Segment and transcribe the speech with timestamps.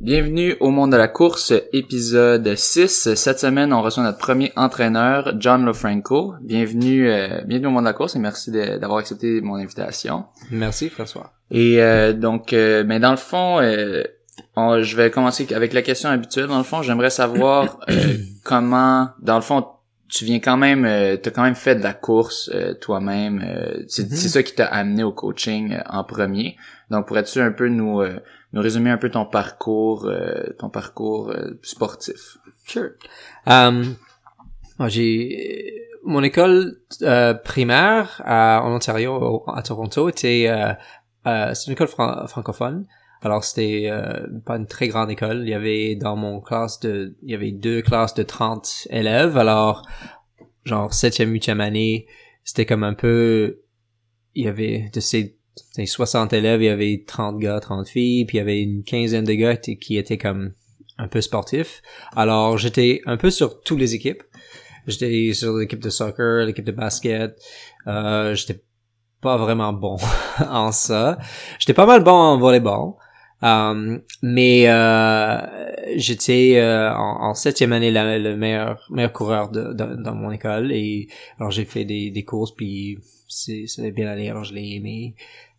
[0.00, 3.14] Bienvenue au monde de la course, épisode 6.
[3.14, 6.34] Cette semaine, on reçoit notre premier entraîneur, John LoFranco.
[6.40, 10.24] Bienvenue, euh, bienvenue au monde de la course et merci d'avoir accepté mon invitation.
[10.50, 11.32] Merci François.
[11.50, 14.02] Et euh, donc, euh, mais dans le fond, euh,
[14.56, 16.46] on- je vais commencer avec la question habituelle.
[16.46, 17.94] Dans le fond, j'aimerais savoir euh,
[18.42, 19.66] comment, dans le fond,
[20.08, 23.44] tu viens quand même, euh, t'as quand même fait de la course euh, toi-même.
[23.46, 26.56] euh, c'est c'est ça qui t'a amené au coaching en premier.
[26.90, 28.18] Donc, pourrais-tu un peu nous euh,
[28.52, 32.38] nous résumer un peu ton parcours, euh, ton parcours euh, sportif?
[32.66, 32.90] Sure.
[33.48, 33.84] Euh,
[34.78, 40.72] moi, j'ai mon école euh, primaire à, en Ontario, à Toronto, était euh,
[41.26, 42.86] euh, c'est une école fran- francophone.
[43.22, 43.90] Alors c'était
[44.46, 45.42] pas une très grande école.
[45.42, 49.36] Il y avait dans mon classe de, il y avait deux classes de 30 élèves.
[49.36, 49.86] Alors
[50.64, 52.06] genre septième, huitième année,
[52.44, 53.60] c'était comme un peu,
[54.34, 55.36] il y avait de ces,
[55.72, 58.82] ces 60 élèves, il y avait 30 gars, 30 filles, puis il y avait une
[58.82, 60.52] quinzaine de gars qui étaient comme
[60.98, 61.82] un peu sportifs.
[62.14, 64.22] Alors j'étais un peu sur toutes les équipes.
[64.86, 67.36] J'étais sur l'équipe de soccer, l'équipe de basket.
[67.86, 68.62] Euh, j'étais
[69.20, 69.96] pas vraiment bon
[70.48, 71.18] en ça.
[71.58, 72.94] J'étais pas mal bon en volleyball.
[73.42, 75.38] Euh, mais euh,
[75.96, 81.08] j'étais euh, en, septième année le meilleur meilleur coureur de, de- dans mon école et
[81.38, 82.98] alors j'ai fait des, des courses puis
[83.28, 85.14] c'est ça a bien allé alors je l'ai aimé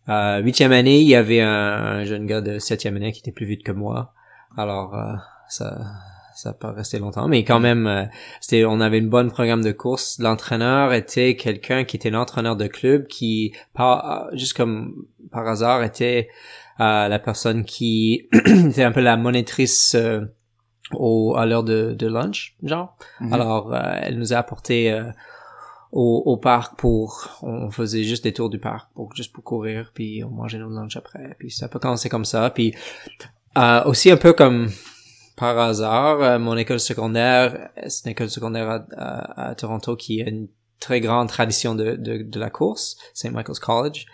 [0.08, 3.46] huitième année il y avait un, un jeune gars de septième année qui était plus
[3.46, 4.12] vite que moi.
[4.56, 5.14] Alors euh,
[5.48, 5.80] ça
[6.34, 8.04] ça a pas resté longtemps mais quand même euh,
[8.40, 10.18] c'était on avait une bonne programme de course.
[10.18, 16.28] L'entraîneur était quelqu'un qui était l'entraîneur de club qui par juste comme par hasard était
[16.80, 20.20] euh, la personne qui était un peu la monitrice euh,
[20.92, 22.96] au à l'heure de, de lunch genre.
[23.20, 23.32] Mhm.
[23.32, 25.04] alors euh, elle nous a apporté euh,
[25.92, 29.92] au, au parc pour on faisait juste des tours du parc pour juste pour courir
[29.94, 32.74] puis on mangeait nos lunch après puis ça peut commencer comme ça puis
[33.58, 34.70] euh, aussi un peu comme
[35.36, 40.28] par hasard euh, mon école secondaire c'est une école secondaire à, à, Toronto qui a
[40.28, 40.48] une
[40.80, 43.30] très grande tradition de, de, de la course St.
[43.30, 44.06] Michael's College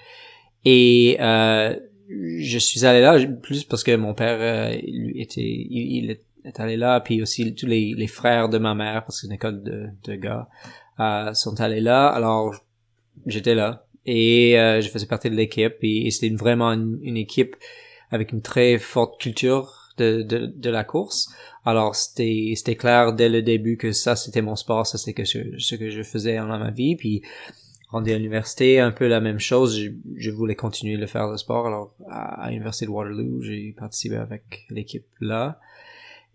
[0.65, 1.77] et euh,
[2.09, 6.59] je suis allé là plus parce que mon père euh, il était il, il est
[6.59, 9.35] allé là puis aussi tous les, les frères de ma mère parce que c'est une
[9.35, 10.49] école de, de gars
[11.01, 12.55] euh, sont allés là alors
[13.27, 17.57] j'étais là et euh, je faisais partie de l'équipe et, c'était vraiment une, équipe
[18.11, 21.29] avec une très forte culture de, de, de la course
[21.65, 25.25] alors c'était c'était clair dès le début que ça c'était mon sport ça c'était que
[25.25, 27.23] ce que je faisais dans ma vie puis
[27.89, 29.79] rendu à l'université, un peu la même chose.
[29.79, 31.67] Je, je voulais continuer de faire le sport.
[31.67, 35.59] Alors, à, à l'université de Waterloo, j'ai participé avec l'équipe là.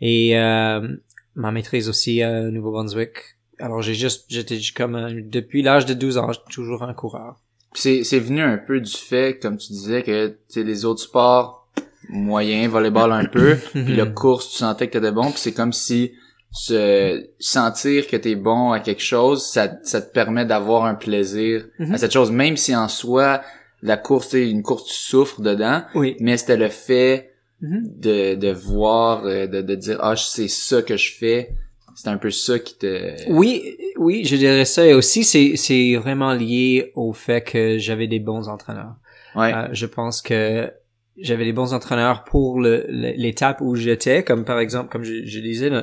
[0.02, 0.96] Et euh,
[1.36, 3.38] ma maîtrise aussi à Nouveau-Brunswick.
[3.64, 7.38] Alors, j'ai juste, j'étais comme, un- depuis l'âge de 12 ans, toujours un coureur.
[7.74, 11.02] C'est c'est venu un peu du fait, comme tu disais, que tu sais, les autres
[11.02, 11.68] sports
[12.10, 15.72] moyens, volleyball un peu, puis la course, tu sentais que t'étais bon, puis c'est comme
[15.74, 16.12] si
[16.52, 21.66] se sentir que t'es bon à quelque chose, ça, ça te permet d'avoir un plaisir
[21.80, 21.94] Mhm.
[21.94, 23.42] à cette chose, même si en soi
[23.82, 26.16] la course, c'est une course, tu souffres dedans, Oui.
[26.20, 27.32] mais c'était le fait
[27.62, 27.82] Mhm.
[27.98, 31.54] de, de voir, euh, de, de dire ah c'est ça que je fais,
[31.96, 33.30] c'est un peu ça qui te.
[33.30, 34.86] Oui, oui, je dirais ça.
[34.86, 38.96] Et aussi, c'est, c'est vraiment lié au fait que j'avais des bons entraîneurs.
[39.36, 39.54] Ouais.
[39.54, 40.72] Euh, je pense que
[41.18, 45.70] j'avais des bons entraîneurs pour l'étape où j'étais, comme par exemple, comme je, je disais,
[45.70, 45.82] nos,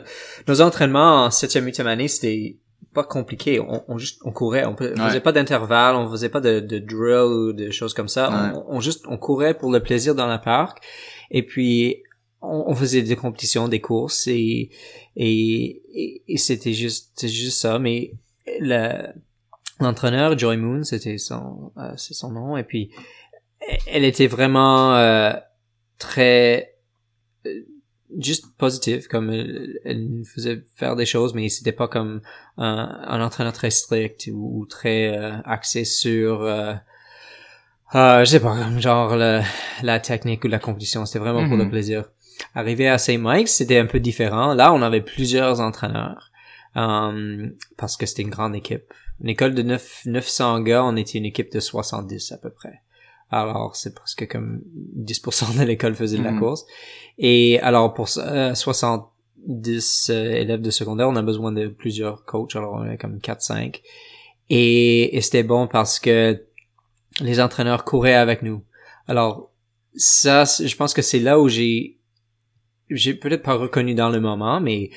[0.49, 2.57] nos entraînements en septième, huitième année, c'était
[2.93, 3.61] pas compliqué.
[3.61, 4.93] On, on juste, on courait, on, Ouais.
[4.97, 8.29] faisait pas d'intervalle, on faisait pas de, de drill ou de choses comme ça.
[8.31, 8.59] Ouais.
[8.69, 10.79] On, on juste, on courait pour le plaisir dans la parc.
[11.31, 12.03] Et puis,
[12.43, 14.71] on, on faisait des compétitions, des courses et,
[15.17, 17.79] et, et, et c'était juste, juste ça.
[17.79, 18.13] Mais
[18.61, 19.07] le,
[19.81, 22.57] l'entraîneur, Joy Moon, c'était son, euh, c'est son nom.
[22.57, 22.91] Et puis,
[23.87, 25.33] elle était vraiment euh,
[25.99, 26.75] très
[27.47, 27.61] euh,
[28.19, 32.23] juste positive comme elle, elle nous faisait faire des choses mais c'était pas comme
[32.57, 36.75] un, un entraîneur très strict ou, ou très euh, axé sur euh,
[37.95, 39.43] euh, je sais pas genre le-
[39.83, 41.65] la technique ou la compétition c'était vraiment pour Mhm.
[41.65, 42.11] le plaisir
[42.55, 43.19] arrivé à St.
[43.21, 46.31] Mike's c'était un peu différent là on avait plusieurs entraîneurs
[46.77, 51.19] euh, parce que c'était une grande équipe une école de 9, 900 gars on était
[51.19, 52.81] une équipe de 70 à peu près
[53.33, 54.61] alors, c'est presque comme
[54.99, 56.41] 10% de l'école faisait de la Mhm.
[56.41, 56.67] course.
[57.17, 62.57] Et alors, pour euh, 70 euh, élèves de secondaire, on a besoin de plusieurs coachs.
[62.57, 63.83] Alors, on est comme 4-5.
[64.49, 66.45] Et, et c'était bon parce que
[67.21, 68.65] les entraîneurs couraient avec nous.
[69.07, 69.53] Alors,
[69.95, 72.00] ça, je pense que c'est là où j'ai,
[72.91, 74.91] j'ai peut-être pas reconnu dans le moment, mais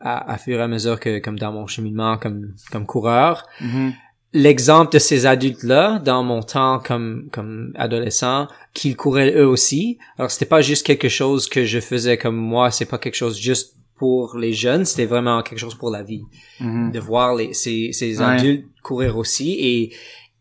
[0.00, 3.92] à, à fur et à mesure que, comme dans mon cheminement comme, comme coureur, Mhm.
[4.32, 9.98] l'exemple de ces adultes-là dans mon temps comme comme adolescent qu'ils couraient eux aussi.
[10.18, 13.38] Alors c'était pas juste quelque chose que je faisais comme moi, c'est pas quelque chose
[13.38, 16.22] juste pour les jeunes, c'était vraiment quelque chose pour la vie.
[16.60, 16.90] Mhm.
[16.90, 18.24] De voir les ces, ces Ouais.
[18.24, 19.92] adultes courir aussi et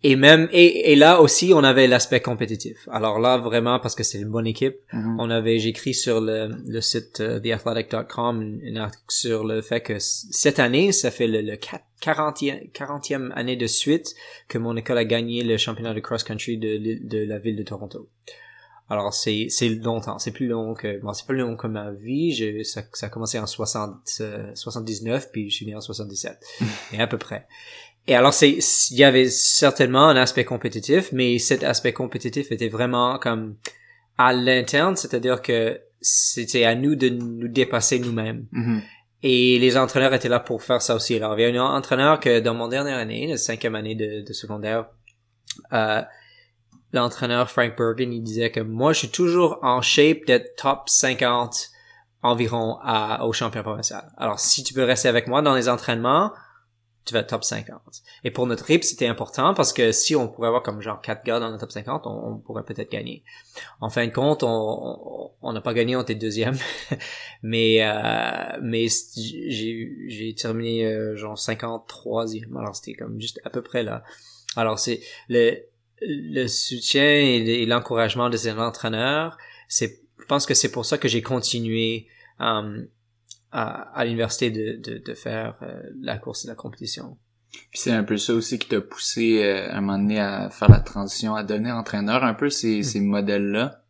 [0.04, 2.88] et même et, et là aussi on avait l'aspect compétitif.
[2.92, 5.18] Alors là vraiment parce que c'est une bonne équipe, Mhm.
[5.20, 10.60] on avait j'écris sur le, le site euh, theathletic.com article sur le fait que cette
[10.60, 14.14] année ça fait le, le 40e 40e année de suite
[14.48, 16.78] que mon école a gagné le championnat de cross country de,
[17.08, 18.10] de la ville de Toronto.
[18.90, 22.34] Alors c'est c'est longtemps, c'est plus long que bon c'est plus long que ma vie,
[22.34, 26.38] je, ça, ça a commencé en 60 euh, 79 puis je suis né en 77
[26.94, 27.48] et à peu près.
[28.08, 32.68] Et alors c'est il y avait certainement un aspect compétitif, mais cet aspect compétitif était
[32.68, 33.56] vraiment comme
[34.18, 38.46] à l'interne, c'est-à-dire que c'était à nous de nous dépasser nous-mêmes.
[38.52, 38.82] Mhm.
[39.24, 41.16] Et les entraîneurs étaient là pour faire ça aussi.
[41.16, 44.22] Alors, il y a un entraîneur que dans mon dernière année, la cinquième année de,
[44.22, 44.88] de secondaire,
[45.72, 46.02] euh,
[46.92, 51.70] l'entraîneur Frank Bergen, il disait que moi, je suis toujours en shape d'être top 50
[52.22, 54.12] environ à, au championnat provincial.
[54.18, 56.32] Alors, si tu peux rester avec moi dans les entraînements,
[57.06, 57.82] tu vas top 50.
[58.24, 61.24] Et pour notre équipe, c'était important parce que si on pourrait avoir comme genre quatre
[61.26, 63.24] gars dans le top 50, on, pourrait peut-être gagner.
[63.82, 66.58] En fin de compte, on n'a pas gagné, on était deuxième.
[67.44, 72.58] mais euh, mais j'ai terminé euh, genre 53e.
[72.58, 74.04] Alors c'était comme juste à peu près là.
[74.56, 75.58] Alors c'est le
[76.02, 80.86] le soutien et le- et l'encouragement de ces entraîneurs, c'est je pense que c'est pour
[80.86, 82.08] ça que j'ai continué
[82.40, 82.84] euh,
[83.54, 87.18] à, à l'université de, de, de faire euh, la course et la compétition.
[87.52, 90.50] Puis c'est un peu ça aussi qui t'a poussé euh, à un moment donné à
[90.50, 92.84] faire la transition, à devenir entraîneur, un peu ces, Mm.
[92.84, 93.84] ces modèles-là?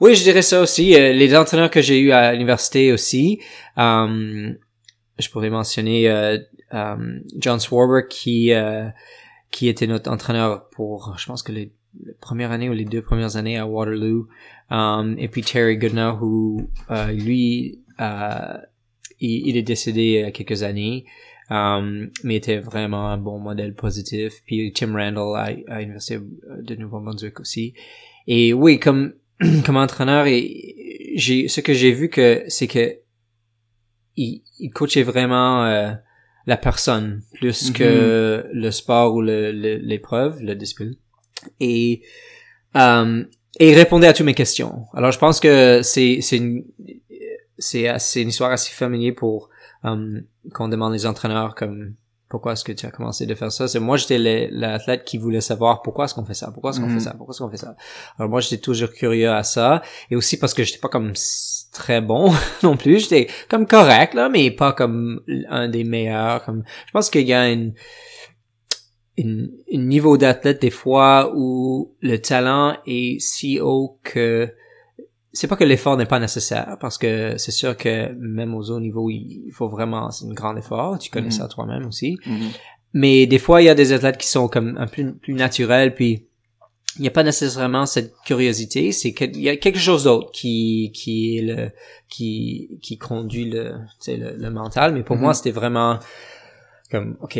[0.00, 0.94] Oui, je dirais ça aussi.
[0.94, 3.40] Euh, les entraîneurs que j'ai eu à l'université aussi,
[3.76, 4.50] euh,
[5.18, 6.38] je pourrais mentionner euh,
[6.72, 8.88] euh, John Swarber qui euh,
[9.50, 11.72] qui était notre entraîneur pour, je pense que les,
[12.06, 14.28] les premières années ou les deux premières années à Waterloo,
[14.70, 17.80] euh, et puis Terry Goodnow, euh, lui,
[19.20, 21.04] il, il est décédé il y a quelques années,
[21.50, 24.42] euh, mais était vraiment un bon modèle positif.
[24.46, 25.36] Puis Tim Randall
[25.68, 27.74] à, à l'université de Nouveau-Brunswick aussi.
[28.26, 29.14] Et oui, comme
[29.64, 32.96] comme entraîneur, et j'ai ce que j'ai vu que c'est que
[34.16, 35.90] il, il coachait vraiment euh,
[36.46, 40.94] la personne plus que le sport ou le- le- l'épreuve, le, discipline.
[41.58, 42.02] Et
[42.76, 43.24] euh,
[43.58, 44.84] et il répondait à toutes mes questions.
[44.94, 46.64] Alors je pense que c'est c'est une
[47.60, 49.48] c'est assez- une histoire assez familière pour
[49.84, 50.20] euh,
[50.52, 51.94] qu'on demande les entraîneurs comme
[52.28, 53.66] pourquoi est-ce que tu as commencé de faire ça?
[53.66, 54.18] C'est moi j'étais
[54.52, 56.50] l'athlète qui voulait savoir pourquoi est-ce qu'on fait ça?
[56.52, 57.12] Pourquoi est-ce qu'on fait ça?
[57.16, 57.74] Pourquoi est-ce qu'on fait ça?
[58.18, 59.82] Alors moi j'étais toujours curieux à ça.
[60.10, 61.12] Et aussi parce que j'étais pas comme
[61.72, 63.00] très bon non plus.
[63.00, 67.32] J'étais comme correct là mais pas comme un des meilleurs comme je pense qu'il y
[67.32, 67.74] a une
[69.16, 74.48] une, une niveau d'athlète des fois où le talent est si haut que
[75.32, 78.80] c'est pas que l'effort n'est pas nécessaire parce que c'est sûr que même aux hauts
[78.80, 81.32] niveaux il faut vraiment c'est un grand effort tu connais Mhm.
[81.32, 82.48] ça toi-même aussi Mhm.
[82.94, 85.94] mais des fois il y a des athlètes qui sont comme un peu plus naturels
[85.94, 86.26] puis
[86.96, 90.90] il n'y a pas nécessairement cette curiosité c'est qu'il y a quelque chose d'autre qui
[90.92, 91.70] qui est le
[92.08, 95.22] qui qui conduit le tu sais, le, le mental mais pour Mhm.
[95.22, 96.00] moi c'était vraiment
[96.90, 97.38] comme ok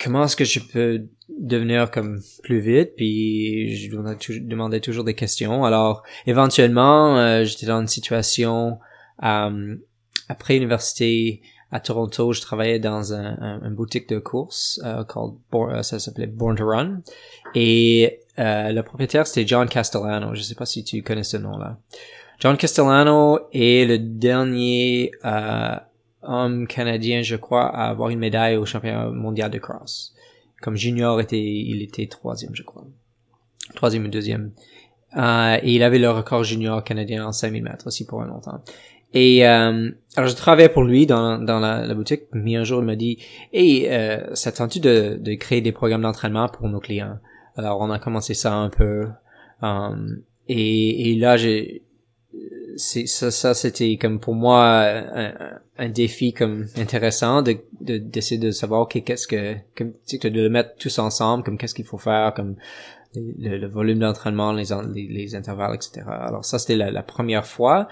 [0.00, 1.06] comment est-ce que je peux
[1.38, 5.64] devenir comme plus vite puis je demandais, tou- demandais toujours des questions.
[5.64, 8.78] Alors éventuellement euh, j'étais dans une situation
[9.22, 9.76] euh,
[10.28, 15.34] après l'université à Toronto je travaillais dans un, un, un boutique de course euh, called
[15.82, 17.00] ça s'appelait Born to Run.
[17.54, 20.34] Et le propriétaire c'était John Castellano.
[20.34, 21.78] Je sais pas si tu connais ce nom là
[22.40, 25.12] John Castellano est le dernier
[26.22, 30.13] homme canadien, je crois, à avoir une médaille au championnat mondial de cross.
[30.64, 32.86] Comme junior, était, il était troisième, je crois.
[33.74, 34.52] Troisième ou deuxième.
[35.14, 38.62] Euh, et il avait le record junior canadien en 5000 mètres aussi pour un longtemps.
[39.12, 42.86] Et euh, alors je travaillais pour lui dans, dans la, boutique, mais un jour il
[42.86, 43.18] m'a dit
[43.52, 47.18] Hey, euh, ça tente-tu de, de créer des programmes d'entraînement pour nos clients?
[47.58, 49.08] Alors on a commencé ça un peu.
[49.62, 50.16] euh,
[50.48, 51.82] et, et là j'ai
[52.76, 58.40] c'est ça ça c'était comme pour moi un, un- défi comme intéressant de de- d'essayer
[58.40, 61.84] de savoir qu'est-ce que comme tu sais, de le mettre tous ensemble comme qu'est-ce qu'il
[61.84, 62.56] faut faire comme
[63.14, 64.64] le, volume d'entraînement les,
[64.94, 67.88] les les intervalles etc alors ça c'était la, première fois.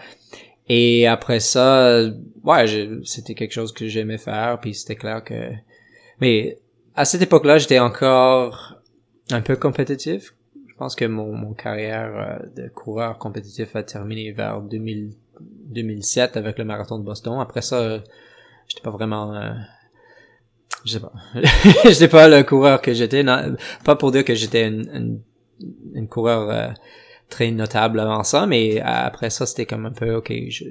[0.68, 2.02] Et après ça
[2.44, 2.66] ouais
[3.04, 5.50] c'était quelque chose que j'aimais faire puis c'était clair que
[6.20, 6.58] mais
[6.94, 8.76] à cette époque-là j'étais encore
[9.30, 10.34] un peu compétitif
[10.82, 15.10] pense que mon, mon carrière euh, de coureur compétitif a terminé vers 2000,
[15.40, 17.38] 2007 avec le marathon de Boston.
[17.40, 18.00] Après ça, euh,
[18.66, 19.52] j'étais pas vraiment, euh,
[20.84, 21.12] je sais pas.
[21.84, 23.22] j'étais pas le coureur que j'étais.
[23.22, 25.20] non, Pas pour dire que j'étais une, une,
[25.94, 26.72] une coureur euh,
[27.28, 30.64] très notable avant ça, mais après ça, c'était comme un peu, ok, je,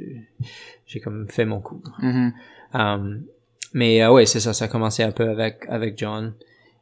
[0.88, 1.82] j'ai comme fait mon coup.
[2.00, 2.34] Mhm.
[2.74, 3.24] Um,
[3.74, 6.34] mais euh, ouais, c'est ça, ça a commencé un peu avec avec John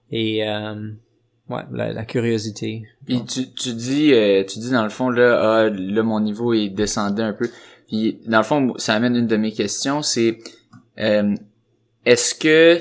[0.10, 0.92] et euh,
[1.50, 2.84] ouais, la, la curiosité.
[3.06, 6.54] Puis tu, tu dis euh, tu dis dans le fond là ah, là mon niveau
[6.54, 7.50] est descendu un peu.
[7.88, 10.38] Puis dans le fond ça amène une de mes questions c'est
[11.00, 11.36] euh,
[12.06, 12.80] est-ce que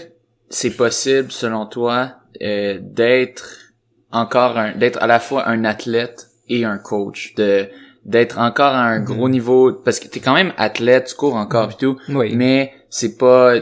[0.48, 3.72] c'est possible selon toi euh, d'être
[4.10, 7.34] encore un d'être à la fois un athlète et un coach?
[7.36, 7.68] De
[8.04, 11.72] d'être encore à un gros niveau parce que t'es quand même athlète tu cours encore
[11.72, 12.34] et tout Oui.
[12.34, 13.56] mais c'est pas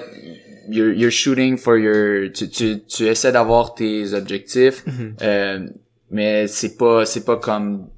[0.69, 5.15] you're, you're shooting for your tu tu, tu essaies d'avoir tes objectifs Mhm.
[5.23, 5.67] euh,
[6.11, 7.89] mais c'est pas c'est pas comme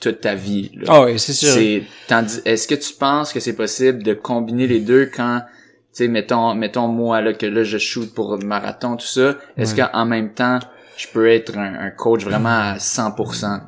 [0.00, 0.84] toute ta vie là.
[0.88, 1.48] Ah oui, c'est sûr.
[1.48, 6.04] c'est tandis est-ce que tu penses que c'est possible de combiner les deux quand tu
[6.04, 9.86] sais mettons mettons moi là que là je shoot pour marathon tout ça est-ce Ouais.
[9.92, 10.58] qu'en même temps
[10.96, 13.60] je peux être un, un coach vraiment à 100%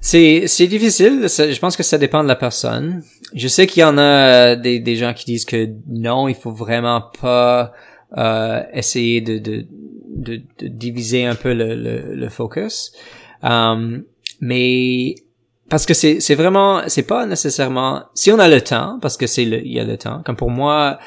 [0.00, 1.28] C'est c'est difficile.
[1.28, 3.02] ça- je pense que ça dépend de la personne.
[3.34, 6.52] Je sais qu'il y en a des des gens qui disent que non, il faut
[6.52, 7.72] vraiment pas
[8.16, 9.66] euh, essayer de, de
[10.14, 12.92] de de diviser un peu le le, le focus.
[13.42, 14.04] Um,
[14.40, 15.14] mais
[15.68, 19.26] parce que c'est c'est vraiment c'est pas nécessairement si on a le temps parce que
[19.26, 20.98] c'est le il y a le temps comme pour moi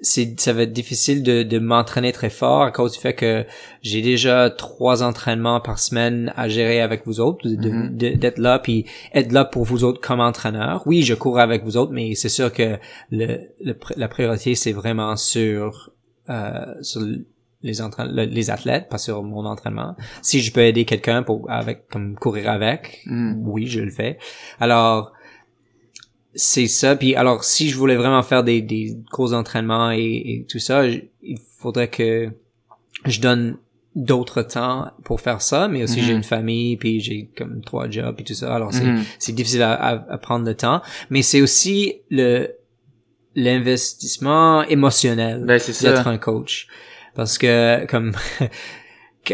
[0.00, 3.44] c'est ça va être difficile de, de m'entraîner très fort à cause du fait que
[3.82, 7.96] j'ai déjà trois entraînements par semaine à gérer avec vous autres, Mhm.
[7.96, 10.82] de- d'être là puis être là pour vous autres comme entraîneur.
[10.86, 12.78] Oui, je cours avec vous autres, mais c'est sûr que
[13.10, 15.90] le, le la priorité c'est vraiment sur
[16.30, 19.96] euh, sur les le- les athlètes, pas sur mon entraînement.
[20.22, 23.48] Si je peux aider quelqu'un pour avec comme courir avec, Mm.
[23.48, 24.18] oui, je le fais.
[24.60, 25.12] Alors
[26.38, 26.96] c'est ça.
[26.96, 30.88] Puis alors, si je voulais vraiment faire des, des gros entraînements et, et tout ça,
[30.90, 32.30] je- il faudrait que
[33.04, 33.58] je donne
[33.96, 36.06] d'autres temps pour faire ça, mais aussi Mhm.
[36.06, 38.54] j'ai une famille, puis j'ai comme trois jobs et tout ça.
[38.54, 39.02] Alors c'est Mhm.
[39.18, 40.80] c'est difficile à, à- à prendre le temps,
[41.10, 42.48] mais c'est aussi le
[43.34, 46.66] l'investissement émotionnel ben c'est ça d'être un coach.
[47.14, 48.12] Parce que, comme,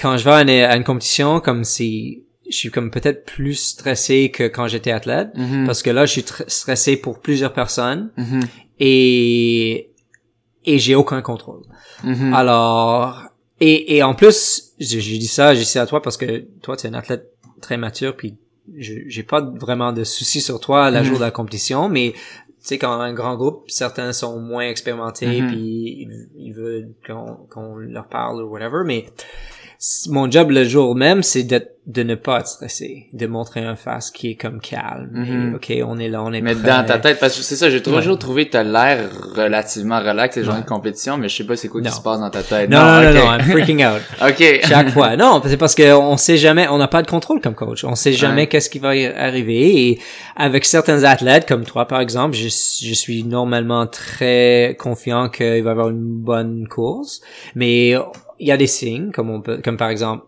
[0.00, 3.54] quand je vais à une, à une compétition, comme si, je suis comme peut-être plus
[3.54, 5.28] stressé que quand j'étais athlète.
[5.36, 5.64] Mhm.
[5.66, 8.40] Parce que là, je suis tr- stressé pour plusieurs personnes Mhm.
[8.78, 9.90] et,
[10.64, 11.62] et j'ai aucun contrôle.
[12.04, 12.32] Mhm.
[12.34, 13.22] Alors,
[13.60, 16.46] et, et en plus, j'ai j'ai dit ça, j'ai dit ça à toi parce que
[16.62, 17.30] toi, tu es un athlète
[17.60, 18.36] très mature, puis
[18.76, 22.66] je- j'ai pas vraiment de soucis sur toi la jour de la compétition, mais tu
[22.66, 26.90] sais, quand on a un grand groupe, certains sont moins expérimentés, puis ils, ils veulent
[27.06, 29.06] qu'on qu'on leur parle ou whatever, mais
[30.08, 33.76] mon job le jour même, c'est de, de ne pas être stressé, de montrer un
[33.76, 35.08] face qui est comme calme.
[35.12, 35.52] Mhm.
[35.52, 36.68] Et, ok, on est là, on est mais prêt.
[36.68, 38.18] dans ta tête parce que c'est ça j'ai toujours Ouais.
[38.18, 40.64] trouvé que t'as l'air relativement relax les journées Ouais.
[40.64, 41.94] de compétition mais je sais pas c'est quoi qui Non.
[41.94, 43.14] se passe dans ta tête Non, non, non, ok.
[43.24, 44.02] non, I'm freaking out.
[44.28, 45.16] ok chaque fois.
[45.16, 47.82] Non, c'est parce que on sait jamais, on n'a pas de contrôle comme coach.
[47.84, 48.46] On sait jamais Ouais.
[48.48, 49.88] qu'est-ce qui va arriver.
[49.88, 49.98] Et
[50.36, 55.70] avec certains athlètes, comme toi par exemple, je, je suis normalement très confiant qu'il va
[55.70, 57.22] y avoir une bonne course.
[57.54, 57.94] Mais
[58.40, 60.24] il y a des signes, comme on peut, comme par exemple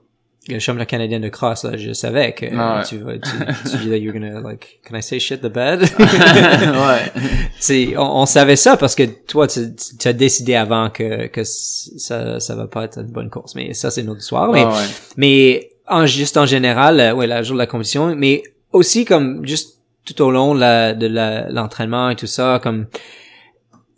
[0.49, 2.85] le championnat canadien de cross, là, je savais que Ah ouais.
[2.85, 3.31] tu vas, tu,
[3.71, 5.83] tu dis that you're gonna like, can I say shit the bed?
[5.99, 7.13] ouais
[7.61, 9.61] c'est on, on savait ça parce que toi tu,
[9.99, 13.73] tu as décidé avant que que ça ça va pas être une bonne course mais
[13.73, 14.85] ça c'est une autre histoire mais Ah ouais.
[15.17, 18.43] mais en juste en général euh, ouais la jour de la compétition mais
[18.73, 22.87] aussi comme juste tout au long de la- de la- l'entraînement et tout ça comme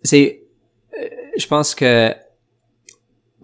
[0.02, 0.42] c'est
[1.00, 1.06] euh,
[1.38, 2.12] je pense que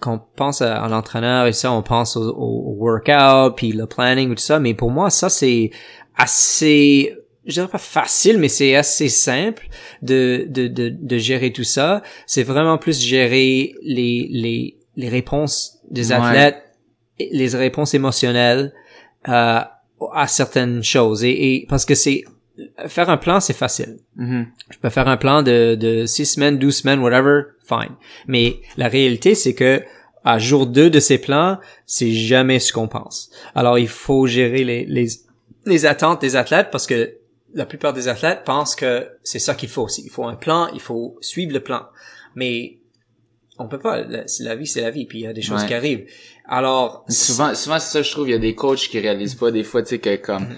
[0.01, 3.87] quand on pense à, à l'entraîneur et ça on pense au, au, workout puis le
[3.87, 5.71] planning ou tout ça mais pour moi ça c'est
[6.17, 7.15] assez
[7.47, 9.69] je dirais pas facile mais c'est assez simple
[10.03, 15.79] de, de, de, de gérer tout ça c'est vraiment plus gérer les les les réponses
[15.91, 16.17] des Ouais.
[16.19, 16.63] athlètes
[17.19, 18.73] les réponses émotionnelles
[19.29, 19.61] euh,
[20.15, 22.25] à certaines choses et, et parce que c'est
[22.87, 24.47] faire un plan c'est facile Mhm.
[24.71, 27.95] je peux faire un plan de, de 6 semaines, 12 semaines, whatever, fine.
[28.27, 29.83] Mais la réalité, c'est que
[30.25, 33.31] à jour 2 de ces plans, c'est jamais ce qu'on pense.
[33.55, 35.07] Alors, il faut gérer les, les,
[35.65, 37.15] les attentes des athlètes parce que
[37.55, 40.03] la plupart des athlètes pensent que c'est ça qu'il faut aussi.
[40.05, 41.83] Il faut un plan, il faut suivre le plan.
[42.35, 42.77] Mais
[43.59, 44.03] on peut pas.
[44.03, 45.07] La, c'est la vie, c'est la vie.
[45.07, 45.67] Puis il y a des choses Ouais.
[45.69, 46.05] qui arrivent.
[46.47, 49.51] Alors, souvent souvent c'est ça je trouve il y a des coachs qui réalisent pas
[49.53, 50.49] des fois tu sais que comme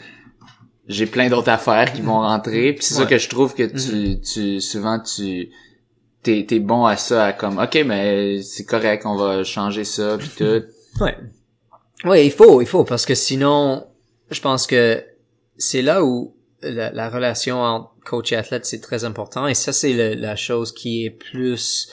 [0.89, 4.21] j'ai plein d'autres affaires qui vont rentrer puis c'est ça que je trouve que tu
[4.21, 5.51] tu souvent tu
[6.23, 10.17] t'es t'es bon à ça à comme ok mais c'est correct on va changer ça
[10.19, 10.63] puis tout
[11.01, 11.17] Ouais.
[12.05, 13.87] Ouais, il faut, il faut, parce que sinon,
[14.31, 15.03] je pense que
[15.57, 19.47] c'est là où la, la relation entre coach et athlète, c'est très important.
[19.47, 21.89] Et ça, c'est le- la chose qui est plus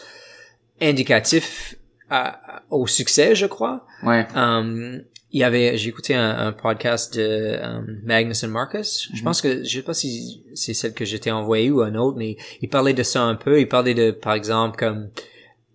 [0.81, 1.75] indicatif
[2.09, 3.85] à- au succès, je crois.
[4.03, 4.25] Ouais.
[4.35, 5.01] Um,
[5.31, 9.09] il y avait, j'ai écouté un, un podcast de um, Magnus and Marcus.
[9.13, 12.17] Je pense que, je sais pas si c'est celle que j'étais envoyé ou un autre,
[12.17, 13.59] mais il parlait de ça un peu.
[13.59, 15.23] Il parlait de, par exemple, comme, tu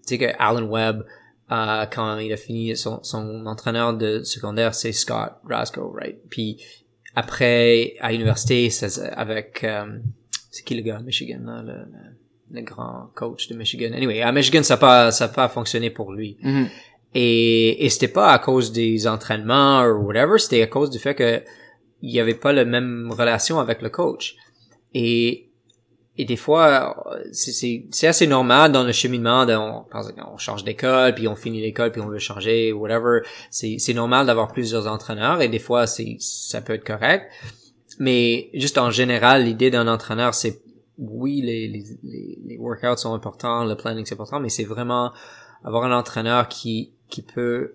[0.07, 1.05] sais que Alan Webb,
[1.53, 6.19] euh, quand il a fini son, son entraîneur de secondaire, c'est Scott Rasco, right?
[6.31, 6.61] Puis
[7.15, 9.99] après, à l'université, c'est avec, euh,
[10.51, 13.93] c'est qui le gars à Michigan, là, le, le, le grand coach de Michigan?
[13.95, 16.39] Anyway, à Michigan, ça a pas, ça a pas fonctionné pour lui.
[16.43, 16.69] Mhm.
[17.15, 21.15] Et, et c'était pas à cause des entraînements ou whatever, c'était à cause du fait
[21.15, 21.43] que
[22.03, 24.37] il y avait pas la même relation avec le coach.
[24.93, 25.49] Et,
[26.19, 26.95] et des fois,
[27.33, 32.09] c'est- assez normal dans le cheminement, on, change d'école, puis on finit l'école, puis on
[32.09, 33.21] veut changer, whatever.
[33.51, 37.31] C'est normal d'avoir plusieurs entraîneurs, et des fois, ça peut être correct.
[37.99, 40.61] Mais juste en général, l'idée d'un entraîneur, c'est
[40.99, 45.13] oui, les, les, les workouts sont importants, le planning c'est important, mais c'est vraiment
[45.65, 47.75] avoir un entraîneur qui, qui peut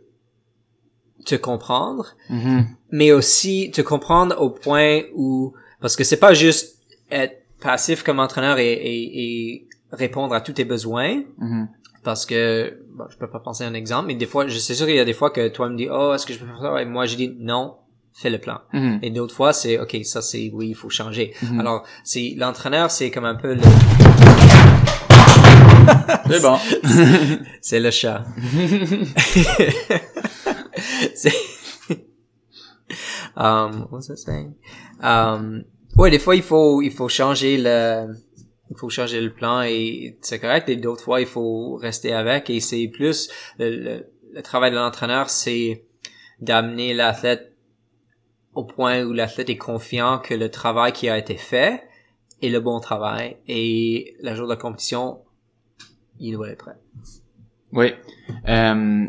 [1.25, 2.65] te comprendre, Mhm.
[2.91, 6.77] mais aussi te comprendre au point où, parce que c'est pas juste
[7.11, 9.19] être passif comme entraîneur et, et,
[9.53, 11.67] et répondre à tous tes besoins, Mhm.
[12.03, 14.73] parce que, bon, je peux pas penser à un exemple, mais des fois, je sais
[14.73, 16.45] sûr qu'il y a des fois que toi me dis, oh, est-ce que je peux
[16.45, 16.81] faire ça?
[16.81, 17.75] Et moi, je dis, non,
[18.13, 18.59] fais le plan.
[18.73, 18.99] Mhm.
[19.01, 21.33] Et d'autres fois, c'est, ok, ça c'est, oui, il faut changer.
[21.59, 23.61] Alors, c'est, l'entraîneur, c'est comme un peu le,
[26.27, 26.57] C'est bon.
[27.61, 28.23] c'est le chat.
[31.15, 31.33] c'est,
[33.35, 34.55] um, what's that saying?
[35.01, 35.63] Um,
[35.97, 38.07] ouais, des fois, il faut, il faut changer le,
[38.69, 40.69] il faut changer le plan et c'est correct.
[40.69, 44.75] Et d'autres fois, il faut rester avec et c'est plus, le, le, le travail de
[44.75, 45.85] l'entraîneur, c'est
[46.39, 47.53] d'amener l'athlète
[48.55, 51.83] au point où l'athlète est confiant que le travail qui a été fait
[52.41, 55.19] est le bon travail et le jour de la compétition,
[56.19, 56.75] il doit être prêt.
[57.71, 57.93] Oui.
[58.47, 59.05] Euh,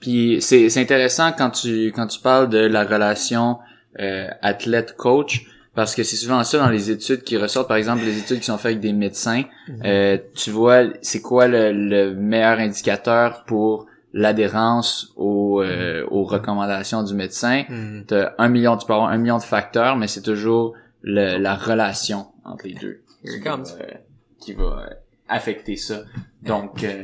[0.00, 3.58] puis c'est c'est intéressant quand tu quand tu parles de la relation
[4.00, 8.04] euh, athlète coach parce que c'est souvent ça dans les études qui ressortent par exemple
[8.04, 9.44] les études qui sont faites avec des médecins
[9.84, 17.02] euh, tu vois c'est quoi le, le meilleur indicateur pour l'adhérence aux euh, aux recommandations
[17.02, 17.64] du médecin?
[17.68, 18.04] Mhm.
[18.06, 21.54] t'as un million tu peux avoir un million de facteurs mais c'est toujours le, la
[21.54, 23.94] relation entre les deux it qui va, euh,
[24.40, 24.94] qui va euh,
[25.28, 26.02] affecter ça.
[26.42, 27.02] Donc euh,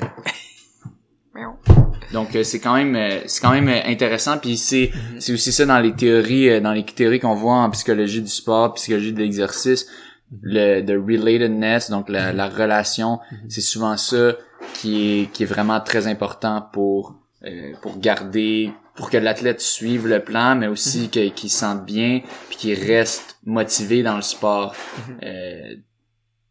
[2.13, 4.39] donc euh, c'est quand même euh, c'est quand même euh, intéressant.
[4.39, 7.71] Puis c'est c'est aussi ça dans les théories euh, dans les théories qu'on voit en
[7.71, 9.87] psychologie du sport, psychologie de l'exercice,
[10.43, 14.37] le the relatedness donc la, la relation, c'est souvent ça
[14.75, 20.07] qui est qui est vraiment très important pour euh, pour garder pour que l'athlète suive
[20.07, 24.23] le plan mais aussi que- qu'il se sente bien puis qu'il reste motivé dans le
[24.23, 24.75] sport.
[25.23, 25.75] Euh,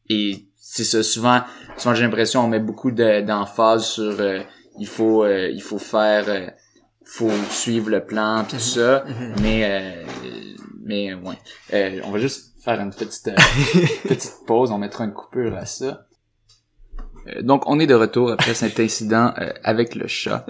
[0.10, 1.42] et c'est ça souvent
[1.78, 4.40] souvent j'ai l'impression on met beaucoup de- d'emphase sur euh,
[4.80, 6.48] il faut euh, il faut faire euh,
[7.06, 9.04] faut suivre le plan tout ça.
[9.42, 10.06] Mais euh,
[10.84, 11.36] mais ouais.
[11.74, 13.36] Euh, on va juste faire une petite euh,
[14.08, 16.06] petite pause on mettra une coupure à ça.
[17.28, 20.46] Euh, donc on est de retour après cet incident euh, avec le chat.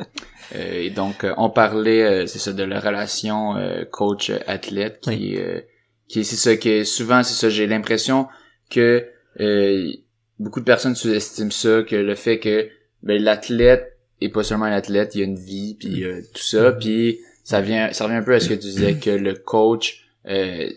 [0.55, 4.99] Euh, et donc euh, on parlait euh, c'est ça de la relation euh, coach athlète
[5.01, 5.37] qui Oui.
[5.37, 5.61] euh,
[6.09, 8.27] qui c'est ça que souvent c'est ça j'ai l'impression
[8.69, 9.05] que
[9.39, 9.91] euh,
[10.39, 12.69] beaucoup de personnes sous-estiment ça que le fait que
[13.03, 16.41] ben, l'athlète est pas seulement un athlète il y a une vie puis euh, tout
[16.41, 19.33] ça puis ça vient ça revient un peu à ce que tu disais que le
[19.33, 20.69] coach euh,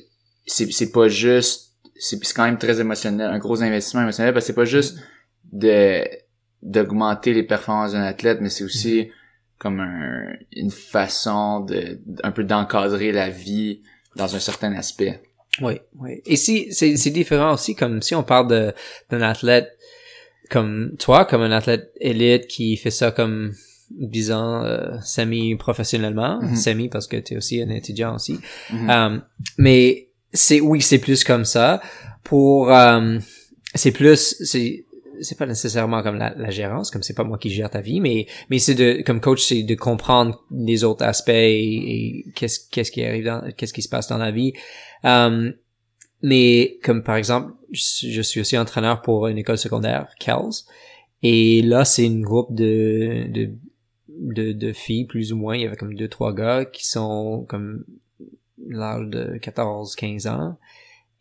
[0.46, 4.44] c'est c'est pas juste c'est c'est quand même très émotionnel un gros investissement émotionnel parce
[4.44, 4.98] que c'est pas juste
[5.52, 6.04] de
[6.62, 9.10] d'augmenter les performances d'un athlète mais c'est aussi
[9.58, 13.82] comme un, une façon de un peu d'encadrer la vie
[14.16, 15.22] dans un certain aspect
[15.60, 16.22] Oui, oui.
[16.24, 18.72] Et si c'est c'est différent aussi, comme si on parle de
[19.10, 19.68] d'un athlète
[20.50, 23.52] comme toi, comme un athlète élite qui fait ça comme
[23.90, 26.56] disons euh, semi professionnellement, Mhm.
[26.56, 28.38] semi parce que tu es aussi un étudiant aussi.
[28.72, 29.18] Euh,
[29.58, 31.82] mais c'est oui, c'est plus comme ça.
[32.24, 33.18] Pour euh,
[33.74, 34.86] c'est plus c'est
[35.20, 38.00] c'est pas nécessairement comme la, la gérance, comme c'est pas moi qui gère ta vie,
[38.00, 41.62] mais mais c'est de comme coach, c'est de comprendre les autres aspects et,
[41.94, 44.52] et qu'est-ce qu'est-ce qui arrive dans qu'est-ce qui se passe dans la vie.
[45.04, 45.52] Euh,
[46.22, 50.64] mais comme par exemple, je, suis- aussi entraîneur pour une école secondaire, Kells,
[51.22, 53.50] et là c'est une groupe de de
[54.08, 55.56] de, de filles plus ou moins.
[55.56, 57.84] Il y avait comme deux trois gars qui sont comme
[58.68, 60.58] l'âge de 14-15 ans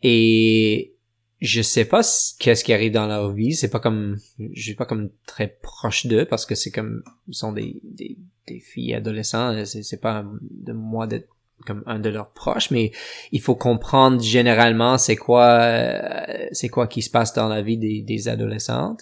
[0.02, 0.94] et
[1.40, 3.54] je sais pas ce- qu'est-ce qui arrive dans leur vie.
[3.54, 7.34] C'est pas comme, je suis pas comme très proche d'eux parce que c'est comme, ils
[7.34, 8.16] sont des, des,
[8.46, 9.64] des filles adolescents.
[9.64, 11.28] C'est, c'est pas de moi d'être
[11.66, 12.92] comme un de leurs proches, mais
[13.32, 17.78] il faut comprendre généralement c'est quoi, euh, c'est quoi qui se passe dans la vie
[17.78, 19.00] des, des adolescentes.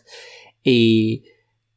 [0.65, 1.23] Et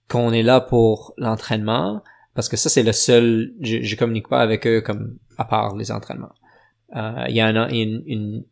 [0.10, 2.04] qu'on est là pour l'entraînement
[2.36, 5.76] parce que ça c'est le seul je, je communique pas avec eux comme à part
[5.76, 6.34] les entraînements
[6.96, 8.44] Euh, il y a un- une, une,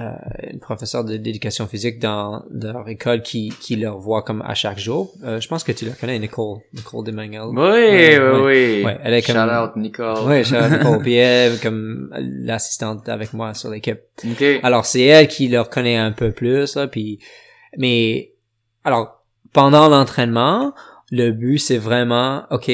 [0.00, 0.12] euh,
[0.50, 5.12] une professeure d'éducation physique dans leur école qui, qui leur voit comme à chaque jour.
[5.24, 7.42] Euh, je pense que tu la connais, Nicole, Nicole Demangel.
[7.48, 8.84] Oui, Ouais, oui, oui.
[8.84, 10.26] Ouais, elle est comme- Shout out, Nicole.
[10.26, 14.00] Ouais, je Nicole, puis elle, comme l'assistante avec moi sur l'équipe.
[14.24, 14.44] Ok.
[14.62, 17.18] Alors c'est elle qui leur connaît un peu plus, là, puis
[17.76, 18.32] mais
[18.84, 20.72] alors pendant l'entraînement,
[21.10, 22.70] le but c'est vraiment ok,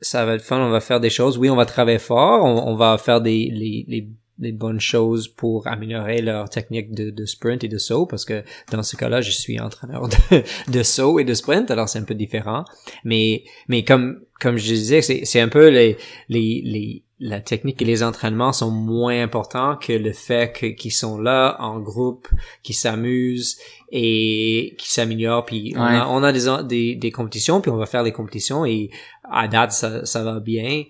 [0.00, 1.38] ça va être fun, on va faire des choses.
[1.38, 5.28] Oui, on va travailler fort, on, on va faire des les, les les bonnes choses
[5.28, 9.20] pour améliorer leur technique de, de sprint et de saut parce que dans ce cas-là
[9.22, 12.64] je suis entraîneur de, de saut et de sprint alors c'est un peu différent.
[13.04, 15.96] Mais mais comme comme je disais c'est c'est un peu les
[16.28, 21.18] les les la technique et les entraînements sont moins importants que le fait qu'ils sont
[21.18, 22.28] là en groupe
[22.62, 23.56] qui s'amusent
[23.90, 25.46] et qui s'améliorent.
[25.46, 25.96] Puis on, Ouais.
[25.96, 28.90] a, on a des, des des compétitions puis on va faire les compétitions et
[29.24, 30.84] à date ça ça va bien.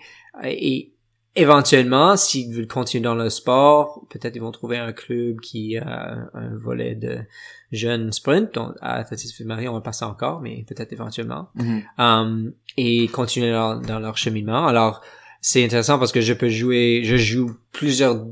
[0.45, 0.91] Et
[1.37, 6.29] éventuellement, s'ils veulent continuer dans le sport, peut-être ils vont trouver un club qui a
[6.35, 7.19] un volet de
[7.73, 8.55] jeunes sprint.
[8.55, 11.49] Donc, à Athlétisme Marie, on va passer encore, mais peut-être éventuellement.
[11.55, 11.83] Mhm.
[11.99, 14.67] Um, et continuer dans, dans leur cheminement.
[14.67, 15.03] Alors,
[15.41, 18.27] c'est intéressant parce que je peux jouer, je joue plusieurs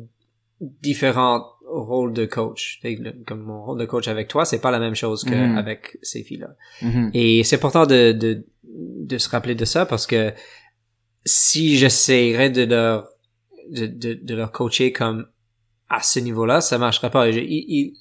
[0.60, 2.80] différents rôles de coach.
[3.26, 5.54] Comme mon rôle de coach avec toi, c'est pas la même chose Mhm.
[5.56, 6.54] qu'avec ces filles-là.
[6.82, 7.10] Mhm.
[7.14, 10.32] Et c'est important de, de, de se rappeler de ça parce que
[11.24, 13.08] si j'essaierais de leur,
[13.70, 15.26] de, de, de leur coacher comme
[15.88, 17.30] à ce niveau-là, ça marcherait pas.
[17.30, 17.94] Je- ils, ils,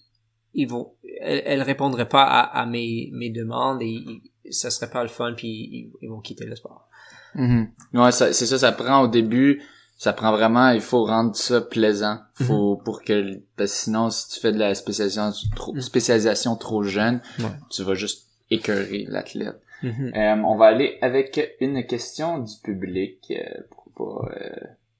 [0.54, 4.22] ils vont, elles, elles répondraient pas à, à mes, mes demandes et ils-
[4.54, 6.88] ça serait pas le fun puis ils, ils vont quitter le sport.
[7.36, 7.70] Mhm.
[7.94, 9.62] Ouais, ça- c'est ça, ça prend au début,
[9.98, 12.20] ça prend vraiment, il faut rendre ça plaisant.
[12.36, 15.82] Faut, pour que, parce que sinon, si tu fais de la spécialisation trop, Mhm.
[15.82, 17.46] spécialisation trop jeune, Ouais.
[17.72, 19.60] tu vas juste écœurer l'athlète.
[19.84, 20.12] Mhm.
[20.15, 23.84] Euh, on va aller avec une question du public, euh, pour,
[24.24, 24.50] pas, euh,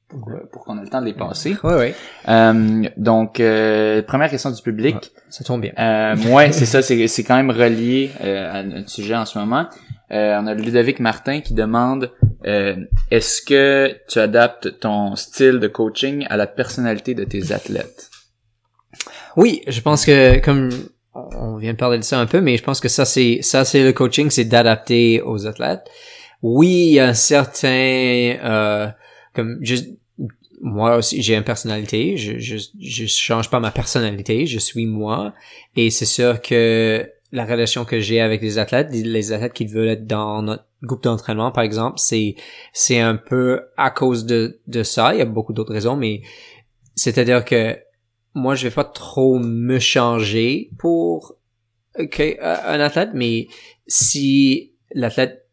[0.10, 0.36] pour, Mhm.
[0.36, 1.56] euh, pour qu'on ait le temps de les passer.
[1.64, 1.96] Ouais, ouais.
[2.30, 5.12] Euh, donc, euh, première question du public.
[5.30, 5.72] Ça tombe bien.
[5.80, 9.40] Euh, ouais, c'est ça, c'est, c'est quand même relié euh, à notre sujet en ce
[9.40, 9.66] moment.
[10.12, 12.12] Euh, on a Ludovic Martin qui demande
[12.46, 12.76] euh,
[13.10, 18.12] est-ce que tu adaptes ton style de coaching à la personnalité de tes athlètes?
[19.38, 20.70] Oui, je pense que comme
[21.14, 23.66] on vient de parler de ça un peu, mais je pense que ça c'est ça
[23.66, 25.86] c'est le coaching, c'est d'adapter aux athlètes.
[26.42, 28.88] Oui, il y a un certain euh,
[29.34, 29.90] comme juste
[30.62, 35.34] moi aussi j'ai une personnalité, je, je je change pas ma personnalité, je suis moi.
[35.76, 39.90] Et c'est sûr que la relation que j'ai avec les athlètes, les athlètes qui veulent
[39.90, 42.36] être dans notre groupe d'entraînement par exemple, c'est
[42.74, 46.22] c'est un peu à cause de de ça, il y a beaucoup d'autres raisons mais
[46.96, 47.78] c'est-à-dire que
[48.34, 51.36] moi je vais pas trop me changer pour
[52.00, 53.48] ok, euh, un athlète mais
[53.88, 55.48] si l'athlète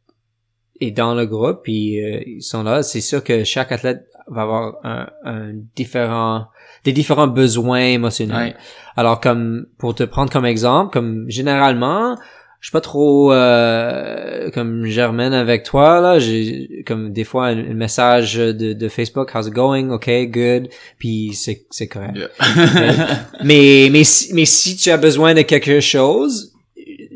[0.81, 4.43] est dans le groupe puis euh, ils sont là c'est sûr que chaque athlète va
[4.43, 6.47] avoir un, un différent
[6.85, 8.57] des différents besoins émotionnels Ouais.
[8.97, 12.17] alors comme pour te prendre comme exemple comme généralement
[12.61, 17.59] je suis pas trop euh, comme Germaine avec toi là j'ai comme des fois un,
[17.59, 19.91] un message de, de Facebook how's it going?
[19.91, 20.69] Okay good
[20.99, 22.19] puis c'est c'est correct
[23.45, 26.53] mais mais si, mais si tu as besoin de quelque chose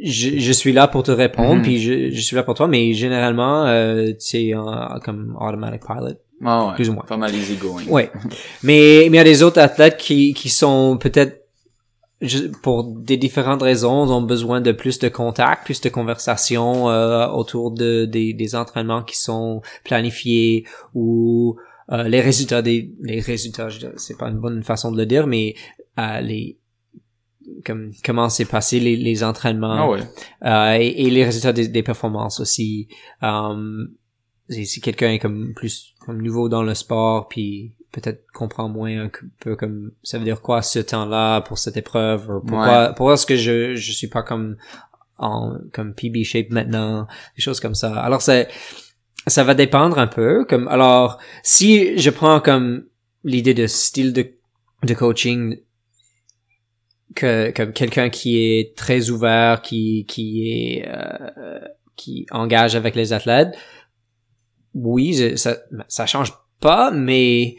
[0.03, 1.63] je, je suis là pour te répondre Mhm.
[1.63, 4.53] puis je, je suis là pour toi mais généralement euh, c'est
[5.05, 6.75] comme automatic pilot Ouais, ouais.
[6.75, 7.05] Plus ou moins.
[7.07, 7.85] Pas mal easy going.
[7.89, 8.11] ouais
[8.63, 11.44] mais mais il y a des autres athlètes qui qui sont peut-être
[12.63, 17.71] pour des différentes raisons ont besoin de plus de contact plus de conversation euh, autour
[17.71, 21.57] de des, des entraînements qui sont planifiés ou
[21.93, 25.55] euh, les résultats des les résultats c'est pas une bonne façon de le dire mais
[25.99, 26.59] euh, les
[27.65, 30.01] comme comment s'est passé les, les entraînements Ah ouais.
[30.45, 32.89] euh, et, et les résultats des, des performances aussi.
[33.23, 33.89] Um,
[34.49, 39.05] si si quelqu'un est comme plus comme nouveau dans le sport, puis peut-être comprend moins
[39.05, 43.15] un peu comme ça veut dire quoi ce temps-là pour cette épreuve, ou pourquoi, pourquoi
[43.15, 44.57] est-ce que je je suis pas comme
[45.17, 47.95] en comme PB shape maintenant, des choses comme ça.
[48.01, 48.49] Alors c'est
[49.29, 50.45] ça va dépendre un peu.
[50.45, 52.85] Comme alors si je prends comme
[53.23, 54.27] l'idée de style de
[54.83, 55.61] de coaching
[57.15, 61.61] que comme quelqu'un qui est très ouvert, qui qui est euh,
[61.95, 63.57] qui engage avec les athlètes,
[64.75, 67.57] oui, ça ça change pas, mais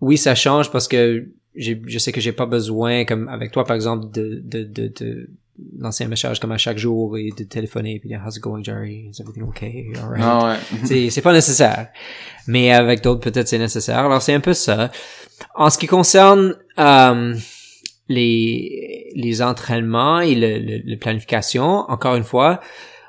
[0.00, 3.74] oui, ça change parce que je sais que j'ai pas besoin, comme avec toi par
[3.74, 5.30] exemple, de de de, de
[5.78, 8.62] lancer un message comme à chaque jour et de téléphoner puis dire how's it going
[8.62, 10.22] Jerry, is everything okay, alright.
[10.22, 10.78] Ah ouais.
[10.84, 11.88] C'est, c'est pas nécessaire.
[12.46, 13.98] Mais avec d'autres, peut-être c'est nécessaire.
[13.98, 14.90] Alors, c'est un peu ça.
[15.54, 17.34] En ce qui concerne euh,
[18.08, 22.60] les, les entraînements et le, le, le planification, encore une fois,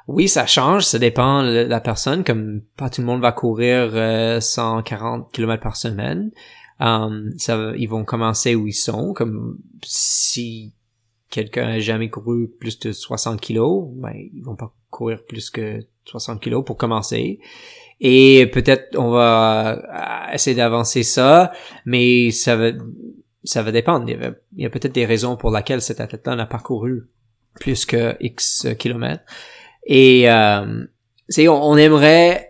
[0.08, 2.24] oui, ça change, ça dépend de la personne.
[2.24, 6.32] Comme pas tout le monde va courir euh, 140 km par semaine.
[6.80, 9.14] Um, ça, ils vont commencer où ils sont.
[9.14, 10.74] Comme si
[11.30, 15.80] quelqu'un a jamais couru plus de 60 kilos, ben ils vont pas courir plus que
[16.06, 17.40] 60 kilos pour commencer.
[18.00, 21.52] Et peut-être on va euh, essayer d'avancer ça,
[21.86, 22.72] mais ça va
[23.44, 24.06] ça va dépendre.
[24.10, 27.10] Il y a, peut-être des raisons pour lesquelles cet athlète-là n'a pas couru
[27.60, 29.24] plus que X kilomètres.
[29.86, 30.86] Et euh,
[31.48, 32.47] on aimerait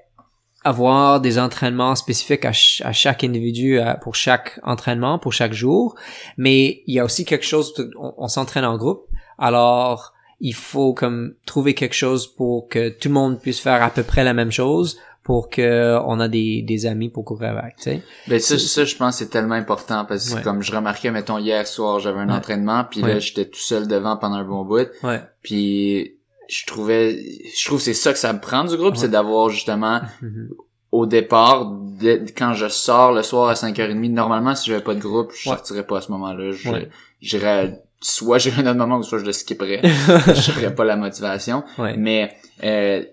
[0.68, 5.54] avoir des entraînements spécifiques à, ch- à chaque individu euh, pour chaque entraînement, pour chaque
[5.54, 5.96] jour.
[6.38, 9.08] Mais il y a aussi quelque chose, de- on, on s'entraîne en groupe.
[9.38, 13.90] Alors, il faut comme trouver quelque chose pour que tout le monde puisse faire à
[13.90, 17.76] peu près la même chose pour que on a des, des amis pour courir avec,
[17.78, 18.02] tu sais.
[18.30, 20.42] Ben ça, ça, je pense c'est tellement important parce que Ouais.
[20.42, 22.34] comme je remarquais, mettons, hier soir, j'avais un Ouais.
[22.36, 23.16] entraînement, puis Ouais.
[23.16, 25.22] là, j'étais tout seul devant pendant un bon bout, Ouais.
[25.42, 26.17] puis
[26.50, 27.18] je trouvais,
[27.56, 29.00] je trouve que c'est ça que ça me prend du groupe, Ouais.
[29.02, 30.50] c'est d'avoir justement, Mhm.
[30.92, 31.72] au départ,
[32.38, 35.56] quand je sors le soir à 5h30, normalement, si j'avais pas de groupe, je Ouais.
[35.56, 36.90] sortirais pas à ce moment-là, Ouais.
[37.22, 40.96] j'irais, soit j'irais un autre moment, ou soit je le skipperais, je n'aurais pas la
[40.96, 41.98] motivation, ouais.
[41.98, 42.34] mais
[42.64, 43.04] euh,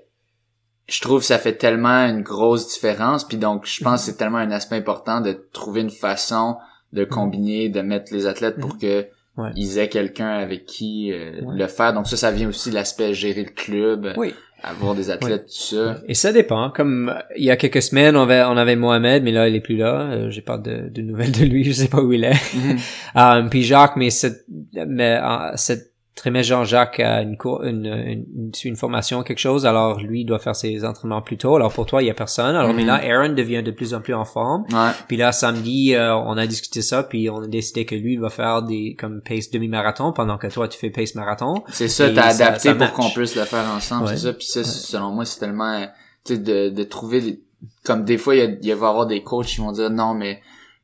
[0.86, 4.16] je trouve que ça fait tellement une grosse différence puis donc je pense que c'est
[4.18, 6.56] tellement un aspect important de trouver une façon
[6.92, 9.50] de combiner de mettre les athlètes pour que Ouais.
[9.56, 11.56] ils aient quelqu'un avec qui euh, Ouais.
[11.58, 14.32] le faire donc ça ça vient aussi de l'aspect gérer le club Oui.
[14.62, 16.70] avoir des athlètes tout ça Et ça dépend.
[16.70, 19.56] Comme euh, il y a quelques semaines, on avait, on avait Mohamed, mais là, il
[19.56, 20.02] est plus là.
[20.12, 21.64] Euh, J'ai pas de, de nouvelles de lui.
[21.68, 22.54] Je sais pas où il est.
[22.54, 22.76] Mhm.
[23.16, 28.24] Euh, puis Jacques, mais cette, mais euh, cette trimestre, Jean-Jacques a une, cour, une,
[28.64, 29.66] une, formation, quelque chose.
[29.66, 31.56] Alors lui, il doit faire ses entraînements plus tôt.
[31.56, 32.54] Alors pour toi, il y a personne.
[32.54, 32.86] Alors mais Mhm.
[32.88, 34.62] là, Aaron devient de plus en plus en forme.
[34.72, 38.14] ouais Puis là, samedi, euh, on a discuté ça, puis on a décidé que lui,
[38.14, 41.62] il va faire des comme pace demi-marathon, pendant que toi, tu fais pace marathon.
[41.70, 44.16] c'est ça t'as adapté ça pour qu'on puisse le faire ensemble Ouais.
[44.16, 45.86] c'est ça puis ça selon moi c'est tellement euh,
[46.24, 47.40] tu sais de, de trouver des-
[47.84, 49.90] comme des fois il y, a- il va y avoir des coachs qui vont dire
[49.90, 50.40] non mais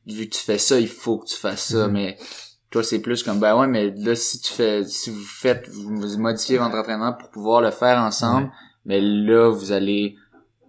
[0.07, 1.93] vu que tu fais ça il faut que tu fasses ça Mhm.
[1.93, 2.17] mais
[2.71, 6.17] toi c'est plus comme ben ouais mais là si tu fais si vous faites vous,
[6.17, 8.49] modifiez votre entraînement pour pouvoir le faire ensemble
[8.85, 10.15] mais là vous allez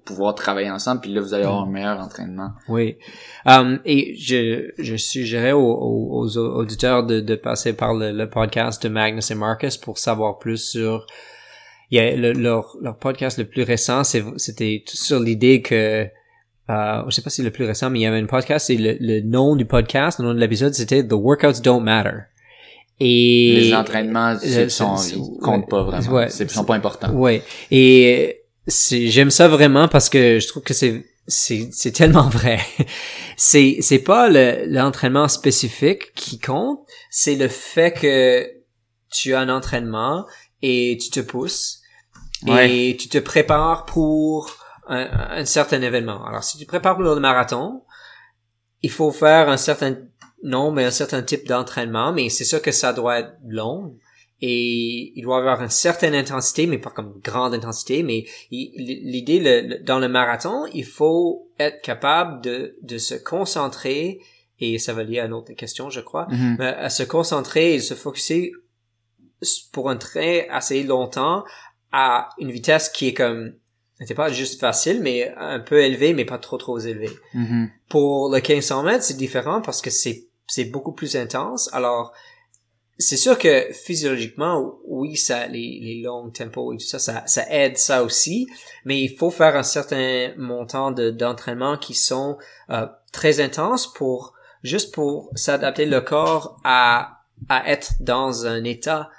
[0.05, 2.51] pouvoir travailler ensemble puis là vous allez avoir un meilleur entraînement.
[2.69, 2.99] Oui.
[3.47, 8.29] Um, et je, je suggérais aux, aux, aux auditeurs de, de passer par le, le
[8.29, 11.07] podcast de Magnus et Marcus pour savoir plus sur
[11.93, 16.07] il y a le- leur, leur podcast le plus récent, c'était sur l'idée que
[16.71, 18.71] euh, je sais pas si c'est le plus récent, mais il y avait un podcast
[18.71, 22.19] et le, le nom du podcast, le nom de l'épisode, c'était The Workouts Don't Matter.
[23.01, 26.29] Et les entraînements euh, sont, ils comptent pas vraiment ouais.
[26.29, 27.43] c'est ils sont pas importants Ouais.
[27.73, 32.61] Et c'est j'aime ça vraiment parce que je trouve que c'est c'est tellement vrai.
[33.37, 38.47] c'est c'est pas le l'entraînement spécifique qui compte, c'est le fait que
[39.11, 40.27] tu as un entraînement
[40.61, 41.81] et tu te pousses
[42.47, 45.09] et tu te prépares pour un,
[45.41, 46.25] un certain événement.
[46.25, 47.83] Alors si tu prépares pour le marathon,
[48.83, 49.97] il faut faire un certain
[50.43, 53.97] nombre et un certain type d'entraînement, mais c'est sûr que ça doit être long
[54.41, 60.01] et il doit avoir une certaine intensité, mais pas comme grande intensité, mais l'idée dans
[60.01, 64.19] le marathon, il faut être capable de, de se concentrer,
[64.59, 66.57] et ça va lier à une autre question, je crois, Mhm.
[66.59, 68.53] mais à se concentrer et se focuser
[69.73, 71.45] pour un très assez longtemps
[71.93, 73.55] à une vitesse qui est comme,
[74.07, 77.11] c'est pas juste facile, mais un peu élevée, mais pas trop trop élevée.
[77.35, 77.71] Mhm.
[77.89, 81.71] Pour le 1500 mètres, c'est différent parce que c'est c'est beaucoup plus intense.
[81.73, 82.13] Alors,
[82.99, 87.45] c'est sûr que physiologiquement, oui, ça, les, les longs tempos et tout ça, ça, ça
[87.51, 88.47] aide ça aussi,
[88.85, 92.39] mais il faut faire un certain montant de, d'entraînement qui sont
[92.71, 99.11] euh, très intenses pour juste pour s'adapter le corps à, à être dans un état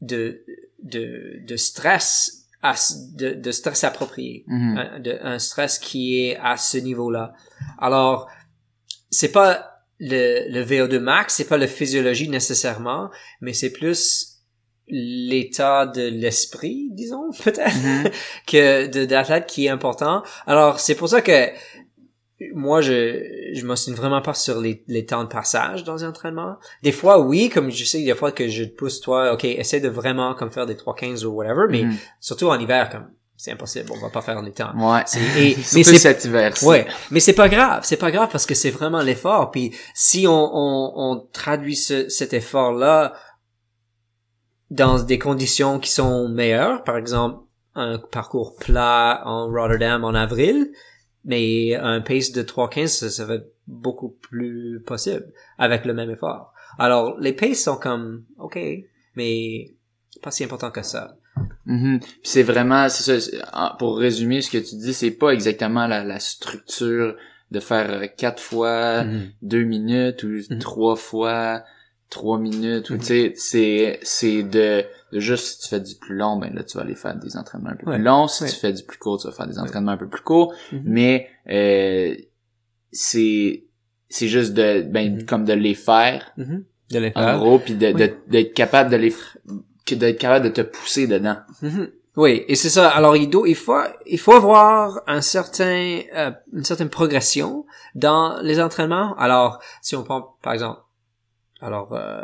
[0.00, 0.44] de,
[0.82, 2.74] de, de stress, à,
[3.20, 4.76] de, de stress approprié Mhm.
[4.78, 7.32] un, de- un stress qui est à ce niveau-là.
[7.78, 8.28] Alors,
[9.10, 9.50] c'est pas
[10.00, 14.30] le, le VO2 max, c'est pas la physiologie nécessairement, mais c'est plus
[14.88, 18.10] l'état de l'esprit, disons, peut-être, Mhm.
[18.46, 20.22] que de d'athlète qui est important.
[20.46, 21.48] Alors, c'est pour ça que
[22.54, 26.56] moi, je, je m'ostine vraiment pas sur les, les temps de passage dans les entraînements.
[26.82, 29.80] Des fois, oui, comme je sais, des fois que je te pousse, toi, ok, essaie
[29.80, 31.96] de vraiment comme faire des 3.15 ou whatever, mais Mhm.
[32.20, 34.72] surtout en hiver, comme, c'est impossible, on va pas faire les temps.
[34.76, 38.28] ouais C'est- et- mais c'est cet hiver Ouais, mais c'est pas grave, c'est pas grave
[38.30, 39.50] parce que c'est vraiment l'effort.
[39.50, 43.14] Puis si on, on, on traduit ce, cet effort-là
[44.70, 47.40] dans des conditions qui sont meilleures, par exemple
[47.76, 50.70] un parcours plat en Rotterdam en avril,
[51.24, 55.26] mais un pace de 3.15, ça, ça va être beaucoup plus possible
[55.58, 56.52] avec le même effort.
[56.78, 58.58] Alors les paces sont comme ok,
[59.16, 59.70] mais
[60.22, 61.16] pas si important que ça.
[61.66, 61.98] Mhm.
[62.00, 66.04] Puis c'est vraiment, c'est ça, pour résumer ce que tu dis, c'est pas exactement la,
[66.04, 67.16] la structure
[67.50, 69.30] de faire euh, quatre fois Mhm.
[69.42, 70.58] deux minutes ou Mhm.
[70.58, 71.62] trois fois
[72.14, 72.98] trois minutes ou Mhm.
[73.00, 76.62] tu sais c'est c'est de, de juste si tu fais du plus long ben là
[76.64, 77.96] tu vas aller faire des entraînements un peu Ouais.
[77.96, 78.48] plus longs si Ouais.
[78.50, 80.82] tu fais du plus court tu vas faire des entraînements un peu plus courts Mhm.
[80.86, 82.14] mais euh,
[82.92, 83.64] c'est
[84.08, 85.26] c'est juste de ben Mhm.
[85.26, 86.32] comme de les faire.
[86.36, 87.38] De les en faire.
[87.38, 88.10] gros puis de Oui.
[88.28, 89.12] d'être capable de les
[89.86, 91.36] que d'être capable de te pousser dedans.
[92.16, 92.90] Oui, et c'est ça.
[92.90, 98.38] Alors, il, doit, il faut, il faut avoir un certain, euh, une certaine progression dans
[98.40, 99.16] les entraînements.
[99.18, 100.78] Alors, si on prend, par exemple,
[101.64, 102.20] alors, euh,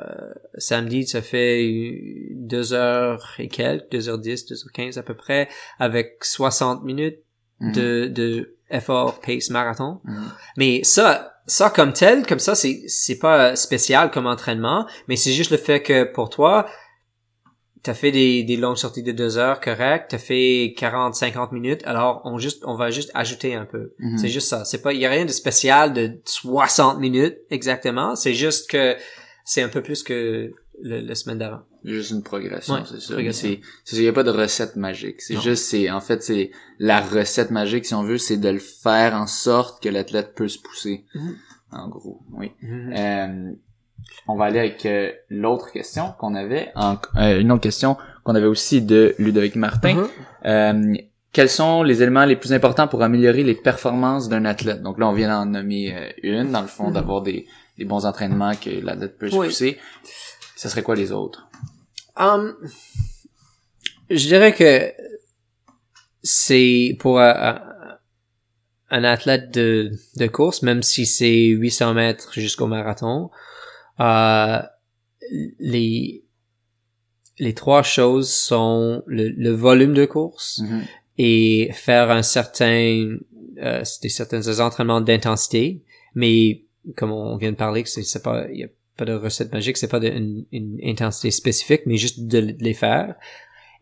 [0.59, 5.14] samedi, ça fait deux heures et quelques, deux heures dix, deux heures quinze à peu
[5.14, 5.48] près,
[5.79, 7.18] avec 60 minutes
[7.61, 7.72] Mhm.
[7.72, 10.00] de, de effort pace marathon.
[10.05, 10.33] Mhm.
[10.57, 15.33] Mais ça, ça comme tel, comme ça, c'est, c'est pas spécial comme entraînement, mais c'est
[15.33, 16.66] juste le fait que pour toi,
[17.83, 21.83] t'as fait des, des longues sorties de deux heures, correct, t'as fait 40, 50 minutes,
[21.85, 23.92] alors on juste, on va juste ajouter un peu.
[23.98, 24.18] Mhm.
[24.18, 24.64] C'est juste ça.
[24.64, 28.16] C'est pas, il y a rien de spécial de 60 minutes exactement.
[28.16, 28.96] C'est juste que
[29.52, 31.62] c'est un peu plus que le, la semaine d'avant.
[31.84, 35.20] juste une progression Ouais, c'est ça c'est c'est il y a pas de recette magique
[35.20, 38.58] c'est juste c'est en fait c'est la recette magique si on veut c'est de le
[38.86, 41.34] faire en sorte que l'athlète peut se pousser Mhm.
[41.82, 42.92] en gros oui Mhm.
[42.96, 43.52] Euh,
[44.26, 48.34] on va aller avec euh, l'autre question qu'on avait en- euh, une autre question qu'on
[48.34, 50.06] avait aussi de Ludovic Martin.
[50.46, 50.94] Euh,
[51.32, 54.82] quels sont les éléments les plus importants pour améliorer les performances d'un athlète?
[54.82, 55.82] Donc là on vient d'en nommer
[56.22, 56.94] une dans le fond Mhm.
[56.94, 57.46] d'avoir des,
[57.81, 59.47] des bons entraînements que l'athlète peut se Oui.
[59.49, 59.79] pousser
[60.55, 61.49] ça serait quoi les autres?
[62.19, 62.55] Um,
[64.11, 64.93] je dirais que
[66.23, 67.62] c'est pour un,
[68.90, 73.31] athlète de, de course, même si c'est 800 mètres jusqu'au marathon,
[74.01, 74.59] euh,
[75.59, 76.25] les,
[77.38, 80.83] les trois choses sont le, le volume de course Mhm.
[81.16, 83.16] et faire un certain,
[83.62, 85.83] euh, des certains entraînements d'intensité,
[86.14, 86.64] mais
[86.97, 89.77] comme on vient de parler, que c'est pas, il y a pas de recette magique,
[89.77, 93.14] c'est pas de- une, une intensité spécifique, mais juste de, de les faire.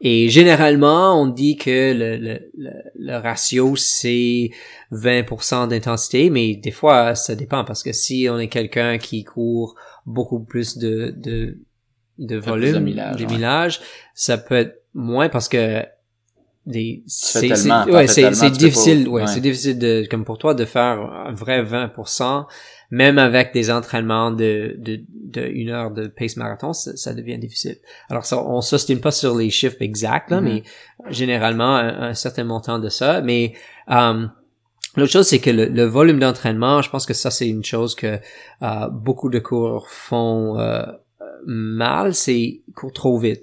[0.00, 4.50] Et généralement, on dit que le, le, le, le ratio, c'est
[4.92, 9.74] 20% d'intensité, mais des fois, ça dépend, parce que si on est quelqu'un qui court
[10.06, 11.58] beaucoup plus de, de,
[12.18, 12.74] de volume,
[13.18, 13.86] de millage, ouais.
[14.14, 15.84] ça peut être moins parce que
[16.68, 18.06] des, c'est, ouais,
[18.50, 19.26] difficile, ouais, ouais.
[19.26, 22.46] c'est difficile de, comme pour toi, de faire un vrai 20%,
[22.90, 27.38] même avec des entraînements de, de, de une heure de pace marathon, ça, ça devient
[27.38, 27.76] difficile.
[28.10, 30.44] Alors, ça, on s'ostine pas sur les chiffres exacts, là, Mhm.
[30.48, 30.62] mais
[31.10, 33.54] généralement, un, un certain montant de ça, mais,
[33.90, 34.26] euh,
[34.96, 37.94] L'autre chose, c'est que le, le volume d'entraînement, je pense que ça, c'est une chose
[37.94, 38.18] que
[38.62, 40.82] euh, beaucoup de coureurs font euh,
[41.46, 43.42] mal, c'est courent trop vite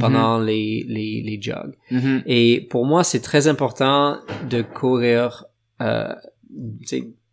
[0.00, 1.74] pendant les, les, les jogs.
[1.90, 2.22] Mhm.
[2.26, 5.44] Et pour moi, c'est très important de courir
[5.80, 6.12] euh,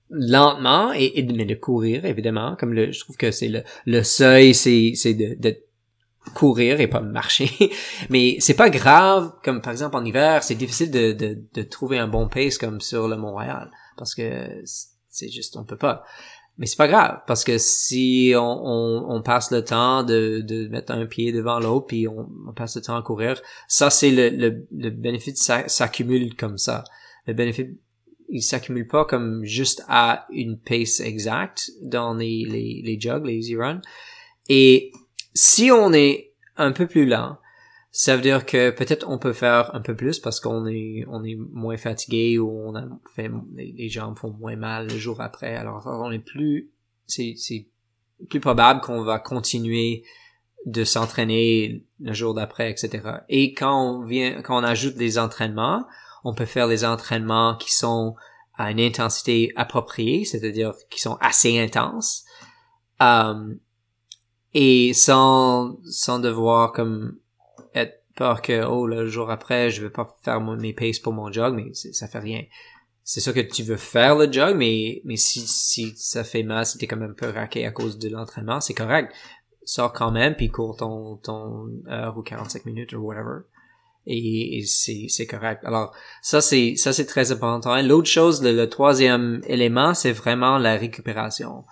[0.10, 2.56] lentement et, mais de courir évidemment.
[2.60, 5.58] Comme le, je trouve que c'est le, le seuil, c'est c'est de, de
[6.36, 7.50] courir et pas marcher.
[8.10, 9.32] mais c'est pas grave.
[9.43, 12.82] Comme par exemple en hiver, c'est difficile de, de, de trouver un bon pace comme
[12.82, 14.63] sur le Montréal parce que
[15.10, 16.04] c'est juste on peut pas.
[16.62, 20.67] Mais c'est pas grave parce que si on, on, on passe le temps de, de
[20.67, 24.12] mettre un pied devant l'autre puis on, on passe le temps à courir, ça c'est
[24.12, 26.84] le, le, le bénéfice s'accumule comme ça.
[27.26, 27.65] Le bénéfice
[28.30, 33.38] il s'accumule pas comme juste à une pace exacte dans les, les, les jogs, les
[33.38, 33.82] easy runs.
[34.47, 34.91] Et
[35.34, 37.38] si on est un peu plus lent,
[37.91, 41.25] ça veut dire que peut-être on peut faire un peu plus parce qu'on est on
[41.25, 45.56] est moins fatigué ou on a fait les, jambes font moins mal le jour après.
[45.56, 46.71] Alors on est plus
[47.06, 47.67] c'est c'est
[48.30, 50.04] plus probable qu'on va continuer
[50.65, 53.01] de s'entraîner le jour d'après, etc.
[53.27, 55.86] Et quand on vient quand on ajoute des entraînements,
[56.23, 58.15] on peut faire des entraînements qui sont
[58.54, 62.23] à une intensité appropriée, c'est-à-dire qui sont assez intenses,
[63.01, 63.54] euh,
[64.54, 67.17] et sans sans devoir comme
[68.15, 71.32] peur que oh le jour après je vais pas faire mon- mes paces pour mon
[71.32, 72.43] jog, mais ça fait rien.
[73.04, 76.65] C'est sûr que tu veux faire le jog, mais mais si si ça fait mal,
[76.65, 79.12] si t'es quand même un peu raqué à cause de l'entraînement, c'est correct.
[79.63, 83.42] Sors quand même puis cours ton ton heure ou 45 minutes ou whatever
[84.08, 85.62] et, et c'est correct.
[85.63, 87.79] Alors ça c'est ça c'est très important.
[87.81, 91.65] L'autre chose, le, le troisième élément, c'est vraiment la récupération.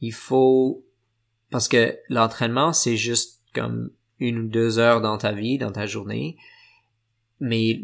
[0.00, 0.84] Il faut
[1.50, 3.90] parce que l'entraînement c'est juste comme
[4.20, 6.36] une ou deux heures dans ta vie, dans ta journée,
[7.40, 7.80] mais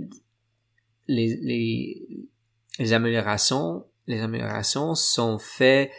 [1.09, 2.29] les les
[2.79, 5.91] les améliorations les améliorations sont faites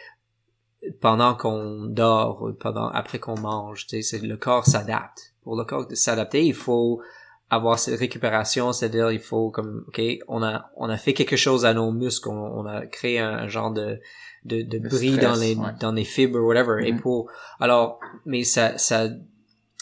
[1.01, 5.65] pendant qu'on dort pendant après qu'on mange tu sais c'est le corps s'adapte pour le
[5.65, 7.01] corps de s'adapter il faut
[7.49, 11.65] avoir cette récupération, c'est-à-dire il faut comme ok, on a on a fait quelque chose
[11.65, 13.99] à nos muscles, on, on a créé un, genre de
[14.43, 15.71] de, de bris stress, dans les ouais.
[15.79, 16.99] dans les fibres whatever et Mhm.
[16.99, 17.31] pour
[17.61, 19.07] alors mais ça ça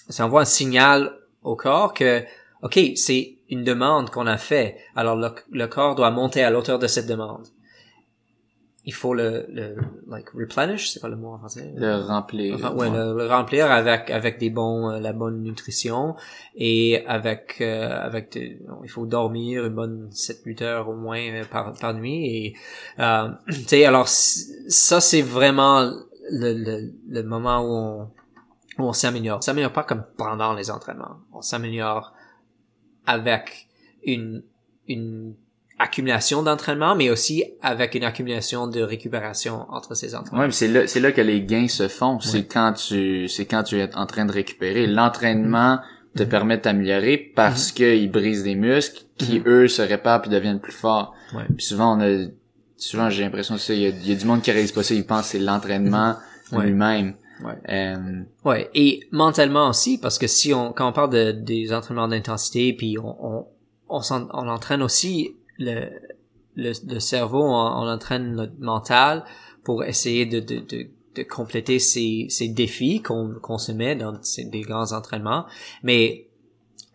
[0.10, 2.24] ça envoie un signal au corps que
[2.62, 4.78] ok c'est une demande qu'on a fait.
[4.96, 7.48] Alors le, le corps doit monter à l'auteur de cette demande.
[8.88, 9.76] Il faut le, le
[10.08, 11.74] like replenish c'est pas le mot en français?
[11.76, 12.56] Le remplir.
[12.58, 16.16] Re- ouais, le, le remplir avec avec des bons euh, la bonne nutrition
[16.56, 18.36] et avec euh, avec
[18.84, 22.56] il faut dormir une bonne 7 8 heures au moins euh, par par nuit et
[23.00, 25.82] euh, tu sais alors ça c'est vraiment
[26.30, 28.10] le, le le moment où on
[28.78, 29.38] où on s'améliore.
[29.38, 31.18] On s'améliore pas comme pendant les entraînements.
[31.34, 32.14] On s'améliore
[33.06, 33.68] avec
[34.04, 34.44] une
[34.88, 35.34] une
[35.80, 40.42] accumulation d'entraînement, mais aussi avec une accumulation de récupération entre ces entraînements.
[40.42, 42.20] Ouais, mais c'est là, c'est là que les gains se font.
[42.22, 44.88] C'est quand tu, c'est quand tu es en train de récupérer.
[44.88, 45.80] L'entraînement
[46.16, 46.30] te Mhm.
[46.30, 50.72] permet de t'améliorer parce qu'il brise des muscles qui, eux, se réparent puis deviennent plus
[50.72, 51.14] forts.
[51.34, 51.44] Ouais.
[51.58, 52.26] Puis souvent, on a,
[52.78, 54.72] souvent, j'ai l'impression que ça, il y a, il y a du monde qui réalise
[54.72, 54.94] pas ça.
[54.94, 56.16] Ils pensent que c'est l'entraînement
[56.54, 57.16] lui-même.
[57.44, 57.58] Ouais.
[57.70, 62.08] Euh, Ouais, et mentalement aussi, parce que si on, quand on parle de, des entraînements
[62.08, 63.48] d'intensité, puis on, on,
[63.90, 65.90] on, s'en- on entraîne aussi le,
[66.56, 69.24] le, le cerveau, on, on entraîne notre mental
[69.64, 74.22] pour essayer de, de, de, de compléter ces, ces défis qu'on qu'on se met dans
[74.22, 75.46] ces, des grands entraînements.
[75.84, 76.28] Mais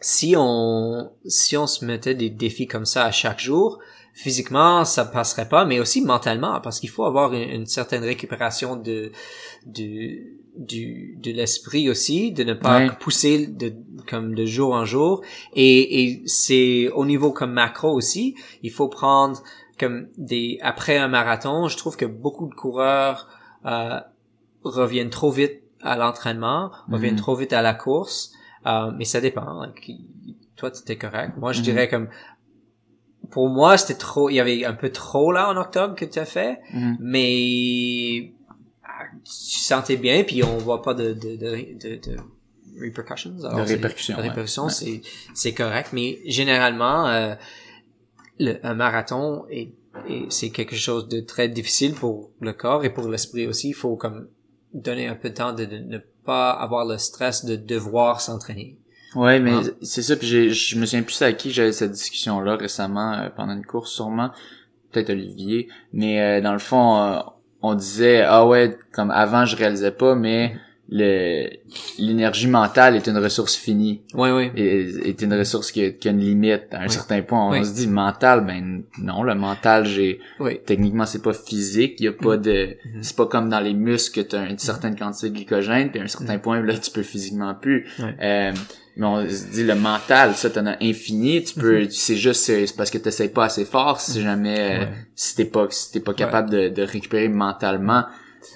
[0.01, 3.79] si on, si on se mettait des défis comme ça à chaque jour,
[4.23, 8.77] physiquement, ça passerait pas, mais aussi mentalement, parce qu'il faut avoir une, une certaine récupération
[8.77, 9.13] de,
[9.67, 12.91] du, du, de l'esprit aussi, de ne pas Ouais.
[13.01, 13.73] pousser de,
[14.09, 15.23] comme de jour en jour.
[15.55, 19.43] Et, et c'est au niveau comme macro aussi, il faut prendre
[19.79, 23.29] comme des, après un marathon, je trouve que beaucoup de coureurs,
[23.65, 23.99] euh,
[24.63, 27.21] reviennent trop vite à l'entraînement, reviennent Mhm.
[27.21, 28.33] trop vite à la course,
[28.67, 29.63] euh, mais ça dépend.
[29.63, 29.73] hein.
[30.57, 31.33] Toi, tu étais correct.
[31.39, 31.65] Moi, je Mhm.
[31.65, 32.09] dirais comme,
[33.31, 36.19] pour moi, c'était trop, il y avait un peu trop là en octobre que tu
[36.19, 36.97] as fait, mhm.
[37.01, 38.33] mais
[38.85, 42.17] ah, tu sentais bien, puis on voit pas de, de, de, de, de
[42.83, 43.33] repercussions.
[43.45, 44.29] Alors, De répercussions, de ouais.
[44.29, 45.01] répercussions, Ouais.
[45.35, 47.35] c'est, correct, mais généralement, euh,
[48.39, 49.73] le, un marathon est,
[50.09, 53.69] est- c'est quelque chose de très difficile pour le corps et pour l'esprit aussi.
[53.71, 54.29] Il faut comme
[54.73, 58.77] donner un peu de temps de, de ne pas avoir le stress de devoir s'entraîner.
[59.15, 59.71] Ouais, mais Ah.
[59.83, 60.17] c'est ça.
[60.17, 63.65] Puis j'ai- je me souviens plus à qui j'avais cette discussion-là récemment euh, pendant une
[63.67, 64.31] course, sûrement.
[64.93, 65.69] Peut-être Olivier.
[65.93, 67.19] Mais euh, dans le fond, euh,
[67.63, 70.55] on disait ah ouais, comme avant je réalisais pas, mais
[70.93, 71.49] le
[71.99, 74.03] l'énergie mentale est une ressource finie.
[74.15, 74.51] Oui, oui.
[74.57, 76.91] Et- est une ressource qui a, qui a une limite à un Oui.
[76.91, 77.47] certain point.
[77.47, 77.65] On Oui.
[77.65, 80.59] se dit mental, ben non, le mental, j'ai Oui.
[80.67, 83.03] techniquement c'est pas physique, il y a pas de Mhm.
[83.03, 86.01] c'est pas comme dans les muscles que tu as une certaine quantité de glycogène puis
[86.01, 87.87] à un certain point là tu peux physiquement plus.
[88.01, 88.17] Ouais.
[88.21, 88.53] Euh,
[89.01, 92.67] mais on se dit le mental, ça t'en as infini, tu peux c'est juste c'est
[92.77, 94.81] parce que t'essayes pas assez fort si jamais euh, Mhm.
[94.83, 94.89] Ouais.
[95.17, 98.05] si t'es pas si t'es pas capable de, de récupérer mentalement.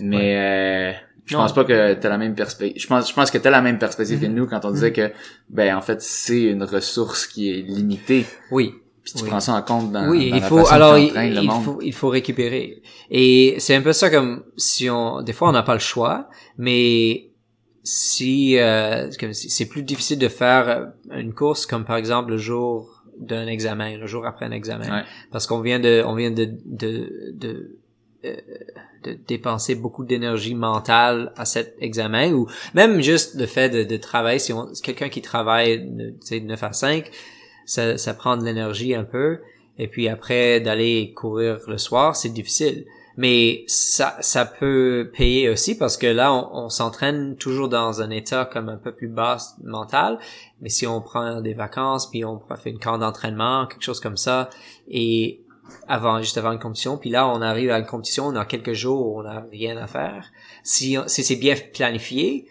[0.00, 0.92] Mais euh,
[1.26, 2.80] je pense pas que t'as la même perspective.
[2.80, 4.34] Je pense je pense que t'as la même perspective que Mhm.
[4.34, 5.10] nous quand on disait que
[5.48, 8.26] ben en fait c'est une ressource qui est limitée.
[8.50, 8.74] Oui.
[9.02, 9.28] Puis tu Oui.
[9.28, 11.46] prends ça en compte dans, oui, dans il la faut, façon alors, il, le il
[11.46, 11.62] monde.
[11.62, 12.80] faut, il faut récupérer.
[13.10, 16.30] Et c'est un peu ça comme si on, des fois on n'a pas le choix,
[16.56, 17.28] mais
[17.84, 22.38] si, euh, si- c'est plus difficile de faire euh, une course comme par exemple le
[22.38, 25.04] jour d'un examen, le jour après un examen, Ouais.
[25.30, 27.76] parce qu'on vient de, on vient de, de, de,
[28.24, 28.34] euh,
[29.04, 33.96] de dépenser beaucoup d'énergie mentale à cet examen ou même juste le fait de, de
[33.98, 37.10] travailler si on quelqu'un qui travaille de 9 à 5
[37.66, 39.38] ça, ça prend de l'énergie un peu.
[39.78, 45.76] Et puis après d'aller courir le soir c'est difficile mais ça ça peut payer aussi
[45.76, 49.38] parce que là on, on s'entraîne toujours dans un état comme un peu plus bas
[49.62, 50.18] mental.
[50.60, 54.16] Mais si on prend des vacances puis on fait une camp d'entraînement quelque chose comme
[54.16, 54.50] ça
[54.88, 55.40] et
[55.88, 59.16] avant juste avant une compétition puis là on arrive à une compétition dans quelques jours
[59.16, 60.30] on n'a rien à faire.
[60.62, 62.46] Si si c'est bien planifié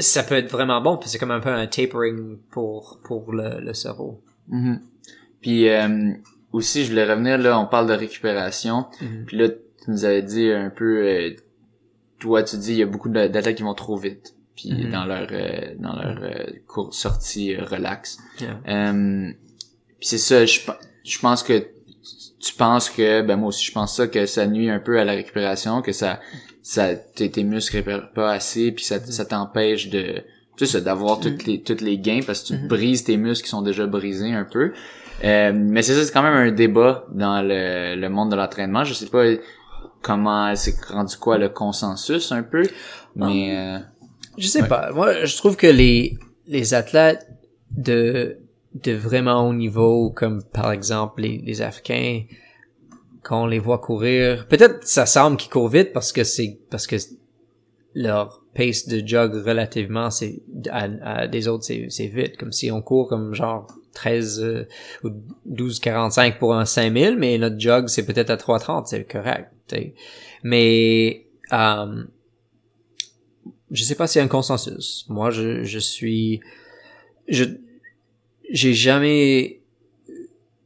[0.00, 3.32] ça peut être vraiment bon parce que c'est comme un peu un tapering pour pour
[3.32, 4.22] le, le cerveau.
[4.48, 4.80] Mhm.
[5.40, 6.14] Puis euh,
[6.52, 8.86] aussi, je voulais revenir là, on parle de récupération.
[9.26, 11.30] Puis là, tu nous avais dit un peu, euh,
[12.18, 14.34] toi, tu dis il y a beaucoup d'athlètes qui vont trop vite.
[14.54, 14.90] Puis Mhm.
[14.90, 18.18] dans leur euh, dans leur euh, course sortie euh, relax.
[18.38, 18.60] Yeah.
[18.68, 19.32] Euh,
[19.98, 20.60] puis c'est ça, je,
[21.04, 21.66] je pense que
[22.38, 25.04] tu penses que, ben moi aussi je pense ça que ça nuit un peu à
[25.04, 26.20] la récupération, que ça,
[26.62, 30.22] ça tes, tes muscles récupèrent pas assez, puis ça, ça t'empêche de,
[30.56, 32.68] tu sais, d'avoir toutes les toutes les gains parce que tu Mhm.
[32.68, 34.72] brises tes muscles qui sont déjà brisés un peu.
[35.24, 38.84] Euh, mais c'est ça, c'est quand même un débat dans le, le monde de l'entraînement.
[38.84, 39.24] Je sais pas
[40.02, 42.62] comment c'est rendu quoi le consensus un peu,
[43.14, 43.78] mais euh,
[44.38, 44.68] Je sais Ouais.
[44.68, 44.90] pas.
[44.92, 47.26] Moi, je trouve que les, les athlètes
[47.76, 48.38] de,
[48.82, 52.22] de vraiment haut niveau, comme par exemple les, les Africains,
[53.22, 56.86] quand on les voit courir, peut-être ça semble qu'ils courent vite parce que c'est parce
[56.88, 56.96] que
[57.94, 62.82] leur pace de jog relativement c'est à, des autres c'est c'est vite comme si on
[62.82, 64.68] court comme genre 13 euh,
[65.04, 65.10] ou
[65.46, 69.94] 12 45 pour un 5000 mais notre jog c'est peut-être à 330 c'est correct t'sais.
[70.42, 72.04] mais euh,
[73.70, 76.40] je sais pas s'il y a un consensus moi je je suis
[77.28, 77.44] je
[78.50, 79.62] j'ai jamais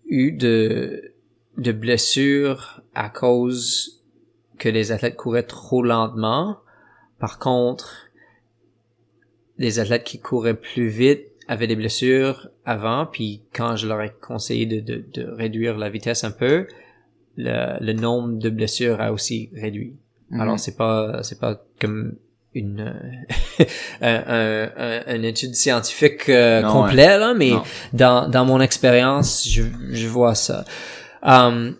[0.07, 1.13] eu de
[1.57, 4.03] de blessures à cause
[4.59, 6.59] que les athlètes couraient trop lentement.
[7.19, 8.09] Par contre,
[9.59, 14.13] les athlètes qui couraient plus vite avaient des blessures avant, puis quand je leur ai
[14.21, 16.67] conseillé de, de, de réduire la vitesse un peu,
[17.37, 19.95] le, le, nombre de blessures a aussi réduit.
[20.31, 20.41] Mhm.
[20.41, 22.17] Alors c'est pas c'est pas comme
[22.55, 22.81] une
[24.01, 27.63] un, un, un, une étude scientifique euh, Non, complète là, mais Non.
[27.93, 30.65] dans dans mon expérience, je je vois ça.
[31.23, 31.77] Um,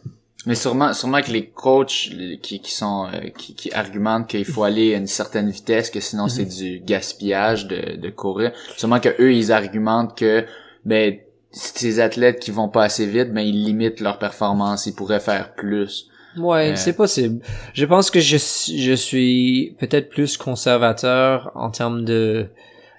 [0.47, 2.09] Mais sûrement, sûrement que les coachs
[2.41, 6.01] qui, qui sont euh, qui, qui argumentent qu'il faut aller à une certaine vitesse, que
[6.01, 8.53] sinon c'est du gaspillage de, de courir.
[8.77, 10.45] Sûrement que eux ils argumentent que
[10.85, 11.17] ben
[11.51, 15.55] ces athlètes qui vont pas assez vite, ben ils limitent leur performance, ils pourraient faire
[15.55, 16.09] plus.
[16.37, 17.43] Ouais, Euh, c'est possible.
[17.73, 22.47] Je pense que je, je suis peut-être plus conservateur en termes de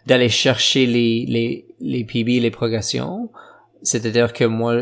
[0.08, 3.30] d'aller chercher les les les PB, les progressions.
[3.84, 4.74] C'est-à-dire que moi,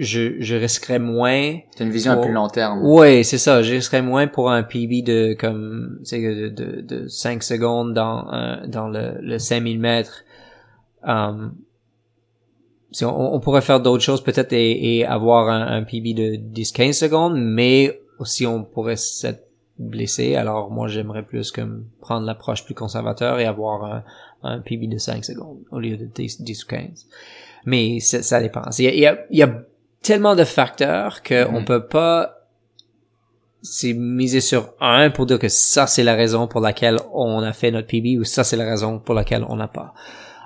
[0.00, 1.58] je je risquerais moins.
[1.76, 2.22] C'est une vision à Oh.
[2.22, 2.84] plus long terme.
[2.84, 3.62] Ouais, c'est ça.
[3.62, 8.66] Je risquerais moins pour un PB de comme de, de de 5 secondes dans un-
[8.66, 10.24] dans le le 5000 mètres.
[11.04, 11.54] Um,
[12.92, 16.36] si on, on pourrait faire d'autres choses peut-être et, et avoir un, un PB de
[16.36, 19.46] 10-15 secondes, mais aussi on pourrait s'être
[19.78, 20.34] blessé.
[20.34, 24.04] Alors moi j'aimerais plus comme prendre l'approche plus conservateur et avoir un,
[24.42, 27.06] un PB de 5 secondes au lieu de 10, 10 ou 15.
[27.66, 28.62] Mais ça, ça dépend.
[28.78, 29.62] Il y a, il y a
[30.02, 31.54] tellement de facteurs que Mhm.
[31.56, 32.36] on peut pas
[33.62, 37.52] c'est miser sur un pour dire que ça c'est la raison pour laquelle on a
[37.52, 39.92] fait notre PB ou ça c'est la raison pour laquelle on n'a pas.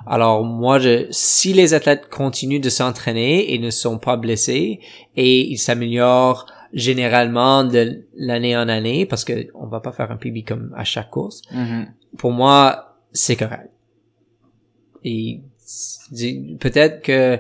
[0.07, 4.81] Alors moi, je, si les athlètes continuent de s'entraîner et ne sont pas blessés
[5.17, 6.45] et ils s'améliorent
[6.75, 10.83] généralement de l'année en année, parce que on va pas faire un PB comme à
[10.85, 11.87] chaque course, Mhm.
[12.19, 13.71] pour moi, c'est correct.
[15.05, 15.41] Et
[16.61, 17.39] peut-être que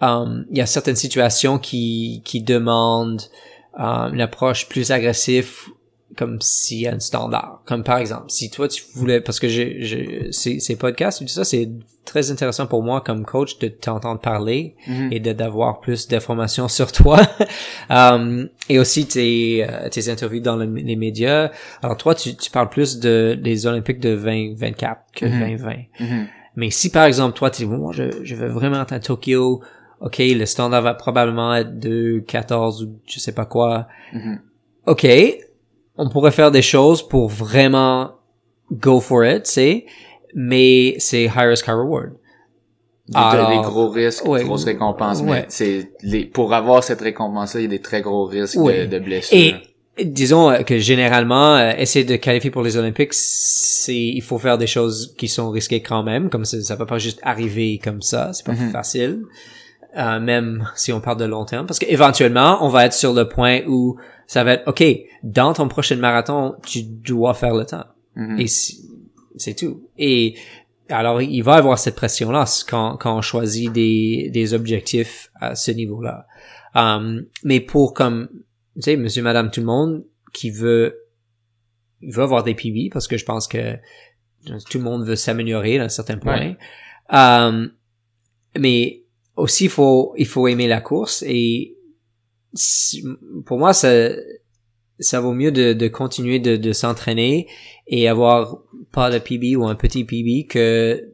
[0.00, 3.22] um, il y a certaines situations qui qui demandent
[3.78, 5.50] um, une approche plus agressive
[6.16, 7.60] comme s'il y a un standard.
[7.66, 11.26] Comme par exemple, si toi tu voulais, parce que j'ai, j'ai ces, ces podcasts, tout
[11.28, 11.68] ça, c'est
[12.06, 15.12] très intéressant pour moi comme coach de t'entendre parler Mhm.
[15.12, 17.20] et de d'avoir plus d'informations sur toi.
[17.90, 21.50] Um, et aussi tes, euh, tes interviews dans le- les médias.
[21.82, 25.38] Alors toi, tu, tu parles plus de des Olympiques de 2024 que Mhm.
[25.38, 25.74] 2020.
[26.00, 26.26] Mhm.
[26.56, 29.60] Mais si par exemple toi tu dis moi je, je veux vraiment être à Tokyo,
[30.00, 33.86] ok le standard va probablement être de 14 ou je sais pas quoi.
[34.12, 34.40] Mhm.
[34.86, 35.06] Ok,
[35.96, 38.12] on pourrait faire des choses pour vraiment
[38.72, 39.86] go for it, sais,
[40.34, 42.12] mais c'est high risk high reward.
[43.14, 45.26] Alors, des gros risques, ouais, grosses récompenses, ouais.
[45.26, 48.86] mais c'est les pour avoir cette récompense-là, il y a des très gros risques Ouais.
[48.86, 49.38] de, de blessures.
[49.98, 54.38] Et disons euh, que généralement, euh, essayer de qualifier pour les Olympiques, c'est il faut
[54.38, 57.80] faire des choses qui sont risquées quand même, comme ça, ça va pas juste arriver
[57.82, 58.70] comme ça, c'est pas Mhm.
[58.72, 59.22] facile.
[59.96, 63.28] Euh, même si on parle de long terme, parce qu'éventuellement, on va être sur le
[63.28, 64.84] point où ça va être, ok,
[65.22, 67.86] dans ton prochain marathon, tu dois faire le temps.
[68.14, 68.40] Mhm.
[68.40, 69.88] Et c'est tout.
[69.96, 70.36] Et
[70.90, 75.54] alors, il va y avoir cette pression-là quand, quand on choisit des, des objectifs à
[75.54, 76.26] ce niveau-là.
[76.74, 78.28] Um, mais pour comme,
[78.74, 80.94] tu sais, monsieur, madame, tout le monde qui veut,
[82.02, 83.76] veut avoir des PB parce que je pense que
[84.68, 86.54] tout le monde veut s'améliorer à un certain point.
[87.08, 87.72] Um,
[88.58, 89.05] mais
[89.36, 91.76] aussi, il faut, il faut aimer la course et
[93.44, 94.08] pour moi, ça,
[94.98, 97.48] ça vaut mieux de, de continuer de, de s'entraîner
[97.86, 98.58] et avoir
[98.92, 101.12] pas de PB ou un petit PB que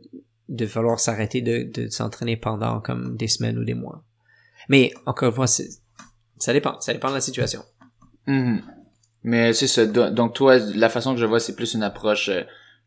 [0.48, 4.04] de falloir s'arrêter de, de s'entraîner pendant comme des semaines ou des mois.
[4.68, 7.62] Mais encore une fois, ça dépend, ça dépend de la situation.
[8.26, 8.62] Mhm.
[9.24, 9.86] Mais c'est ça.
[9.86, 12.42] Do- Donc toi, la façon que je vois, c'est plus une approche euh,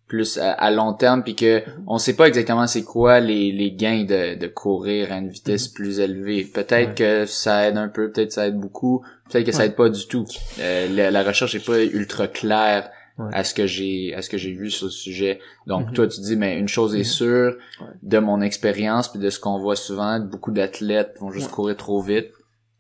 [0.07, 3.71] plus à, à long terme, puis que on sait pas exactement c'est quoi les, les
[3.71, 6.43] gains de, de courir à une vitesse plus élevée.
[6.43, 6.95] Peut-être Ouais.
[6.95, 10.05] que ça aide un peu, peut-être ça aide beaucoup, peut-être que ça aide pas du
[10.07, 10.25] tout.
[10.59, 13.29] Euh, la, la recherche est pas ultra claire Ouais.
[13.31, 15.39] à ce que j'ai à ce que j'ai vu sur le sujet.
[15.67, 15.93] Donc Mhm.
[15.93, 17.03] toi tu dis mais une chose est Mhm.
[17.05, 17.55] sûre
[18.03, 21.53] de mon expérience puis de ce qu'on voit souvent, beaucoup d'athlètes vont juste Ouais.
[21.53, 22.27] courir trop vite,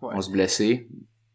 [0.01, 0.89] vont se blesser.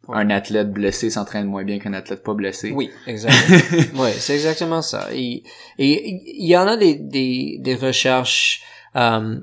[0.08, 2.72] Un athlète blessé s'entraîne moins bien qu'un athlète pas blessé.
[2.72, 4.02] Oui, exactement.
[4.02, 5.08] ouais, c'est exactement ça.
[5.14, 5.42] Et
[5.78, 8.62] et il y en a des des, des recherches
[8.96, 9.40] euh,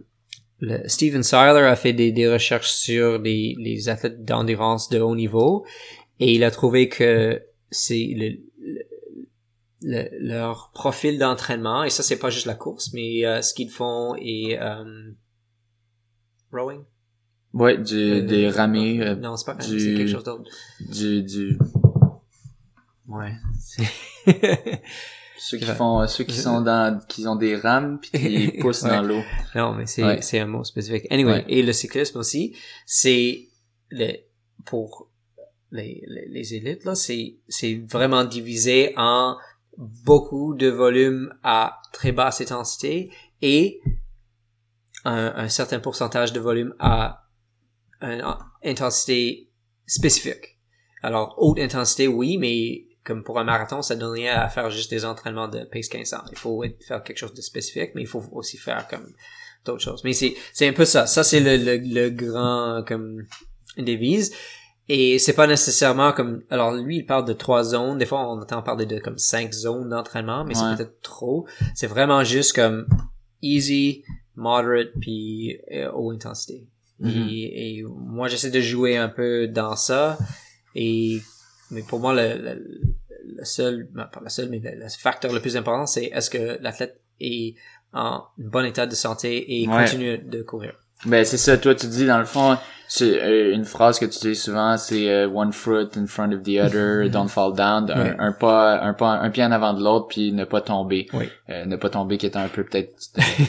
[0.60, 5.16] le Steven Seiler a fait des, des recherches sur les, les athlètes d'endurance de haut
[5.16, 5.66] niveau
[6.20, 8.38] et il a trouvé que c'est le,
[9.82, 13.70] le, leur profil d'entraînement et ça c'est pas juste la course mais euh, ce qu'ils
[13.70, 15.12] font et euh,
[16.51, 16.84] rowing
[17.58, 19.01] Ouais, du, Euh, des ramées.
[19.01, 20.49] euh, non c'est pas du- c'est quelque chose d'autre
[20.80, 21.58] du, du,
[23.08, 23.34] ouais
[25.39, 28.84] ceux qui font, euh, ceux qui sont dans, qui ont des rames puis qui poussent
[28.84, 28.89] Ouais.
[28.89, 29.22] dans l'eau.
[29.55, 30.22] Non, mais c'est Ouais.
[30.22, 31.05] c'est un mot spécifique.
[31.12, 31.45] Anyway, Ouais.
[31.47, 32.55] et le cyclisme aussi,
[32.86, 33.47] c'est
[33.89, 34.14] le
[34.66, 35.10] pour
[35.72, 39.38] les, les, les élites là, c'est c'est vraiment divisé en
[39.78, 43.80] beaucoup de volumes à très basse intensité et
[45.05, 47.26] un, un certain pourcentage de volume à
[48.01, 48.23] une
[48.63, 49.49] intensité
[49.85, 50.57] spécifique.
[51.01, 54.89] Alors haute intensité, oui, mais comme pour un marathon, ça donne rien à faire juste
[54.89, 56.17] des entraînements de pace 1500.
[56.31, 59.13] Il faut faire quelque chose de spécifique, mais il faut aussi faire comme
[59.63, 60.01] d'autres choses.
[60.03, 61.07] Mais c'est, c'est un peu ça.
[61.07, 63.23] Ça, c'est le, le, le grand, comme,
[63.77, 64.33] devise.
[64.89, 67.97] Et c'est pas nécessairement comme, alors lui, il parle de trois zones.
[67.97, 70.63] Des fois, on entend parler de comme cinq zones d'entraînement, mais Ouais.
[70.71, 71.45] c'est peut-être trop.
[71.75, 72.87] C'est vraiment juste comme
[73.41, 74.03] easy,
[74.35, 76.67] moderate, puis euh, haute intensité.
[76.99, 77.27] Mhm.
[77.29, 80.17] et, et moi, j'essaie de jouer un peu dans ça.
[80.75, 81.19] Et,
[81.71, 82.81] mais pour moi, le, le,
[83.37, 86.29] le seul, ben, pas le seul, mais le, le facteur le plus important, c'est est-ce
[86.29, 87.55] que l'athlète est
[87.93, 89.83] en bon état de santé et Ouais.
[89.85, 90.73] continue de courir?
[91.05, 92.57] Ben c'est ça, toi tu dis dans le fond,
[92.88, 96.43] c'est euh, une phrase que tu dis souvent, c'est euh, one foot in front of
[96.43, 98.15] the other, don't fall down, un, Ouais.
[98.19, 101.07] un pas, un pas, un pied en avant de l'autre, puis ne pas tomber.
[101.13, 101.29] Oui.
[101.49, 102.93] Euh, ne pas tomber qui est un peu peut-être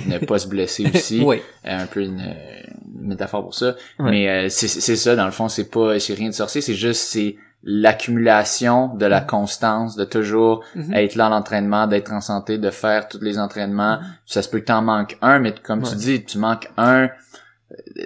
[0.06, 1.22] ne pas se blesser aussi.
[1.24, 1.40] Oui.
[1.66, 2.60] Euh, un peu une, euh,
[3.00, 3.74] une métaphore pour ça.
[3.98, 4.10] Ouais.
[4.10, 6.74] Mais euh, c'est c'est ça dans le fond, c'est pas c'est rien de sorcier, c'est
[6.74, 10.94] juste c'est l'accumulation de la constance, de toujours Mhm.
[10.94, 13.98] être là en entraînement, d'être en santé, de faire tous les entraînements.
[14.26, 15.88] Ça se peut que t'en manques un, mais comme Ouais.
[15.90, 17.08] tu dis, tu manques un, euh,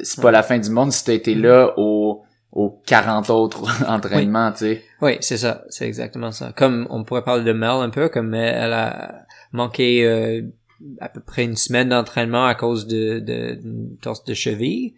[0.03, 4.53] c'est pas la fin du monde si t'as été là aux, aux 40 autres entraînements,
[4.53, 4.83] tu sais.
[5.01, 6.53] Oui, c'est ça, c'est exactement ça.
[6.57, 10.43] Comme on pourrait parler de Mel un peu, comme elle, a manqué euh,
[11.01, 14.95] à peu près une semaine d'entraînement à cause de, de d'une torse de cheville,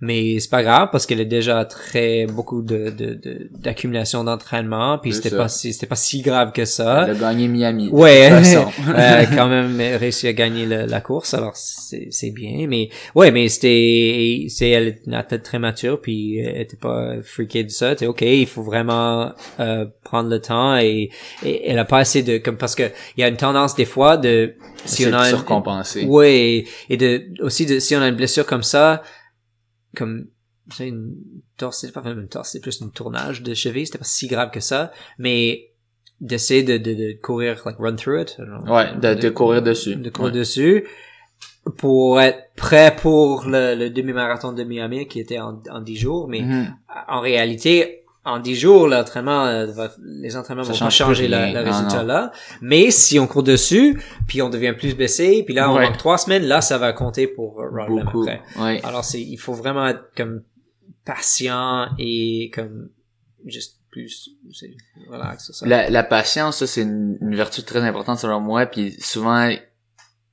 [0.00, 4.98] mais c'est pas grave parce qu'elle a déjà très beaucoup de de- de- d'accumulation d'entraînement,
[4.98, 7.04] puis c'était pas si c'était pas si grave que ça.
[7.08, 7.88] Elle a gagné Miami.
[7.90, 8.66] de Ouais, toute façon.
[8.96, 12.66] elle a quand même réussi à gagner le- la course, alors c'est c'est bien.
[12.68, 17.14] Mais ouais, mais c'était c'est elle est une athlète très mature, puis elle était pas
[17.22, 17.94] freakée de ça.
[17.94, 21.10] T'es ok, il faut vraiment euh, prendre le temps et,
[21.44, 22.84] et elle a pas assez de comme parce que
[23.16, 25.36] il y a une tendance des fois de si on a une-.
[26.08, 29.02] Ouais, et de aussi de si on a une blessure comme ça,
[29.94, 30.26] comme
[30.72, 31.14] c'est une
[31.58, 34.26] torse, c'est pas vraiment une torse, c'est plus une tournage de cheville, c'était pas si
[34.28, 35.70] grave que ça, mais
[36.20, 38.36] d'essayer de, de, de courir, like run through it.
[38.38, 39.96] genre, Ouais, de, de courir dessus.
[39.96, 40.38] De courir Ouais.
[40.38, 40.84] dessus
[41.76, 46.28] pour être prêt pour le, le demi-marathon de Miami qui était en, en 10 jours,
[46.28, 46.74] mais Mhm.
[47.08, 51.52] en réalité, en 10 jours, l'entraînement, euh, va- les entraînements Ça vont pas changer la-
[51.52, 52.06] le Non, résultat non.
[52.06, 52.32] là.
[52.62, 55.86] Mais si on court dessus, puis on devient plus blessé, puis là on Ouais.
[55.86, 58.22] manque trois semaines, là ça va compter pour euh, Beaucoup.
[58.22, 58.40] après.
[58.58, 58.80] Ouais.
[58.84, 60.42] Alors c'est, il faut vraiment être comme
[61.04, 62.88] patient et comme
[63.46, 64.74] juste plus, c'est
[65.08, 65.66] relax sur ça.
[65.66, 69.50] La, la patience, ça, c'est une, une vertu très importante selon moi, puis souvent,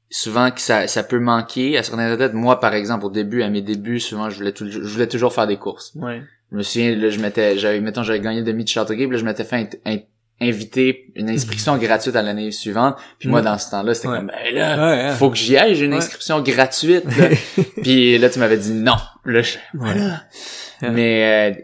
[0.10, 2.34] souvent que ça, ça peut manquer à certaines athlètes.
[2.34, 5.34] Moi, par exemple, au début, à mes débuts, souvent, je voulais, tout- je voulais toujours
[5.34, 5.92] faire des courses.
[5.96, 6.24] Ouais.
[6.52, 9.16] Je me souviens, là, je m'étais, j'avais, mettons, j'avais gagné le demi de Châteauguay, puis
[9.16, 9.80] là, je m'étais fait
[10.42, 12.98] inviter une inscription gratuite à l'année suivante.
[13.20, 13.46] Puis moi, Mhm.
[13.46, 14.18] dans ce temps-là, c'était Ouais.
[14.18, 15.16] comme, ben là, Ouais, ouais.
[15.16, 17.06] faut que j'y aille, j'ai une inscription gratuite.
[17.06, 17.28] là.
[17.84, 18.96] puis là, tu m'avais dit non.
[19.26, 20.24] Là, je, voilà.
[20.82, 21.62] Mais euh,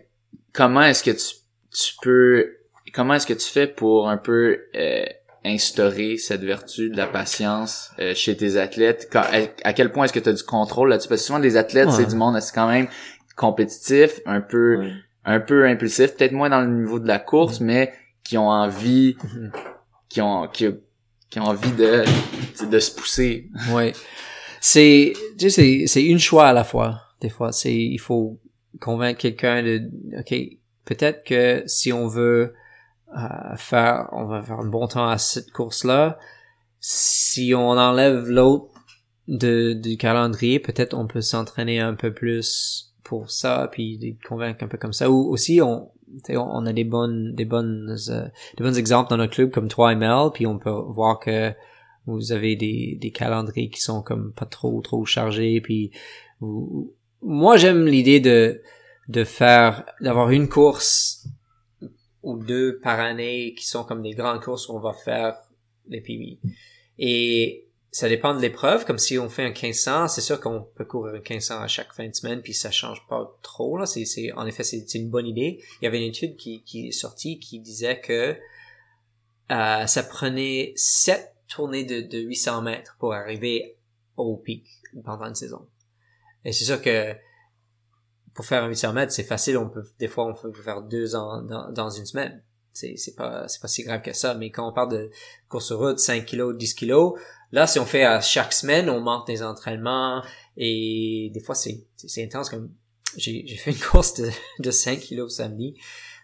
[0.54, 1.36] comment est-ce que tu,
[1.76, 2.52] tu peux,
[2.94, 5.06] comment est-ce que tu fais pour un peu euh,
[5.44, 9.10] instaurer cette vertu de la patience euh, chez tes athlètes?
[9.12, 11.10] Quand- à, à quel point est-ce que tu as du contrôle là-dessus?
[11.10, 12.88] Parce que souvent, les athlètes, c'est du monde, c'est quand même
[13.38, 14.90] compétitif, un peu,
[15.24, 17.94] un peu impulsif, peut-être moins dans le niveau de la course, mais
[18.26, 19.52] qui ont envie, Mhm.
[20.10, 20.68] qui ont, qui,
[21.30, 22.04] qui ont envie de,
[22.70, 23.50] de se pousser.
[23.72, 23.94] Ouais.
[24.60, 27.02] C'est, tu sais, c'est, c'est une choix à la fois.
[27.22, 28.40] Des fois, c'est, il faut
[28.82, 29.82] convaincre quelqu'un de,
[30.20, 30.36] ok,
[30.86, 32.54] peut-être que si on veut
[33.18, 36.18] euh, faire, on va faire un bon temps à cette course-là,
[36.80, 38.74] si on enlève l'autre
[39.28, 44.64] de, du calendrier, peut-être on peut s'entraîner un peu plus pour ça, puis les convaincre
[44.64, 45.10] un peu comme ça.
[45.10, 45.90] Ou aussi, on,
[46.30, 48.28] on a des bonnes, des bonnes, euh,
[48.58, 51.54] des bons exemples dans notre club comme 3ML, puis on peut voir que
[52.08, 55.92] vous avez des, des calendriers qui sont comme pas trop trop chargés puis
[57.22, 58.62] moi j'aime l'idée de
[59.10, 61.28] de faire d'avoir une course
[62.24, 65.36] ou deux par année qui sont comme des grandes courses où on va faire
[65.88, 66.40] les PB
[67.00, 68.86] et ça dépend de l'épreuve.
[68.86, 71.94] Comme si on fait un 1500, c'est sûr qu'on peut courir un 1500 à chaque
[71.94, 73.78] fin de semaine, puis ça change pas trop.
[73.78, 75.60] Là, c'est, c'est en effet c'est, une bonne idée.
[75.82, 78.38] Il y avait une étude qui, qui est sortie qui disait que
[79.52, 83.78] euh, ça prenait sept tournées de, de 800 mètres pour arriver
[84.18, 84.66] au pic
[85.06, 85.68] pendant une saison.
[86.44, 87.16] Et c'est sûr que
[88.34, 89.58] pour faire un 800 mètres, c'est facile.
[89.58, 92.44] On peut des fois on peut faire deux ans dans, dans une semaine.
[92.78, 94.34] C'est pas c'est pas si grave que ça.
[94.36, 95.12] Mais quand on parle de
[95.50, 97.20] course route 5 kilos, 10 kilos,
[97.52, 100.24] là si on fait à chaque semaine, on manque des entraînements
[100.58, 102.50] et des fois c'est c'est intense.
[102.50, 102.72] Comme
[103.18, 105.76] j'ai j'ai fait une course de de 5 kilos samedi.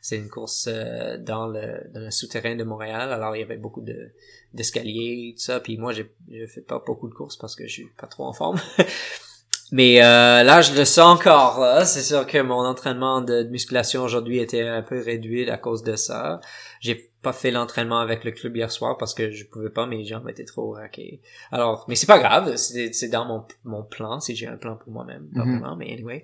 [0.01, 3.11] C'est une course euh, dans le dans le souterrain de Montréal.
[3.13, 4.11] Alors il y avait beaucoup de
[4.53, 5.59] d'escaliers tout ça.
[5.59, 8.25] Puis moi j'ai je fais pas beaucoup de courses parce que je suis pas trop
[8.25, 8.59] en forme.
[9.71, 11.65] Mais euh, là, je le sens encore.
[11.85, 15.95] C'est sûr que mon entraînement de, musculation aujourd'hui était un peu réduit à cause de
[15.95, 16.39] ça.
[16.79, 20.03] J'ai pas fait l'entraînement avec le club hier soir parce que je pouvais pas, mes
[20.03, 21.21] jambes étaient trop raquées.
[21.51, 24.91] Alors, mais c'est pas grave, c'est dans mon, mon plan, si j'ai un plan pour
[24.91, 25.59] moi-même, pas mhm.
[25.59, 26.23] vraiment, mais anyway.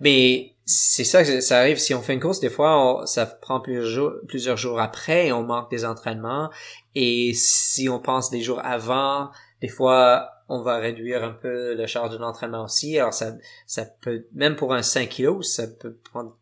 [0.00, 3.60] Mais c'est ça que ça arrive si on fait une course, des fois, ça prend
[3.60, 6.50] plusieurs jours, plusieurs jours après et on manque des entraînements.
[6.96, 9.30] Et si on pense des jours avant,
[9.60, 12.98] des fois, on va réduire un peu le charge de l'entraînement aussi.
[12.98, 13.32] Alors ça,
[13.66, 16.36] ça peut, même pour un 5 kilos, ça peut prendre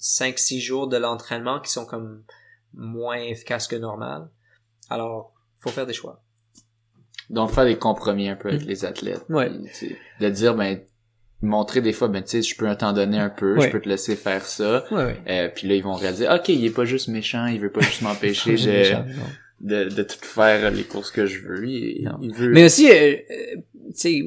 [0.00, 2.24] 5-6 jours de l'entraînement qui sont comme
[2.72, 4.30] moins efficaces que normal.
[4.88, 6.22] Alors, faut faire des choix.
[7.28, 9.24] Donc faire des compromis un peu avec les athlètes.
[9.28, 9.50] Ouais.
[10.20, 10.80] de dire ben
[11.42, 13.88] montrer des fois ben tu sais je peux t'en donner un peu, je peux te
[13.88, 14.84] laisser faire ça.
[14.90, 17.70] Ouais, euh, puis là ils vont réaliser OK, il est pas juste méchant, il veut
[17.70, 18.56] pas juste m'empêcher
[19.60, 21.68] de de, tout faire les courses que je veux.
[21.68, 22.50] Il, il veut...
[22.50, 23.56] Mais aussi, euh, euh,
[23.88, 24.22] tu sais,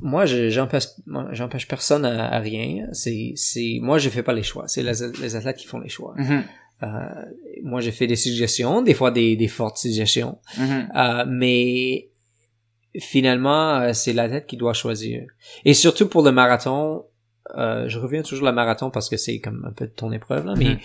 [0.00, 0.86] moi, j'empêche,
[1.32, 2.86] j'empêche personne à, rien.
[2.92, 4.64] C'est, c'est, moi, je fais pas les choix.
[4.66, 6.14] C'est les, les, athlètes qui font les choix.
[6.16, 6.42] Mm-hmm.
[6.82, 7.24] euh,
[7.62, 10.38] moi, j'ai fait des suggestions, des fois des, des fortes suggestions.
[10.56, 10.88] Mm-hmm.
[10.96, 12.08] euh, mais
[12.98, 15.26] finalement, c'est l'athlète qui doit choisir.
[15.64, 17.04] Et surtout pour le marathon,
[17.56, 20.54] euh, je reviens toujours au marathon parce que c'est comme un peu ton épreuve là,
[20.56, 20.80] mais mm-hmm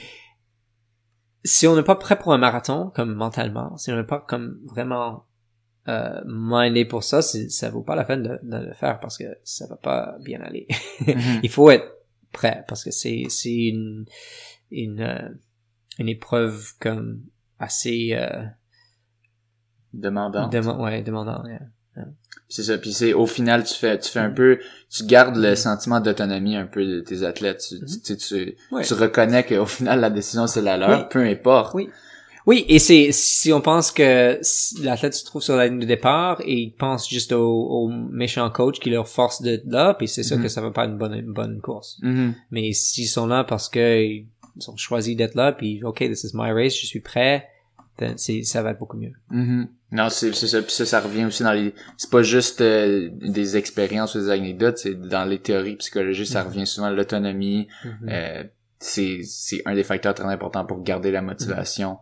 [1.46, 4.60] si on n'est pas prêt pour un marathon, comme mentalement, si on n'est pas comme
[4.66, 5.26] vraiment
[5.88, 9.26] euh, mindé pour ça, ça vaut pas la peine de, de, le faire parce que
[9.44, 10.68] ça va pas bien aller.
[11.02, 11.40] Mhm.
[11.44, 11.88] Il faut être
[12.32, 14.06] prêt parce que c'est c'est une
[14.72, 15.30] une euh,
[16.00, 17.22] une épreuve comme
[17.60, 18.46] assez euh,
[19.94, 20.54] demandante.
[20.54, 21.46] ouais, demandante.
[22.48, 22.78] C'est ça.
[22.78, 26.56] Puis c'est au final tu fais tu fais un peu tu gardes le sentiment d'autonomie
[26.56, 27.64] un peu de tes athlètes.
[27.68, 31.74] Tu tu, tu, tu reconnais qu'au final la décision c'est la leur, peu importe.
[31.74, 31.90] Oui.
[32.48, 34.40] Oui, et c'est si on pense que
[34.84, 38.48] l'athlète se trouve sur la ligne de départ et il pense juste au, au méchant
[38.52, 40.98] coach qui leur force d'être là, puis c'est sûr que ça va pas être une
[41.00, 42.00] bonne une bonne course.
[42.52, 44.28] Mais s'ils sont là parce que ils
[44.68, 47.48] ont choisi d'être là, puis ok, this is my race, je suis prêt,
[48.16, 49.14] c'est ça va être beaucoup mieux.
[49.96, 50.62] Non, c'est ça.
[50.62, 51.74] Puis ça, ça revient aussi dans les.
[51.98, 56.44] C'est pas juste euh, des expériences ou des anecdotes, c'est dans les théories psychologiques, ça
[56.44, 56.48] mm-hmm.
[56.48, 57.68] revient souvent à l'autonomie.
[57.84, 58.10] Mm-hmm.
[58.10, 58.44] euh,
[58.80, 61.98] c'est c'est un des facteurs très importants pour garder la motivation.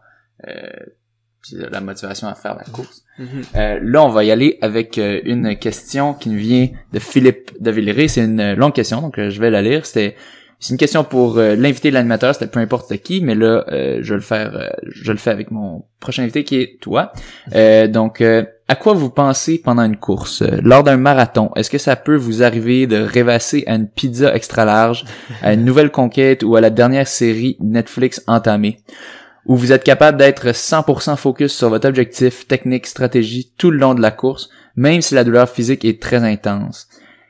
[0.48, 0.70] Euh,
[1.42, 3.04] puis la motivation à faire la course.
[3.56, 7.52] Euh, là, on va y aller avec euh, une question qui nous vient de Philippe
[7.60, 8.08] de Villeray.
[8.08, 9.86] C'est une longue question, donc je vais la lire.
[9.86, 10.16] C'était
[10.64, 13.98] c'est une question pour euh, l'invité de l'animateur, c'était peu importe qui, mais là, euh,
[14.02, 17.12] je vais le faire, euh, je le fais avec mon prochain invité qui est toi.
[17.90, 20.42] donc, à quoi vous pensez pendant une course?
[20.42, 24.64] Lors d'un marathon, est-ce que ça peut vous arriver de rêvasser à une pizza extra
[24.64, 25.04] large,
[25.42, 28.80] à une nouvelle conquête ou à la dernière série Netflix entamée?
[29.46, 33.96] Où vous êtes capable d'être 100% focus sur votre objectif, technique, stratégie tout le long
[33.96, 36.88] de la course, même si la douleur physique est très intense?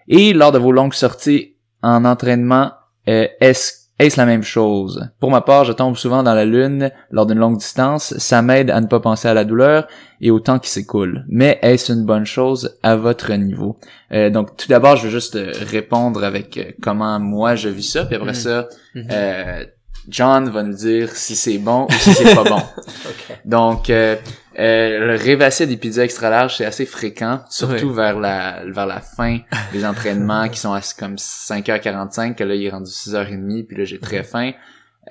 [0.08, 2.74] Et lors de vos longues sorties en entraînement
[3.08, 5.08] euh, est-ce est-ce la même chose?
[5.20, 8.18] Pour ma part, je tombe souvent dans la lune lors d'une longue distance.
[8.18, 9.88] Ça m'aide à ne pas penser à la douleur
[10.20, 11.24] et au temps qui s'écoule.
[11.30, 13.78] Mais est-ce une bonne chose à votre niveau?
[14.12, 18.06] Euh, donc, tout d'abord, je veux juste euh, répondre avec comment moi je vis ça.
[18.06, 18.34] Puis après mm.
[18.34, 19.68] ça, mm-hmm.
[20.08, 22.62] John va nous dire si c'est bon ou si c'est pas bon.
[23.46, 24.16] Donc, euh,
[24.60, 29.00] euh, le rêvasser des pizzas extra larges, c'est assez fréquent, surtout vers la vers la
[29.00, 29.40] fin
[29.72, 33.84] des entraînements qui sont à comme 5h45, que là, il est rendu 6h30, puis là,
[33.84, 34.52] j'ai très faim.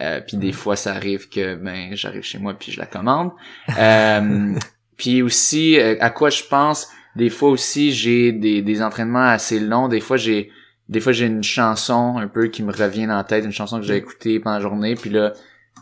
[0.01, 3.31] Euh, puis des fois, ça arrive que ben j'arrive chez moi puis je la commande.
[3.79, 4.55] Euh,
[4.97, 9.61] puis aussi, euh, à quoi je pense, des fois aussi, j'ai des, des entraînements assez
[9.61, 9.89] longs.
[9.89, 10.51] Des fois, j'ai
[10.89, 13.79] des fois j'ai une chanson un peu qui me revient dans la tête, une chanson
[13.79, 15.33] que j'ai écoutée pendant la journée, puis là,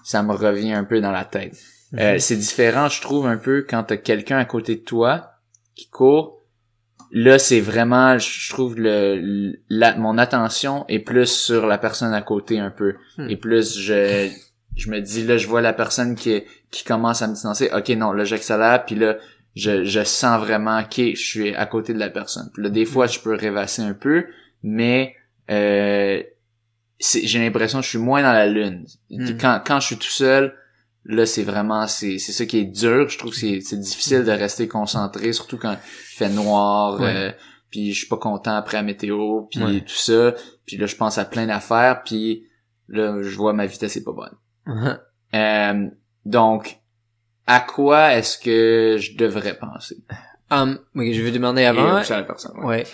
[0.05, 1.57] ça me revient un peu dans la tête.
[1.99, 5.33] Euh, c'est différent, je trouve, un peu quand t'as quelqu'un à côté de toi
[5.75, 6.39] qui court.
[7.13, 12.23] Là, c'est vraiment, je trouve, le, la, mon attention est plus sur la personne à
[12.23, 12.95] côté un peu.
[13.19, 13.29] Hmm.
[13.29, 14.29] Et plus, je,
[14.77, 17.69] je me dis, là, je vois la personne qui, qui commence à me distancer.
[17.75, 19.17] Ok, non, là, j'accélère, puis là,
[19.57, 22.49] je, je sens vraiment que je suis à côté de la personne.
[22.55, 24.27] Puis là, des fois, je peux rêvasser un peu,
[24.63, 25.15] mais
[25.51, 26.23] euh,
[27.01, 28.87] j'ai l'impression que je suis moins dans la lune.
[29.11, 29.37] Mm.
[29.41, 30.55] Quand, quand je suis tout seul,
[31.05, 33.09] là, c'est vraiment, c'est, c'est ça qui est dur.
[33.09, 35.79] Je trouve que c'est, c'est difficile de rester concentré, surtout quand il
[36.17, 37.15] fait noir, Ouais.
[37.17, 37.33] euh,
[37.71, 39.81] puis je suis pas content après la météo, puis Ouais.
[39.81, 40.35] tout ça.
[40.67, 42.45] Puis là, je pense à plein d'affaires, puis
[42.89, 44.99] là, je vois ma vitesse est pas bonne.
[45.35, 45.89] Euh,
[46.27, 46.79] donc,
[47.47, 49.97] à quoi est-ce que je devrais penser?
[50.51, 51.99] Um, oui, je vais demander avant.
[51.99, 52.65] Et, euh, la personne, ouais.
[52.67, 52.87] Ouais.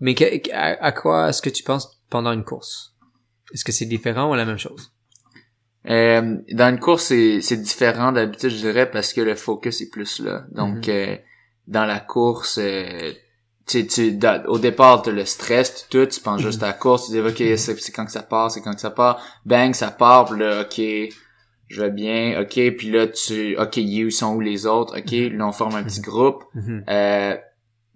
[0.00, 2.94] Mais que- à, à quoi est-ce que tu penses pendant une course?
[3.52, 4.92] Est-ce que c'est différent ou la même chose?
[5.88, 9.90] Euh, dans une course, c'est, c'est différent d'habitude, je dirais, parce que le focus est
[9.90, 10.44] plus là.
[10.52, 11.16] Donc, euh,
[11.66, 13.12] dans la course, euh,
[13.66, 17.06] tu, tu, dans- au départ, t'as le stress, tout, tu penses juste à la course,
[17.06, 19.74] tu dis, ok, c'est, c'est quand que ça part, c'est quand que ça part, bang,
[19.74, 20.80] ça part, puis là, ok,
[21.68, 25.46] je vais bien, ok, puis là, tu, ok, ils sont où les autres, ok, là,
[25.46, 26.84] on forme un petit groupe, Mhm.
[26.88, 27.36] euh,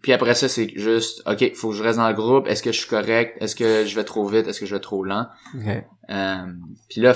[0.03, 2.72] puis après ça, c'est juste, ok, faut que je reste dans le groupe, est-ce que
[2.72, 5.26] je suis correct, est-ce que je vais trop vite, est-ce que je vais trop lent,
[5.55, 5.84] Ok.
[6.11, 6.36] euh,
[6.88, 7.14] puis là,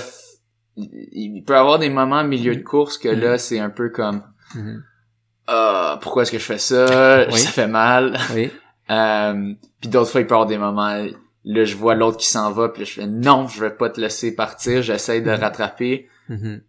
[0.75, 3.89] il peut y avoir des moments au milieu de course que là, c'est un peu
[3.89, 4.23] comme
[4.55, 4.83] Mhm.
[5.47, 7.25] ah pourquoi est-ce que je fais ça?
[7.31, 7.39] Oui.
[7.39, 8.51] ça fait mal Oui.
[8.91, 11.05] euh, puis d'autres fois il peut y avoir des moments
[11.45, 13.89] là je vois l'autre qui s'en va puis là, je fais non je vais pas
[13.89, 15.39] te laisser partir j'essaie de Mhm.
[15.39, 16.61] rattraper Mhm.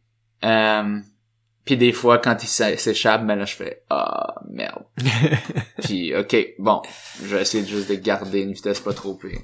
[0.45, 0.99] euh,
[1.65, 4.85] puis des fois quand il s'échappe ben là je fais ah merde
[5.83, 6.83] puis ok bon
[7.23, 9.41] je vais essayer juste de garder une vitesse pas trop pire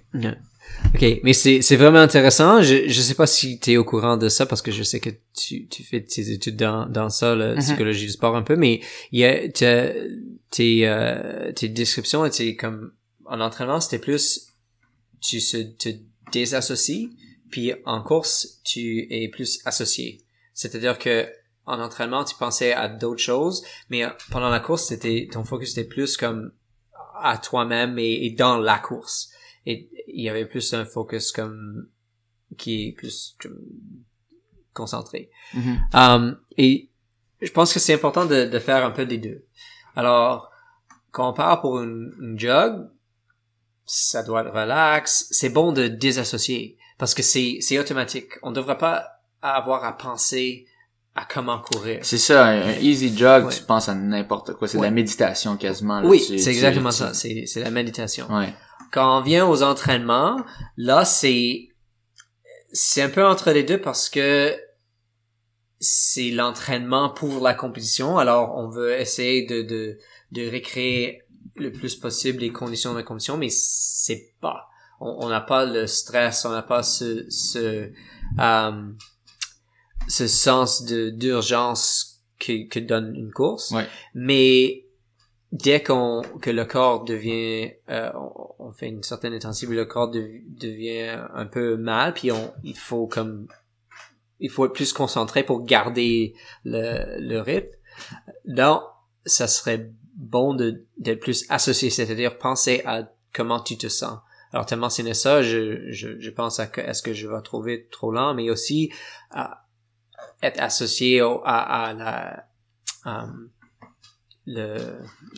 [0.94, 2.62] Ok, mais c'est vraiment intéressant.
[2.62, 5.00] Je je sais pas si tu es au courant de ça parce que je sais
[5.00, 7.60] que tu tu fais tes études dans dans ça, la Mhm.
[7.60, 12.92] psychologie du sport un peu, mais il y a tes euh, tes descriptions étaient comme
[13.26, 14.46] en entraînement c'était plus
[15.20, 15.88] tu se te
[16.30, 17.10] désassocies
[17.50, 20.20] puis en course tu es plus associé.
[20.54, 21.26] C'est-à-dire que
[21.70, 25.88] en entraînement tu pensais à d'autres choses, mais pendant la course c'était ton focus était
[25.88, 26.52] plus comme
[27.22, 29.30] à toi-même et, et dans la course
[29.66, 31.88] et il y avait plus un focus comme
[32.56, 33.60] qui est plus comme,
[34.72, 35.30] concentré.
[35.94, 36.90] Um, et
[37.40, 39.44] je pense que c'est important de, de faire un peu des deux.
[39.96, 40.50] Alors,
[41.10, 42.88] quand on part pour une, une jog,
[43.84, 45.26] ça doit être relax.
[45.30, 48.32] C'est bon de désassocier parce que c'est c'est automatique.
[48.42, 50.66] On ne devrait pas avoir à penser
[51.14, 52.00] à comment courir.
[52.02, 53.52] c'est ça un, easy jog Ouais.
[53.54, 56.06] tu penses à n'importe quoi c'est de la méditation quasiment là.
[56.08, 57.14] Oui, c'est exactement tu- ça.
[57.14, 58.26] C'est c'est la méditation.
[58.32, 58.52] ouais
[58.92, 60.44] quand on vient aux entraînements,
[60.76, 61.68] là, c'est,
[62.72, 64.52] c'est un peu entre les deux parce que
[65.78, 68.18] c'est l'entraînement pour la compétition.
[68.18, 69.98] Alors, on veut essayer de, de,
[70.32, 71.22] de recréer
[71.54, 74.66] le plus possible les conditions de la compétition, mais c'est pas.
[75.00, 77.90] On on n'a pas le stress, on n'a pas ce, ce,
[78.40, 78.82] euh,
[80.10, 83.70] ce sens de, d'urgence que, que donne une course.
[83.70, 83.86] Ouais.
[84.14, 84.86] Mais
[85.52, 88.10] dès qu'on que le corps devient euh,
[88.58, 92.76] on, fait une certaine intensité le corps dev- devient un peu mal puis on il
[92.76, 93.48] faut comme
[94.38, 96.34] il faut être plus concentré pour garder
[96.64, 97.76] le, le rythme
[98.46, 98.82] donc
[99.26, 104.20] ça serait bon de d'être plus associé c'est-à-dire penser à comment tu te sens
[104.52, 107.88] alors as mentionné ça je, je, je pense à que, est-ce que je vais trouver
[107.90, 108.92] trop lent mais aussi
[109.32, 109.64] à
[110.42, 112.44] être associé au, à, à la
[113.06, 113.26] euh,
[114.46, 114.76] le,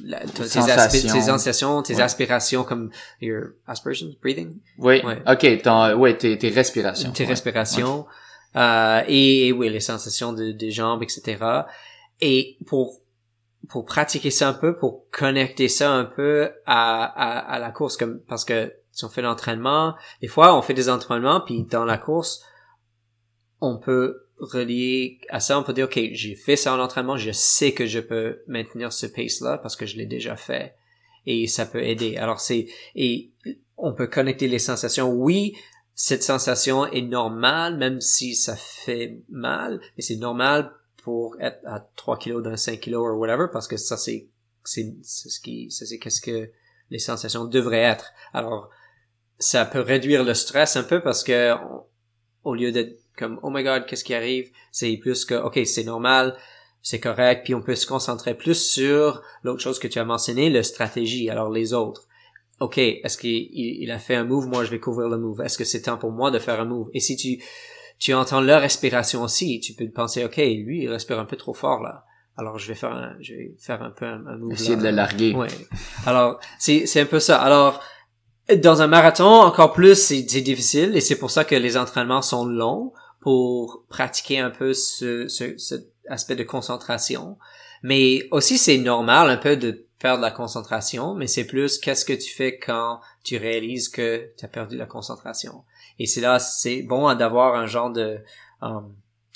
[0.05, 2.03] la, tes, aspi- tes sensations, tes Ouais.
[2.03, 2.91] aspirations comme
[3.21, 5.23] your aspirations, breathing, Oui, Ouais.
[5.29, 7.11] ok, ton, ouais, tes, tes respirations.
[7.13, 7.29] tes ouais.
[7.31, 8.07] respirations,
[8.57, 11.45] euh, et, et oui, les sensations de, des jambes, etc.
[12.21, 13.01] Et pour
[13.69, 17.97] pour pratiquer ça un peu, pour connecter ça un peu à, à, à la course,
[17.97, 21.85] comme parce que si on fait l'entraînement, des fois on fait des entraînements, puis dans
[21.85, 22.43] la course,
[23.61, 27.31] on peut relier à ça, on peut dire, OK, j'ai fait ça en entraînement, je
[27.31, 30.75] sais que je peux maintenir ce pace-là parce que je l'ai déjà fait.
[31.27, 32.17] Et ça peut aider.
[32.17, 33.31] Alors c'est, et
[33.77, 35.11] on peut connecter les sensations.
[35.11, 35.57] Oui,
[35.95, 40.73] cette sensation est normale, même si ça fait mal, mais c'est normal
[41.05, 44.29] pour être à 3 kilos d'un 5 kilos ou whatever, parce que ça c'est,
[44.65, 46.51] c'est, ce qui, ça c'est qu'est-ce que
[46.91, 48.13] les sensations devraient être.
[48.33, 48.71] Alors,
[49.39, 51.55] ça peut réduire le stress un peu parce que
[52.45, 54.51] au lieu d'être comme oh my god qu'est-ce qui arrive?
[54.71, 56.37] C'est plus que ok c'est normal
[56.83, 60.51] c'est correct puis on peut se concentrer plus sur l'autre chose que tu as mentionné
[60.51, 62.09] le stratégie alors les autres
[62.61, 65.41] ok est-ce qu'il il, il a fait un move moi je vais couvrir le move
[65.43, 66.91] est-ce que c'est temps pour moi de faire un move?
[66.95, 67.43] Et si tu
[67.99, 71.55] tu entends leur respiration aussi tu peux penser ok lui il respire un peu trop
[71.55, 72.05] fort là
[72.37, 74.77] alors je vais faire un, je vais faire un peu un, un move Essayer là.
[74.77, 75.35] de le larguer.
[75.35, 75.49] Ouais.
[76.07, 77.41] Alors, c'est, c'est un peu ça.
[77.41, 77.83] Alors,
[78.63, 82.47] dans un marathon, encore plus, c'est difficile et c'est pour ça que les entraînements sont
[82.47, 82.93] longs
[83.23, 87.39] pour pratiquer un peu ce, ce, cet aspect de concentration.
[87.83, 92.13] Mais aussi, c'est normal un peu de perdre la concentration, mais c'est plus qu'est-ce que
[92.13, 95.65] tu fais quand tu réalises que tu as perdu la concentration?
[96.01, 98.19] Et c'est là, c'est bon d'avoir un genre de
[98.61, 98.93] um,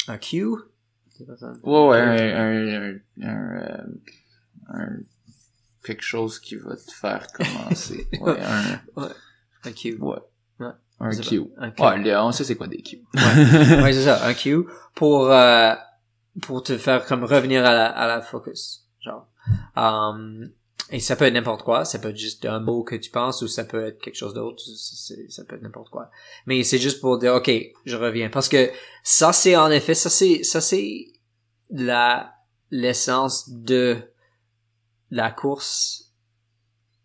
[0.08, 0.44] un cue.
[1.62, 3.86] Ouais, ouais, un, un, un, euh,
[4.68, 4.88] un,
[5.84, 8.08] quelque chose qui va te faire commencer.
[8.20, 9.08] ouais, un, ouais,
[9.64, 9.96] un cue.
[10.00, 10.18] Ouais.
[10.98, 11.16] Un pas,
[11.58, 11.82] un cue.
[11.82, 13.02] Ouais, le- on sait c'est quoi des cues.
[13.14, 15.74] Ouais, ouais c'est ça, un cue pour euh,
[16.42, 19.26] pour te faire comme revenir à la, à la focus, genre.
[19.76, 20.50] Um,
[20.90, 23.42] et ça peut être n'importe quoi, ça peut être juste un mot que tu penses
[23.42, 24.62] ou ça peut être quelque chose d'autre,
[25.28, 26.10] ça peut être n'importe quoi.
[26.46, 27.50] Mais c'est juste pour dire ok,
[27.84, 28.70] je reviens parce que
[29.02, 31.06] ça c'est en effet ça c'est ça c'est
[31.70, 32.32] la
[32.70, 33.96] l'essence de
[35.10, 36.05] la course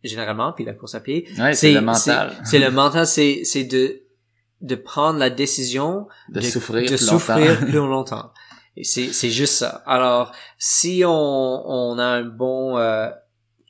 [0.04, 2.36] généralement puis la course à pied Ouais, c'est le mental.
[2.46, 4.02] c'est le mental c'est c'est de
[4.62, 7.66] de prendre la décision De, souffrir de plus souffrir longtemps.
[7.66, 8.32] plus longtemps.
[8.78, 9.84] Et c'est c'est juste ça.
[9.86, 13.10] Alors si on on a un bon euh,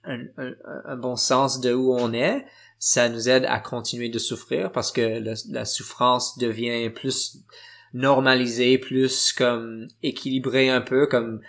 [0.03, 0.53] un, un,
[0.86, 2.45] un bon sens de où on est,
[2.79, 7.38] ça nous aide à continuer de souffrir parce que le- la souffrance devient plus
[7.93, 11.41] normalisée, plus comme équilibrée un peu comme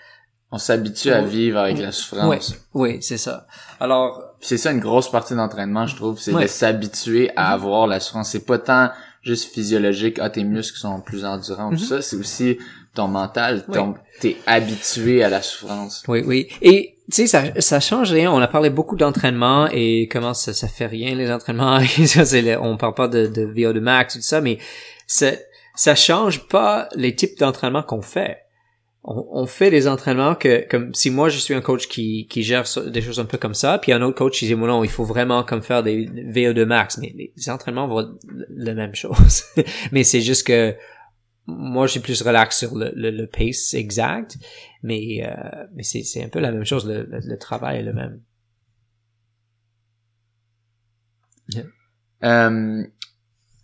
[0.51, 2.55] On s'habitue à vivre avec la souffrance.
[2.75, 3.47] oui, c'est ça.
[3.81, 6.43] Alors c'est ça une grosse partie d'entraînement, je trouve, c'est Ouais.
[6.43, 8.31] de s'habituer à avoir la souffrance.
[8.31, 8.91] C'est pas tant
[9.23, 11.79] juste physiologique, ah tes muscles sont plus endurants, Mhm.
[11.79, 12.59] tout ça, c'est aussi
[12.95, 16.03] ton mental, ton, t'es habitué à la souffrance.
[16.09, 16.49] Oui, oui.
[16.61, 18.31] Et tu sais, ça, ça change rien.
[18.31, 21.79] On a parlé beaucoup d'entraînement et comment ça, ça fait rien les entraînements.
[22.07, 24.59] Ça, le- on parle pas de, de VO2 max tout ça, mais
[25.07, 25.31] ça,
[25.75, 28.39] ça change pas les types d'entraînement qu'on fait.
[29.05, 32.43] On, on fait des entraînements que, comme si moi je suis un coach qui, qui
[32.45, 34.85] gère des choses un peu comme ça, puis un autre coach qui dit, bon non,
[34.85, 38.17] il faut vraiment comme faire des VO2 max, mais les entraînements vont
[38.51, 39.43] la même chose.
[39.93, 40.77] mais c'est juste que
[41.47, 44.37] moi je suis plus relax sur le, le, le pace exact,
[44.85, 47.83] mais, euh, mais c'est, c'est un peu la même chose, le, le, le travail est
[47.83, 48.21] le même.
[52.23, 52.85] Euh,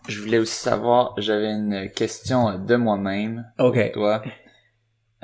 [0.08, 3.92] je voulais aussi savoir, j'avais une question de moi-même, Ok.
[3.92, 4.22] toi.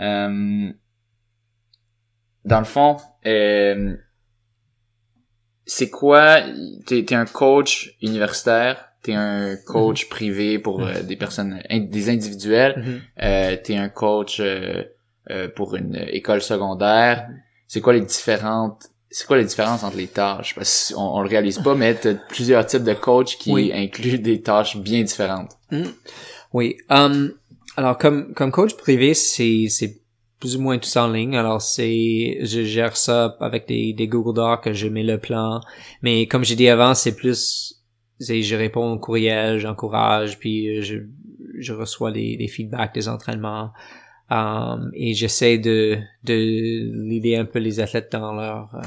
[0.00, 0.70] Euh,
[2.44, 3.96] dans le fond, euh,
[5.66, 6.40] c'est quoi,
[6.86, 12.10] t'es, t'es un coach universitaire, t'es un coach privé pour euh, des personnes, in- des
[12.10, 13.00] individuels, Mhm.
[13.22, 14.84] euh, t'es un coach euh,
[15.56, 17.28] pour une école secondaire.
[17.66, 20.56] C'est quoi les différentes c'est quoi la différence entre les tâches?
[20.56, 23.70] Parce qu'on on le réalise pas mais t'as plusieurs types de coachs qui Oui.
[23.72, 25.56] incluent des tâches bien différentes.
[26.52, 26.76] Oui.
[26.90, 27.32] Um,
[27.76, 30.00] alors comme comme coach privé, c'est c'est
[30.40, 31.36] plus ou moins tout ça en ligne.
[31.36, 35.60] Alors c'est je gère ça avec des des Google Docs, je mets le plan.
[36.02, 37.82] Mais comme j'ai dit avant, c'est plus
[38.20, 40.98] c'est je réponds aux courriels, j'encourage, puis euh, je
[41.58, 43.70] je reçois des des feedbacks des entraînements.
[44.30, 46.34] Um, et j'essaie de de
[47.08, 48.80] l'aider un peu les athlètes dans leur euh,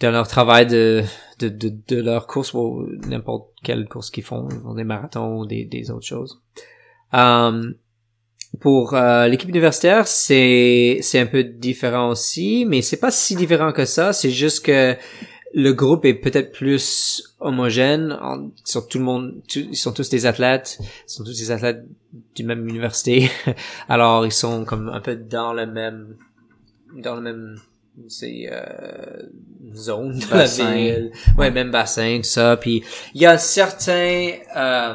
[0.00, 1.02] dans leur travail de
[1.40, 5.64] de, de, de leur course ou n'importe quelle course qu'ils font, des marathons ou des,
[5.64, 6.42] des autres choses.
[7.12, 7.74] Um,
[8.60, 13.72] pour euh, l'équipe universitaire, c'est c'est un peu différent aussi, mais c'est pas si différent
[13.72, 14.12] que ça.
[14.12, 14.96] C'est juste que
[15.54, 18.12] le groupe est peut-être plus homogène.
[18.20, 21.50] En, sur tout le monde, tout- ils sont tous des athlètes, ils sont tous des
[21.50, 21.84] athlètes
[22.34, 23.30] d'une même université.
[23.88, 26.16] Alors ils sont comme un peu dans le même
[26.96, 27.56] dans le même
[28.08, 29.22] c'est euh,
[29.74, 30.64] zone de Bassin.
[30.64, 31.12] la ville.
[31.38, 32.56] Ouais, même bassin, tout ça.
[32.56, 32.82] Puis
[33.14, 34.94] il y a certains euh,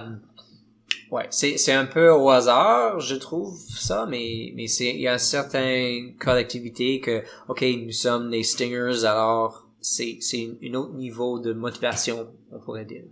[1.16, 3.58] Ouais, c'est c'est un peu au hasard, je trouve
[3.90, 7.16] ça, mais mais c'est il y a certaines collectivités que
[7.48, 12.18] ok nous sommes les Stingers, alors c'est c'est un autre niveau de motivation,
[12.52, 13.06] on pourrait dire.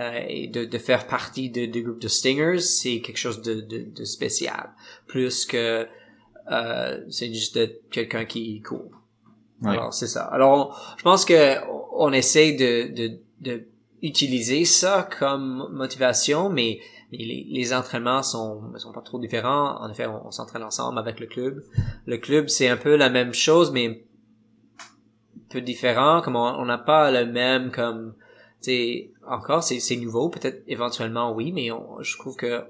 [0.00, 3.54] Euh, et de, de faire partie de, de groupe de Stingers, c'est quelque chose de,
[3.72, 4.70] de, de spécial,
[5.06, 5.86] plus que
[6.50, 8.94] euh, c'est juste de quelqu'un qui court.
[9.62, 9.70] Ouais.
[9.72, 10.24] Alors c'est ça.
[10.36, 11.42] Alors on- je pense que
[11.94, 13.06] on essaie de, de,
[13.40, 13.54] de
[14.00, 16.80] utiliser ça comme motivation, mais
[17.18, 19.80] les, les entraînements sont sont pas trop différents.
[19.80, 21.62] En effet, on, s'entraîne ensemble avec le club.
[22.06, 24.04] Le club, c'est un peu la même chose, mais
[25.36, 26.22] un peu différent.
[26.22, 28.14] Comme on n'a pas le même comme,
[28.62, 30.28] tu encore c'est c'est nouveau.
[30.28, 32.64] Peut-être éventuellement oui, mais on- je trouve que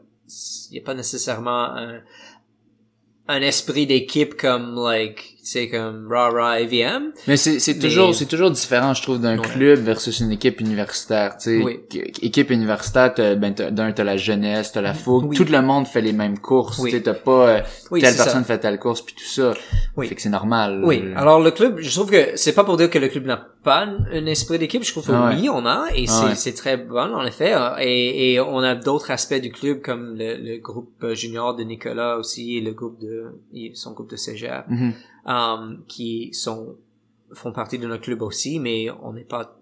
[0.70, 2.01] il y a pas nécessairement un
[3.28, 8.14] un esprit d'équipe comme like sais comme rah rah AVM Mais c'est c'est Mais- toujours
[8.14, 9.47] c'est toujours différent je trouve d'un Ouais.
[9.49, 11.62] club versus une équipe universitaire, tu sais.
[11.64, 11.80] Oui.
[11.90, 15.36] Qu- Équipe universitaire t'as ben t'as- d'un t'as la jeunesse, t'as la fougue, Oui.
[15.36, 16.90] tout le monde fait les mêmes courses, Oui.
[16.90, 18.24] tu sais t'as pas euh, telle c'est ça.
[18.24, 19.55] personne fait telle course puis tout ça.
[19.97, 20.07] Oui.
[20.09, 20.82] Fait que c'est normal.
[20.84, 23.49] Oui, alors le club, je trouve que c'est pas pour dire que le club n'a
[23.64, 25.36] pas un esprit d'équipe, je trouve que Ah ouais.
[25.40, 26.34] oui, on a, et Ah c'est, ouais.
[26.34, 30.36] c'est très bon en effet, et, et on a d'autres aspects du club comme le,
[30.36, 33.24] le groupe euh, junior de Nicolas aussi, et le groupe de,
[33.74, 34.64] son groupe de cégep.
[35.26, 36.76] Euh, qui sont
[37.34, 39.56] font partie de notre club aussi, mais on n'est pas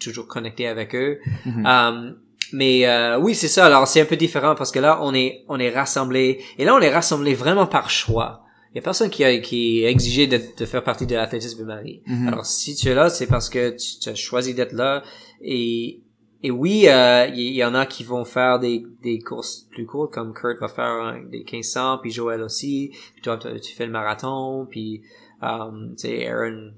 [0.00, 1.18] toujours connecté avec eux.
[1.46, 2.12] Euh,
[2.52, 3.66] mais euh, oui, c'est ça.
[3.66, 6.74] Alors c'est un peu différent parce que là on est on est rassemblés et là
[6.74, 8.42] on est rassemblés vraiment par choix.
[8.72, 11.60] Il y a personne qui a qui est exigé de, de faire partie de l'athlétisme
[11.60, 12.02] de Marie.
[12.06, 12.28] Mhm.
[12.28, 15.02] Alors si tu es là, c'est parce que tu, tu as choisi d'être là
[15.40, 16.00] et
[16.46, 19.86] et oui, euh, il y, y en a qui vont faire des, des courses plus
[19.86, 23.86] courtes, comme Kurt va faire un- des 1500, puis Joël aussi, puis toi tu fais
[23.86, 25.02] le marathon, puis
[25.42, 26.72] euh, tu sais Aaron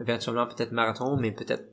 [0.00, 1.64] éventuellement peut-être marathon, mais peut-être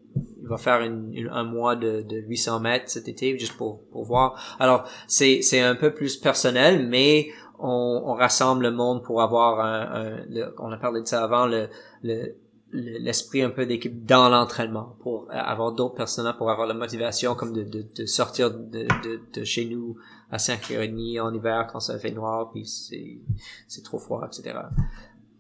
[0.41, 3.84] il va faire une, une- un mois de, de 800 mètres cet été juste pour,
[3.91, 4.57] pour voir.
[4.59, 7.28] Alors c'est c'est un peu plus personnel, mais
[7.59, 11.24] on, on rassemble le monde pour avoir un, un- le- on a parlé de ça
[11.24, 11.68] avant le
[12.03, 12.36] le-
[12.74, 17.53] l'esprit un peu d'équipe dans l'entraînement pour avoir d'autres personnes pour avoir la motivation comme
[17.53, 19.95] de, de, de sortir de, de, de chez nous
[20.32, 23.19] à 5h30 en hiver quand ça fait noir puis c'est
[23.67, 24.55] c'est trop froid etc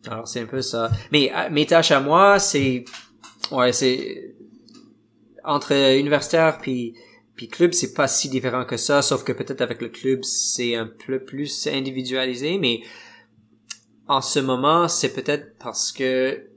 [0.07, 0.91] alors c'est un peu ça.
[1.11, 2.85] Mais euh, mes tâches à moi c'est
[3.51, 4.35] ouais c'est
[5.43, 6.95] entre universitaire puis
[7.35, 10.75] puis club c'est pas si différent que ça sauf que peut-être avec le club c'est
[10.75, 12.81] un peu plus individualisé mais
[14.07, 16.52] en ce moment c'est peut-être parce que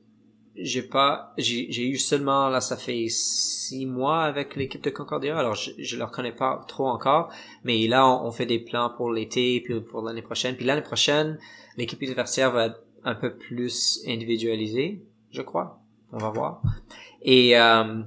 [0.58, 5.54] j'ai pas j'ai eu seulement là ça fait six mois avec l'équipe de Concordia alors
[5.54, 7.30] je je leur connais pas trop encore
[7.64, 10.56] mais là on, on fait des plans pour l'été puis pour l'année prochaine.
[10.56, 11.38] Puis l'année prochaine
[11.76, 15.80] l'équipe universitaire va être un peu plus individualisée je crois.
[16.12, 16.62] On va voir.
[17.22, 18.02] Et euh,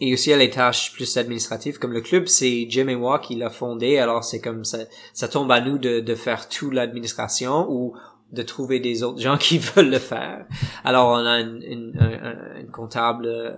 [0.00, 3.36] et aussi à les tâches plus administratives comme le club c'est Jim et moi qui
[3.36, 4.78] l'a fondé alors c'est comme ça
[5.12, 7.94] ça tombe à nous de de faire tout l'administration ou
[8.32, 10.46] de trouver des autres gens qui veulent le faire.
[10.84, 13.56] Alors on a une, une, un- un- une comptable euh,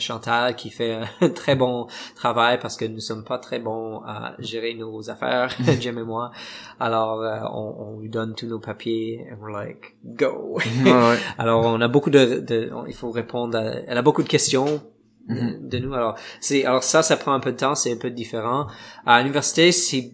[0.00, 4.34] Chantal qui fait un très bon travail parce que nous sommes pas très bons à
[4.40, 5.48] gérer nos affaires,
[5.80, 6.32] Jim et moi.
[6.80, 10.58] Alors euh, on, on lui donne tous nos papiers and we're like go.
[10.84, 11.16] Ouais.
[11.38, 13.56] Alors on a beaucoup de, de on- il faut répondre.
[13.58, 14.64] À, elle a beaucoup de questions.
[14.66, 14.80] de-
[15.28, 15.68] Mhm.
[15.68, 18.10] de nous alors c'est alors ça ça prend un peu de temps c'est un peu
[18.10, 18.68] différent
[19.04, 20.12] à l'université c'est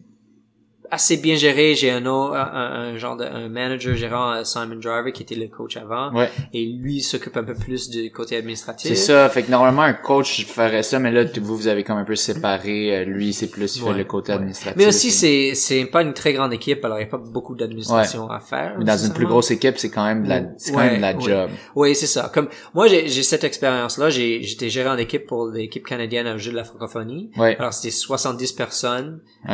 [0.92, 1.74] assez bien géré.
[1.74, 5.34] J'ai un, autre- un, un genre de un manager gérant euh, Simon Driver qui était
[5.34, 6.30] le coach avant Ouais.
[6.52, 8.88] et lui s'occupe un peu plus du côté administratif.
[8.88, 9.28] C'est ça.
[9.28, 12.14] Fait que normalement, un coach ferait ça, mais là, vous, vous avez comme un peu
[12.16, 12.96] séparé.
[13.00, 14.36] Euh, Lui, c'est plus, il fait le côté ouais.
[14.38, 14.76] administratif.
[14.76, 17.54] Mais aussi c'est c'est pas une très grande équipe alors il y a pas beaucoup
[17.54, 18.74] d'administration à faire.
[18.78, 21.00] Mais dans une plus grosse équipe, c'est quand même de la, c'est quand même de
[21.00, 21.50] la job.
[21.74, 22.30] Oui, c'est ça.
[22.32, 24.10] Comme moi, j'ai j'ai cette expérience-là.
[24.10, 27.30] J'ai j'étais gérant d'équipe pour l'équipe canadienne à Jeu de la francophonie.
[27.38, 27.56] Ouais.
[27.58, 29.52] Alors c'était 70 personnes euh,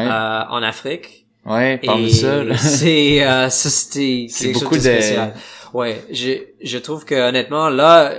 [0.50, 1.26] en Afrique.
[1.48, 5.34] Ouais, parle ça, c'est euh, ça c'était C'est beaucoup de spécial.
[5.74, 6.32] Ouais, je
[6.62, 8.14] je trouve que honnêtement là,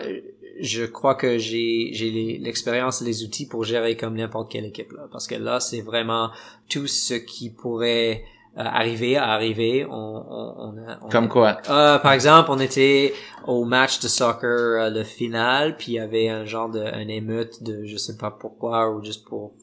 [0.62, 2.10] je crois que j'ai j'ai
[2.42, 6.30] l'expérience, les outils pour gérer comme n'importe quelle équipe là, parce que là c'est vraiment
[6.70, 8.24] tout ce qui pourrait
[8.58, 9.86] euh, arriver à arriver.
[9.86, 11.58] On on, on a on Comme quoi?
[11.70, 13.14] euh, par exemple, on était
[13.48, 14.50] au match de soccer,
[14.84, 18.18] euh, le final, puis il y avait un genre de un émeute de je sais
[18.18, 19.54] pas pourquoi ou juste pour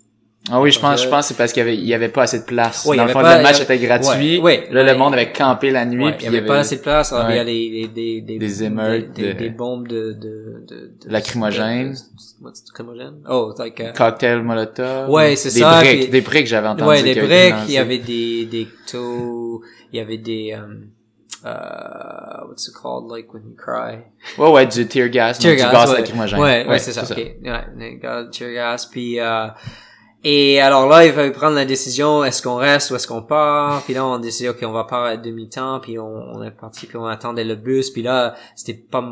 [0.49, 2.09] Ah oui, je pense, je pense que c'est parce qu'il y avait, il y avait
[2.09, 2.85] pas assez de place.
[2.85, 4.39] Ouais, il y Dans le avait fond, pas- le match y était avait- gratuit.
[4.39, 4.93] Ouais, ouais, là, ouais.
[4.93, 7.13] le monde avait campé la nuit, Ouais, puis il y avait pas assez de place,
[7.13, 7.45] alors il y a Ouais.
[7.51, 11.11] les, les- des, des, émeutes des, des, de- des bombes de, de, de, de
[12.41, 13.19] what's lacrymogène?
[13.29, 15.11] Oh, it's like, uh, cocktail molotov.
[15.11, 16.91] Ouais, c'est des ça, Briques, puis- des briques, j'avais entendu.
[16.91, 20.91] ouais, des avait briques, il y avait des, des taux, il y avait des, um,
[21.45, 23.99] uh, what's it called, like when you cry?
[24.39, 25.99] Ouais, ouais, du tear gas, Tear du gas, gaz ouais.
[25.99, 26.39] lacrymogène.
[26.41, 27.17] Ouais, ouais, c'est ça, ok.
[27.17, 27.99] Ouais,
[28.31, 29.47] tear gas, puis euh,
[30.25, 33.83] et alors là, il fallait prendre la décision, est-ce qu'on reste ou est-ce qu'on part?
[33.83, 36.97] Puis là, on décidait, ok, on va part à demi-temps, puis on, est parti, puis
[36.97, 39.05] on attendait le bus, puis là, c'était pas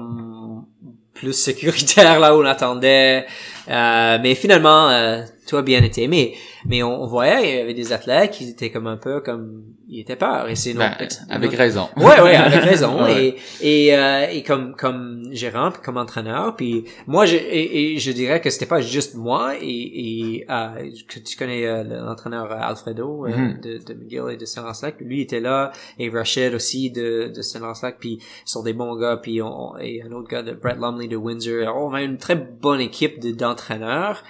[1.13, 3.27] plus sécuritaire là où on attendait.
[3.69, 6.09] Euh, mais finalement, euh, tout a bien été.
[6.09, 6.35] Mais,
[6.67, 9.63] mais on, on voyait, il y avait des athlètes qui étaient comme un peu comme,
[9.89, 10.49] ils étaient peur.
[10.49, 10.93] Et c'est Ben,
[11.31, 11.89] avec notre- raison.
[11.97, 13.03] Ouais, ouais, avec raison.
[13.05, 13.37] Ouais.
[13.61, 17.99] Et et euh, et comme comme gérant, puis comme entraîneur, puis moi, je et, et
[17.99, 22.51] je dirais que c'était pas juste moi et et euh, que tu connais euh, l'entraîneur
[22.53, 23.61] Alfredo euh, Mhm.
[23.61, 27.97] de, de McGill et de Saint-Laurent-Lac, lui était là et Rachid aussi de de Saint-Laurent-Lac,
[27.99, 31.09] puis ils sont des bons gars, puis on, et un autre gars de Brett Lumley
[31.09, 31.75] de Windsor.
[31.77, 34.23] On avait une très bonne équipe de- d'entraîneurs.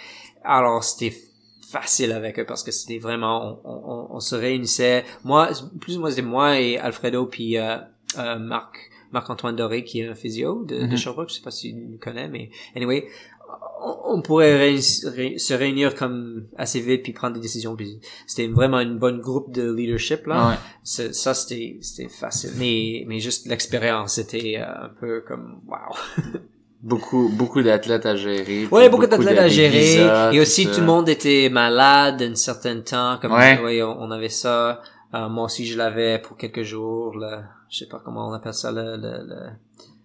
[0.44, 1.14] Alors c'était
[1.80, 3.70] facile avec eux parce que c'était vraiment on,
[4.12, 5.04] on, on se réunissait.
[5.24, 5.48] Moi
[5.80, 7.76] plus ou moins c'était moi et Alfredo puis euh,
[8.18, 10.96] euh, Marc Marc-Antoine Doré qui est un physio de, de Mhm.
[10.96, 11.28] Sherbrooke.
[11.30, 13.06] Je sais pas si tu le connais mais anyway
[13.88, 18.48] on, on pourrait ré- se réunir comme assez vite puis prendre des décisions puis c'était
[18.48, 20.48] vraiment une bonne groupe de leadership là.
[20.50, 20.54] Ouais.
[20.82, 22.52] C'est- ça c'était c'était facile.
[22.56, 25.94] Mais mais juste l'expérience c'était euh, un peu comme wow
[26.84, 28.66] Beaucoup, beaucoup d'athlètes à gérer.
[28.70, 29.78] Ouais, beaucoup d'athlètes à gérer.
[29.80, 33.18] visas, et aussi, tout le monde était malade un certain temps.
[33.20, 33.58] Comme, Ouais.
[33.62, 34.82] ouais, on, on avait ça.
[35.14, 37.16] Euh, moi aussi, je l'avais pour quelques jours.
[37.16, 37.38] Le,
[37.70, 39.36] je sais pas comment on appelle ça, le, le, le...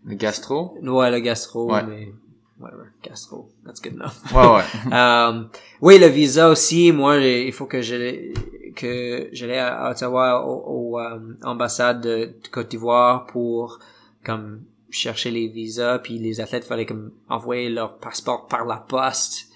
[0.06, 0.78] Le gastro?
[0.82, 1.84] Ouais, le gastro, Ouais.
[1.84, 2.14] mais
[2.62, 4.14] whatever, gastro, that's good enough.
[4.34, 4.64] Ouais, ouais.
[4.94, 5.44] Euh,
[5.82, 8.32] oui, le visa aussi, moi, il faut que je
[8.76, 13.80] que j'allais à Ottawa au, au, euh, ambassade de, de Côte d'Ivoire pour
[14.24, 14.62] comme
[14.92, 19.48] chercher les visas, puis les athlètes fallait comme envoyer leur passeport par la poste.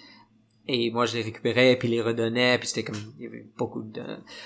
[0.67, 3.81] Et moi, je les récupérais, puis les redonnais, puis c'était comme, il y avait beaucoup
[3.81, 4.01] de...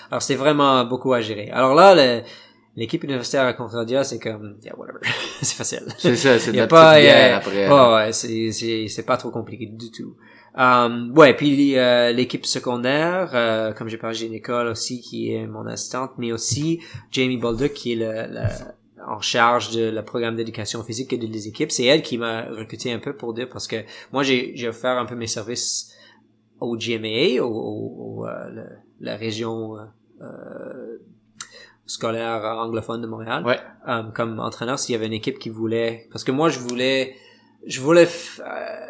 [0.10, 1.52] Alors, c'était vraiment beaucoup à gérer.
[1.52, 2.24] Alors là, le-
[2.76, 5.00] l'équipe universitaire à Concordia, c'est comme, yeah, whatever.
[5.44, 5.84] c'est facile.
[6.00, 7.70] C'est ça, c'est de la pas, petite euh, après.
[7.70, 10.16] ouais, ouais, c'est, c'est, c'est pas trop compliqué du tout.
[10.58, 15.46] Um, ouais, puis euh, l'équipe secondaire, euh, comme j'ai parlé, j'ai Nicole aussi qui est
[15.46, 16.80] mon assistante, mais aussi
[17.12, 18.74] Jamie Bolduc qui est le, le-
[19.06, 21.72] en charge de le programme d'éducation physique et de les équipes.
[21.72, 23.78] C'est elle qui m'a recruté un peu pour dire parce que
[24.11, 25.94] moi j'ai, j'ai offert un peu mes services
[26.60, 28.65] au GMA, au, au- au, euh,
[28.99, 29.78] la région
[30.22, 30.98] euh,
[31.86, 33.60] scolaire anglophone de Montréal Ouais.
[33.88, 37.15] euh, comme entraîneur s'il y avait une équipe qui voulait parce que moi je voulais
[37.65, 38.86] je voulais f- euh,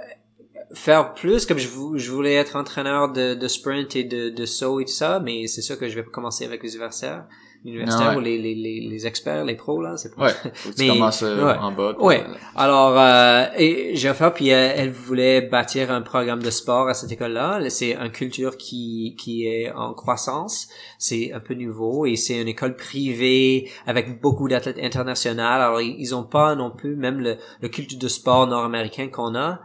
[0.73, 4.45] faire plus comme je, vou- je voulais être entraîneur de, de sprint et de, de
[4.45, 7.25] saut et tout ça mais c'est sûr que je vais commencer avec les universitaires
[7.65, 8.15] universitaires ouais.
[8.15, 10.31] ou les, les, les, les experts les pros là c'est pas Ouais.
[10.53, 11.57] Faut que tu Mais- commences euh, ouais.
[11.57, 11.93] en bas.
[11.97, 12.23] puis, Ouais.
[12.27, 16.87] euh, alors, euh, et j'ai offert, puis elle, elle voulait bâtir un programme de sport
[16.87, 17.59] à cette école-là.
[17.69, 20.67] C'est une culture qui, qui est en croissance.
[20.97, 25.43] C'est un peu nouveau et c'est une école privée avec beaucoup d'athlètes internationaux.
[25.43, 29.59] Alors, ils, ont pas non plus, même le, le culte de sport nord-américain qu'on a,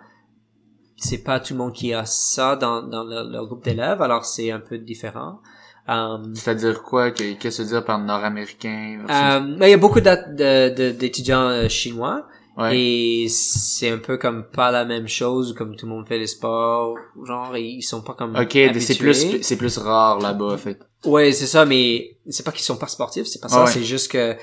[0.97, 4.03] c'est pas tout le monde qui a ça dans, dans leur, leur groupe d'élèves.
[4.03, 5.39] Alors, c'est un peu différent.
[6.35, 7.11] C'est-à-dire quoi?
[7.11, 9.01] que- Qu'est-ce que veux dire par nord-américain?
[9.59, 12.27] mais il y a beaucoup d'at- de- de- d'étudiants euh, chinois.
[12.57, 12.79] ouais.
[12.79, 16.27] Et c'est un peu comme pas la même chose, comme tout le monde fait les
[16.27, 16.97] sports,
[17.27, 20.79] genre ils sont pas comme Ok, c'est plus, c'est plus rare là-bas, en fait.
[21.05, 23.71] Ouais, c'est ça, mais c'est pas qu'ils sont pas sportifs, c'est pas ça, ouais.
[23.71, 24.37] c'est juste que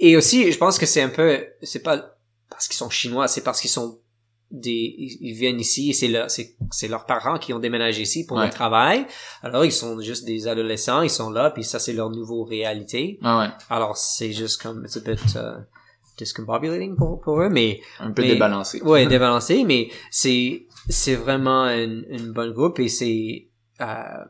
[0.00, 2.16] et aussi je pense que c'est un peu c'est pas
[2.50, 3.98] parce qu'ils sont chinois, c'est parce qu'ils sont
[4.54, 8.24] des ils viennent ici et c'est leur c'est c'est leurs parents qui ont déménagé ici
[8.26, 8.46] pour Ouais.
[8.46, 9.06] le travail.
[9.42, 13.18] Alors ils sont juste des adolescents, ils sont là puis ça c'est leur nouveau réalité.
[13.22, 13.48] Ah ouais.
[13.68, 15.64] Alors c'est juste comme it's a bit uh,
[16.18, 18.80] discombobulating pour pour eux mais Un peu Mais- débalancé.
[18.82, 23.48] Ouais, débalancé, mais c'est c'est vraiment une, une bonne groupe et c'est
[23.80, 24.24] euh,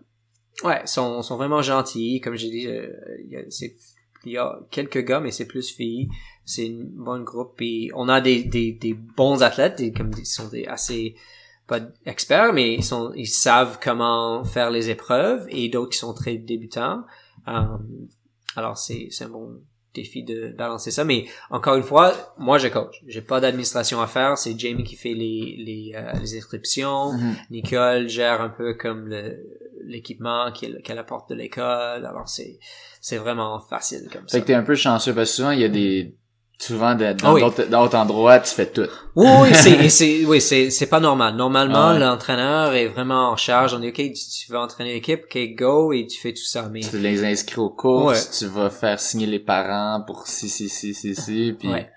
[0.64, 2.88] ouais, sont sont vraiment gentils, comme j'ai dit, euh,
[3.24, 3.76] il y a c'est
[4.24, 6.08] il y a quelques gars mais c'est plus filles.
[6.44, 10.26] C'est une bonne groupe et on a des des des bons athlètes, des, comme ils
[10.26, 11.14] sont des assez
[11.66, 16.14] pas experts mais ils sont ils savent comment faire les épreuves et d'autres qui sont
[16.14, 17.04] très débutants.
[17.48, 17.62] Euh,
[18.56, 19.60] alors c'est c'est un bon
[19.94, 23.02] défi de balancer ça mais encore une fois moi je coach.
[23.06, 24.36] J'ai pas d'administration à faire.
[24.36, 27.12] C'est Jamie qui fait les les, euh, les inscriptions.
[27.12, 27.36] Mhm.
[27.50, 29.38] Nicole gère un peu comme le
[29.86, 32.04] l'équipement qu'elle qu'elle apporte de l'école.
[32.04, 32.58] Alors c'est
[33.00, 34.36] c'est vraiment facile comme ça.
[34.36, 36.16] Fait que t'es un peu chanceux parce que souvent il y a des
[36.58, 37.42] souvent de- Ah dans oui.
[37.42, 38.86] d'autres endroits tu fais tout.
[39.16, 41.98] oui oui c'est c'est oui c'est c'est pas normal normalement Ah ouais.
[41.98, 45.92] l'entraîneur est vraiment en charge on dit ok tu, tu veux entraîner l'équipe ok go
[45.92, 48.36] et tu fais tout ça mais Tu les inscris aux courses, Ouais.
[48.38, 51.90] tu vas faire signer les parents pour si si si si si puis Ouais.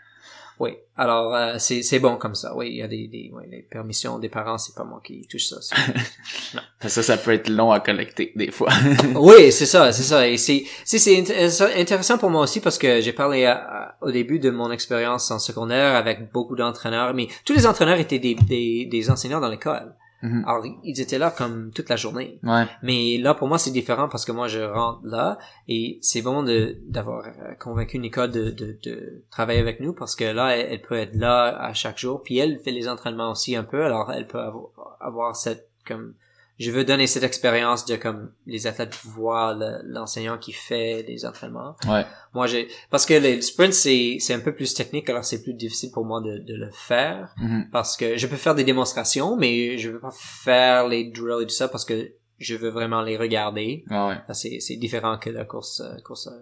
[0.60, 0.72] Oui.
[0.96, 2.56] Alors euh, c'est c'est bon comme ça.
[2.56, 5.28] Oui, il y a des des ouais, les permissions des parents, c'est pas moi qui
[5.28, 5.58] touche ça.
[5.62, 8.70] c'est- ça ça peut être long à collecter des fois.
[9.16, 10.28] oui, c'est ça, c'est ça.
[10.28, 13.96] Et c'est c'est c'est int- intéressant pour moi aussi parce que j'ai parlé à- à-
[14.02, 18.18] au début de mon expérience en secondaire avec beaucoup d'entraîneurs, mais tous les entraîneurs étaient
[18.20, 19.94] des des, des enseignants dans l'école.
[20.24, 20.44] Mhm.
[20.48, 22.40] Alors ils étaient là comme toute la journée.
[22.44, 22.66] ouais.
[22.82, 25.38] Mais là, pour moi, c'est différent parce que moi, je rentre là
[25.68, 30.16] et c'est bon de d'avoir euh, convaincu Nicole de, de, de travailler avec nous parce
[30.16, 32.24] que là, elle, elle peut être là à chaque jour.
[32.24, 36.14] Puis elle fait les entraînements aussi un peu, alors elle peut avoir, avoir cette comme
[36.60, 41.26] je veux donner cette expérience de comme les athlètes voient le- l'enseignant qui fait les
[41.26, 41.76] entraînements.
[41.88, 42.06] Ouais.
[42.34, 45.54] Moi, j'ai parce que les sprints c'est c'est un peu plus technique, alors c'est plus
[45.54, 47.70] difficile pour moi de, de le faire Mhm.
[47.72, 51.48] parce que je peux faire des démonstrations, mais je veux pas faire les drills et
[51.48, 53.84] tout ça parce que je veux vraiment les regarder.
[53.90, 54.16] Ah ouais.
[54.34, 56.34] C'est, c'est différent que la course, euh, course, à,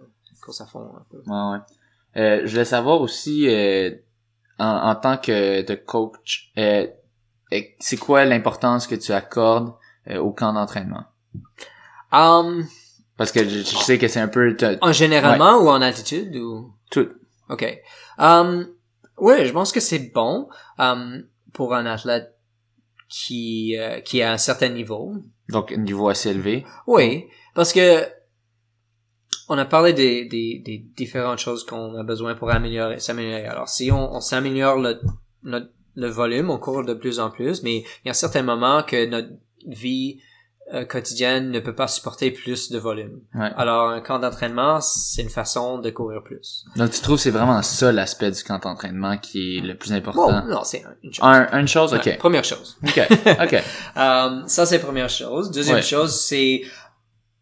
[0.43, 0.91] course à fond.
[0.95, 1.17] Un peu.
[1.25, 2.21] Ouais, ouais.
[2.21, 3.91] Euh, je voulais savoir aussi, euh,
[4.59, 6.87] en, en tant que de coach, euh,
[7.53, 9.71] euh, c'est quoi l'importance que tu accordes euh,
[10.09, 11.05] au camp d'entraînement?
[12.11, 12.65] Um,
[13.17, 16.73] Parce que je, je sais que c'est un peu en généralement ou en altitude ou?
[16.91, 17.09] Tout.
[17.49, 17.81] ok.
[18.17, 18.67] Um,
[19.17, 22.35] ouais, je pense que c'est bon um, pour un athlète
[23.09, 25.15] qui euh, qui a un certain niveau.
[25.49, 26.65] Donc, un niveau assez élevé.
[26.87, 28.07] Oui, parce que
[29.47, 33.45] on a parlé des, des, des différentes choses qu'on a besoin pour améliorer, s'améliorer.
[33.45, 34.99] Alors, si on, on s'améliore le,
[35.43, 38.81] notre, le volume, on court de plus en plus, mais il y a certains moments
[38.81, 39.29] que notre
[39.67, 40.19] vie
[40.73, 43.19] euh, quotidienne ne peut pas supporter plus de volume.
[43.35, 43.51] Ouais.
[43.55, 46.65] Alors un camp d'entraînement, c'est une façon de courir plus.
[46.75, 49.91] Donc tu trouves que c'est vraiment ça l'aspect du camp d'entraînement qui est le plus
[49.91, 50.45] Bon, important?
[50.47, 51.23] non, c'est une chose.
[51.23, 51.93] Un, une chose?
[51.93, 52.17] Ouais, Ok.
[52.17, 52.77] première chose.
[52.83, 52.99] Ok.
[53.43, 53.63] Ok.
[53.97, 55.51] Euh, ça, c'est première chose.
[55.51, 55.81] Deuxième Ouais.
[55.83, 56.63] chose, c'est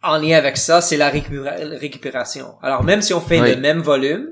[0.03, 2.55] en lien avec ça, c'est la récupéra- récupération.
[2.61, 3.55] Alors, même si on fait Oui.
[3.55, 4.27] le même volume,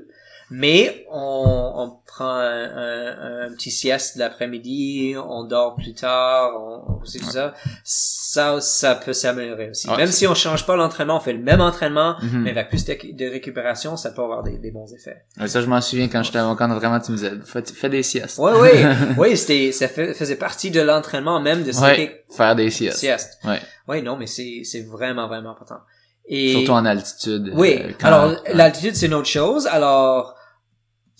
[0.54, 6.94] mais on, on prend un, un- un petit sieste l'après-midi, on dort plus tard, on,
[7.00, 7.54] on fait tout ça,
[7.84, 9.88] ça, ça peut s'améliorer aussi.
[9.88, 12.42] Ouais, même c'est- si on change pas l'entraînement, on fait le même entraînement, Mhm.
[12.42, 15.24] mais avec plus de, de récupération, ça peut avoir des, des bons effets.
[15.40, 18.02] Ouais, ça, je m'en souviens quand j'étais camp d'entraînement, tu me disais, fais, fais des
[18.02, 18.38] siestes.
[18.38, 18.68] Oui, oui,
[19.18, 22.98] oui, c'était, ça fait- faisait partie de l'entraînement même de faire des siestes.
[22.98, 23.38] sieste.
[23.44, 23.60] Ouais.
[23.88, 25.78] Oui, non, mais c'est, c'est vraiment, vraiment important.
[26.26, 27.50] Et, Surtout en altitude.
[27.54, 27.80] oui.
[27.82, 29.66] euh, quand- alors, l'altitude, c'est une autre chose.
[29.66, 30.34] Alors,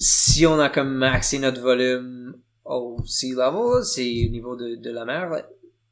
[0.03, 2.35] si on a comme maxé notre volume
[2.65, 5.45] au sea level, c'est au niveau de, de la mer,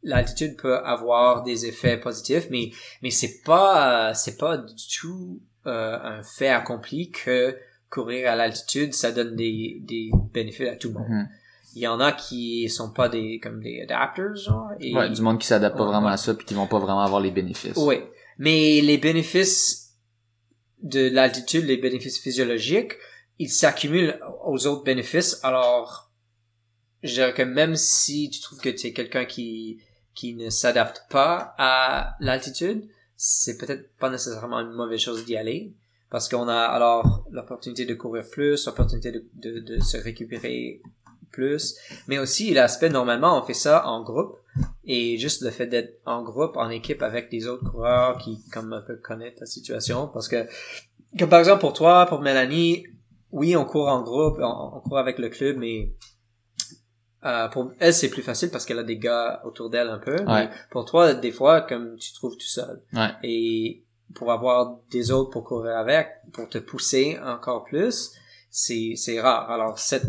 [0.02, 2.72] l'altitude peut avoir des effets positifs, mais,
[3.02, 7.56] mais c'est pas, c'est pas du tout, euh, un fait accompli que
[7.88, 11.08] courir à l'altitude, ça donne des, des bénéfices à tout le monde.
[11.08, 11.28] Mhm.
[11.76, 14.70] Il y en a qui sont pas des, comme des adapters, genre.
[14.80, 16.14] Et, Ouais, du monde qui s'adapte pas vraiment ouais.
[16.14, 17.76] à ça puis qui vont pas vraiment avoir les bénéfices.
[17.76, 17.98] Oui,
[18.38, 19.94] mais les bénéfices
[20.82, 22.94] de l'altitude, les bénéfices physiologiques,
[23.40, 25.40] ils s'accumulent aux autres bénéfices.
[25.42, 26.12] Alors,
[27.02, 29.82] je dirais que même si tu trouves que tu es quelqu'un qui
[30.14, 32.86] qui ne s'adapte pas à l'altitude,
[33.16, 35.72] c'est peut-être pas nécessairement une mauvaise chose d'y aller.
[36.10, 40.82] Parce qu'on a alors l'opportunité de courir plus, l'opportunité de, de, de se récupérer
[41.32, 41.76] plus,
[42.08, 44.36] mais aussi l'aspect normalement on fait ça en groupe.
[44.84, 48.74] Et juste le fait d'être en groupe, en équipe avec des autres coureurs qui comme
[48.74, 50.08] un peu connaissent la situation.
[50.08, 50.46] Parce que
[51.18, 52.84] comme par exemple pour toi, pour Mélanie,
[53.32, 55.92] oui on court en groupe, on, on court avec le club, mais
[57.24, 60.16] euh, pour elle c'est plus facile parce qu'elle a des gars autour d'elle un peu.
[60.16, 60.24] Ouais.
[60.26, 63.10] Mais pour toi des fois comme tu te trouves tout seul Ouais.
[63.22, 63.84] et
[64.14, 68.12] pour avoir des autres pour courir avec, pour te pousser encore plus,
[68.50, 69.50] c'est c'est rare.
[69.50, 70.06] Alors cette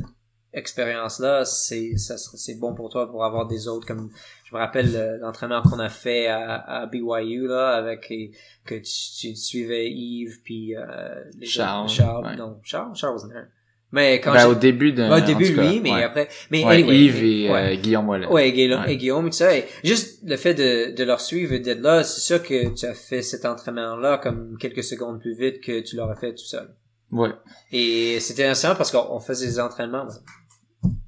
[0.54, 4.10] expérience là, c'est c'est bon pour toi pour avoir des autres comme
[4.44, 8.32] je me rappelle euh, l'entraînement qu'on a fait à, à BYU là avec et-
[8.66, 8.84] que tu,
[9.20, 12.36] tu suivais Yves puis euh, les Charles, Charles ouais.
[12.36, 13.46] non Charles Charles there.
[13.94, 15.04] Mais quand Ben, au début de.
[15.04, 16.04] Ouais, au début cas, lui, mais ouais.
[16.04, 18.28] après mais Ouais, anyway, Yves et euh, Guillaume Wallet.
[18.28, 19.54] Ouais, Guillaume, et Guillaume, et tout ça.
[19.58, 22.86] Et juste le fait de, de leur suivre et d'être là, c'est sûr que tu
[22.86, 26.70] as fait cet entraînement-là comme quelques secondes plus vite que tu l'aurais fait tout seul.
[27.12, 27.32] Ouais.
[27.74, 30.08] Et c'était intéressant parce qu'on on faisait des entraînements.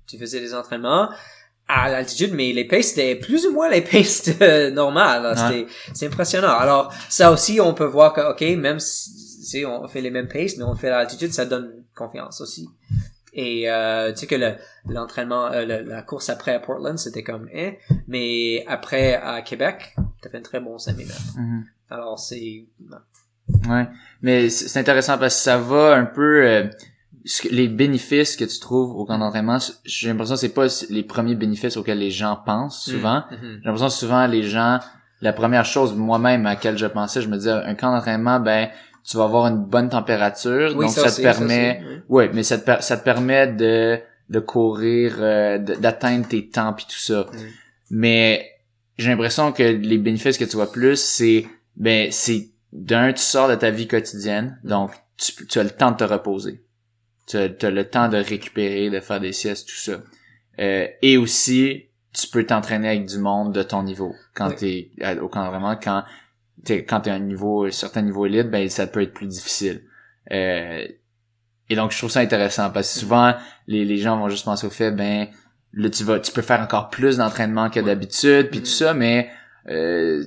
[0.07, 1.09] Tu faisais des entraînements
[1.67, 5.35] à l'altitude, mais les paces c'était plus ou moins les paces euh, normales.
[5.93, 6.51] c'est impressionnant.
[6.51, 10.57] Alors, ça aussi, on peut voir que, ok, même si on fait les mêmes paces,
[10.57, 12.67] mais on fait à l'altitude, ça donne confiance aussi.
[13.35, 14.53] Et euh, tu sais que le,
[14.87, 19.95] l'entraînement, euh, le- la course après à Portland, c'était comme, eh, mais après à Québec,
[20.21, 21.19] t'as fait un très bon 5000 mètres.
[21.37, 21.65] Mhm.
[21.89, 22.65] Alors, c'est,
[23.69, 23.87] Ouais.
[24.21, 26.63] Mais c'est intéressant parce que ça va un peu euh,
[27.49, 29.57] les bénéfices que tu trouves au camp d'entraînement.
[29.85, 33.23] J'ai l'impression que c'est pas les premiers bénéfices auxquels les gens pensent souvent.
[33.31, 33.37] Mhm.
[33.41, 34.79] J'ai l'impression que souvent les gens,
[35.21, 38.69] la première chose moi-même à laquelle je pensais, je me disais un camp d'entraînement, ben
[39.09, 42.01] tu vas avoir une bonne température, Oui, donc ça, te permet, aussi, oui.
[42.09, 46.73] ouais, mais ça te per- ça te permet de de courir, euh, d'atteindre tes temps
[46.73, 47.27] puis tout ça.
[47.31, 47.37] Mm.
[47.91, 48.49] Mais
[48.97, 51.45] j'ai l'impression que les bénéfices que tu vois plus, c'est
[51.75, 55.91] ben c'est d'un tu sors de ta vie quotidienne, donc tu, tu as le temps
[55.91, 56.63] de te reposer.
[57.27, 60.01] Tu as, as le temps de récupérer, de faire des siestes, tout ça.
[60.59, 64.15] Euh, et aussi, tu peux t'entraîner avec du monde de ton niveau.
[64.35, 64.91] Quand t'es
[65.21, 66.03] au camp vraiment, quand
[66.63, 69.27] t'es quand t'es à un niveau, un certain niveau élite, ben ça peut être plus
[69.27, 69.83] difficile.
[70.31, 70.87] Euh,
[71.69, 73.35] et donc je trouve ça intéressant parce que souvent
[73.67, 75.27] les, les gens vont juste penser au fait, ben
[75.73, 79.29] là tu vas, tu peux faire encore plus d'entraînement que d'habitude, puis tout ça, mais
[79.69, 80.23] euh,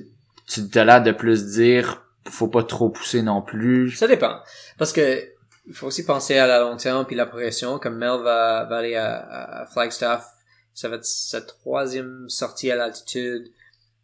[0.47, 3.91] tu as l'air de plus dire, faut pas trop pousser non plus.
[3.91, 4.39] Ça dépend.
[4.77, 5.23] Parce que
[5.67, 7.77] il faut aussi penser à la long terme puis la progression.
[7.77, 10.25] Comme Mel va, aller à, Flagstaff,
[10.73, 13.51] ça va être sa troisième sortie à l'altitude.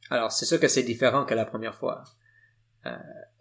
[0.09, 2.03] Alors c'est sûr que c'est différent que la première fois.
[2.85, 2.91] Euh,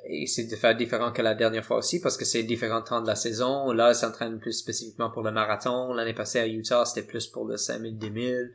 [0.05, 3.17] et c'est différent que la dernière fois aussi parce que c'est différents temps de la
[3.17, 3.73] saison.
[3.73, 5.93] Là, elle s'entraîne plus spécifiquement pour le marathon.
[5.93, 8.53] L'année passée à Utah, c'était plus pour le 5000, 2000.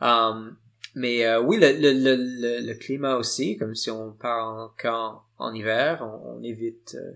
[0.00, 0.56] Um,
[0.96, 5.52] mais euh, oui, le, le, le, le, climat aussi, comme si on part en en
[5.52, 7.12] hiver, on, on évite euh,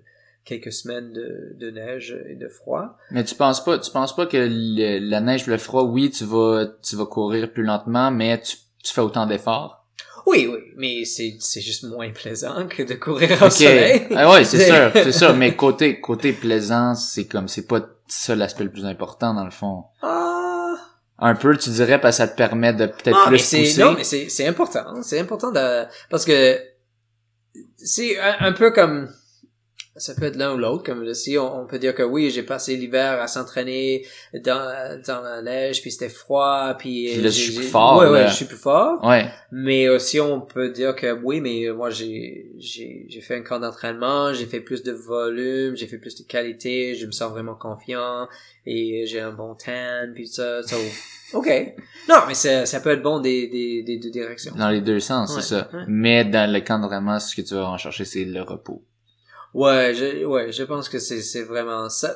[0.49, 2.97] quelques semaines de, de neige et de froid.
[3.11, 6.25] Mais tu penses pas, tu penses pas que le- la neige, le froid, oui, tu
[6.25, 9.85] vas, tu vas courir plus lentement, mais tu, tu fais autant d'efforts?
[10.27, 13.51] Oui, oui, mais c'est c'est juste moins plaisant que de courir au Ok.
[13.53, 14.07] soleil.
[14.15, 15.35] Ah ouais, c'est sûr, c'est sûr.
[15.35, 19.51] Mais côté, côté plaisance, c'est comme, c'est pas ça l'aspect le plus important dans le
[19.51, 19.85] fond.
[20.03, 20.75] Ah,
[21.19, 23.81] Un peu, tu dirais, parce que ça te permet de peut-être mais plus pousser.
[23.81, 25.03] non, mais c'est, c'est important.
[25.03, 26.59] C'est important de, parce que
[27.77, 29.09] c'est un, un peu comme,
[29.99, 32.43] ça peut être l'un ou l'autre, comme si on, on peut dire que oui, j'ai
[32.43, 34.07] passé l'hiver à s'entraîner
[34.45, 38.09] dans, dans la neige, puis c'était froid, puis, Puis là, je suis plus fort, Ouais,
[38.09, 39.05] ouais, je suis plus fort.
[39.05, 39.27] Ouais.
[39.53, 43.59] Mais aussi, on peut dire que oui, mais moi, j'ai, j'ai, j'ai fait un camp
[43.61, 47.55] d'entraînement, j'ai fait plus de volume, j'ai fait plus de qualité, je me sens vraiment
[47.55, 48.29] confiant,
[48.67, 50.77] et j'ai un bon tan, puis ça, so,
[51.35, 51.49] ok.
[52.09, 54.55] Non, mais ça, ça peut être bon des, des, des deux directions.
[54.57, 55.69] Dans les deux sens, Ouais, c'est ça.
[55.73, 55.85] ouais.
[55.89, 58.83] Mais dans le camp d'entraînement, ce que tu vas en chercher, c'est le repos.
[59.55, 62.15] Ouais, je, ouais, je pense que c'est, c'est vraiment ça.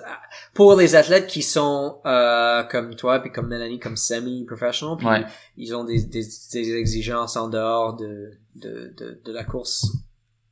[0.55, 5.25] Pour les athlètes qui sont, euh, comme toi, puis comme Mélanie, comme semi-professional, puis Ouais.
[5.57, 6.23] ils ont des, des,
[6.53, 9.87] des exigences en dehors de, de, de, de la course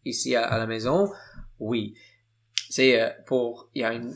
[0.07, 1.11] ici à, à la maison,
[1.59, 1.95] oui.
[2.71, 4.15] C'est euh, pour, il y a une,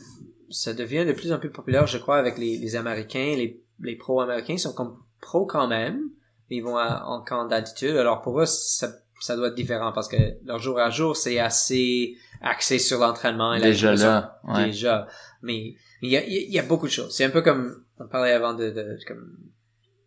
[0.49, 3.95] ça devient de plus en plus populaire, je crois, avec les, les Américains, les, les
[3.95, 6.01] pros américains sont comme pros quand même,
[6.49, 7.95] ils vont à- en camp d'attitude.
[7.95, 8.89] Alors pour eux, ça,
[9.25, 13.53] ça doit être différent parce que leur jour à jour, c'est assez axé sur l'entraînement
[13.53, 14.65] et la Déjà là, ouais.
[14.65, 15.07] déjà.
[15.41, 17.15] Mais il y a, y a beaucoup de choses.
[17.15, 19.37] C'est un peu comme on parlait avant de, de comme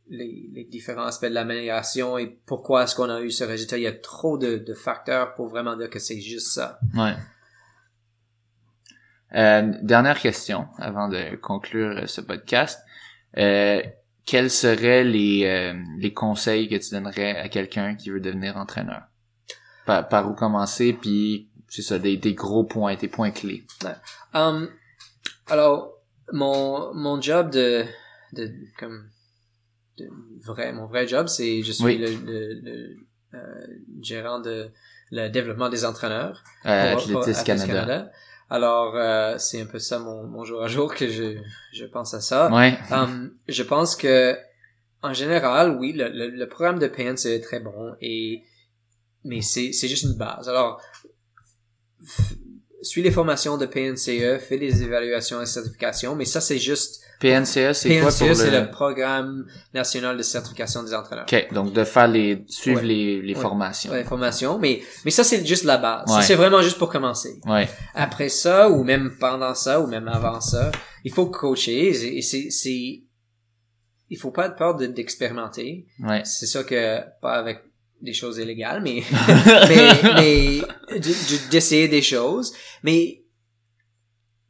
[0.08, 3.76] les, les différents aspects de l'amélioration et pourquoi est-ce qu'on a eu ce résultat.
[3.76, 6.78] Il y a trop de, de facteurs pour vraiment dire que c'est juste ça.
[6.94, 7.14] Ouais.
[9.34, 12.80] Euh, dernière question avant de conclure euh, ce podcast.
[13.36, 13.82] Euh,
[14.24, 19.07] quels seraient les, euh, les conseils que tu donnerais à quelqu'un qui veut devenir entraîneur?
[19.88, 23.64] Par, par où commencer, puis c'est ça, des, des gros points, des points clés.
[24.34, 24.68] Um,
[25.46, 25.94] alors,
[26.32, 27.84] mon, mon job de,
[28.34, 29.08] de, comme,
[29.96, 30.06] de
[30.44, 31.96] vrai, mon vrai job, c'est, je suis Oui.
[31.98, 32.96] le, le, le,
[33.34, 33.66] euh,
[34.02, 34.70] gérant de
[35.10, 36.44] le développement des entraîneurs.
[36.66, 38.10] Euh, pour- pour Canada.
[38.50, 41.38] Alors, euh, c'est un peu ça mon, mon jour à jour que je,
[41.72, 42.50] je pense à ça.
[42.52, 42.76] Ouais.
[42.90, 44.36] Um, je pense que,
[45.02, 48.42] en général, oui, le, le, le programme de PNCE est très bon et,
[49.28, 50.48] mais c'est, juste une base.
[50.48, 50.80] Alors,
[52.82, 57.74] suis les formations de PNCE, fais des évaluations et certifications, mais ça, c'est juste, PNCA,
[57.74, 58.60] c'est quoi PNCE, pour c'est le...
[58.60, 61.26] le programme national de certification des entraîneurs.
[61.30, 62.44] OK, donc de faire les...
[62.46, 62.86] suivre Ouais.
[62.86, 63.40] les, les Ouais.
[63.40, 63.90] formations.
[63.90, 66.08] Ouais, formations, mais, mais ça, c'est juste la base.
[66.22, 67.40] C'est vraiment juste pour commencer.
[67.94, 70.70] Après ça ou même pendant ça ou même avant ça,
[71.04, 73.02] il faut coacher et c'est c'est
[74.10, 75.86] il faut pas être peur de- d'expérimenter.
[76.00, 76.22] Ouais.
[76.24, 77.58] C'est sûr que pas avec
[78.00, 79.02] des choses illégales, mais
[79.68, 80.60] mais mais
[81.50, 83.24] d'essayer des choses, mais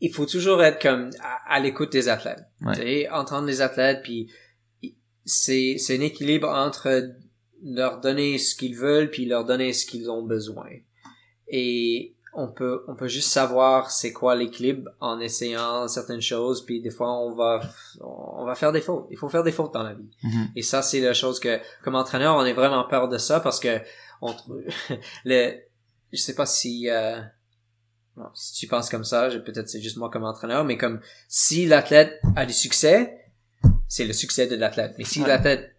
[0.01, 2.45] il faut toujours être comme à, à l'écoute des athlètes.
[2.61, 3.09] Ouais.
[3.11, 4.31] Entendre les athlètes puis
[5.25, 7.15] c'est c'est un équilibre entre
[7.63, 10.69] leur donner ce qu'ils veulent puis leur donner ce qu'ils ont besoin.
[11.49, 16.81] Et on peut on peut juste savoir c'est quoi l'équilibre en essayant certaines choses puis
[16.81, 17.61] des fois on va
[18.01, 19.07] on va faire des fautes.
[19.11, 20.09] Il faut faire des fautes dans la vie.
[20.23, 20.49] Mhm.
[20.57, 23.59] Et ça c'est la chose que comme entraîneur on est vraiment peur de ça parce
[23.61, 23.81] que
[24.21, 24.35] on
[25.25, 25.55] le
[26.13, 27.21] je sais pas si euh,
[28.17, 31.67] bon, si tu penses comme ça, peut-être c'est juste moi comme entraîneur, mais comme si
[31.67, 33.15] l'athlète a du succès,
[33.89, 34.95] c'est le succès de l'athlète.
[34.99, 35.29] Mais si Ouais.
[35.29, 35.71] l'athlète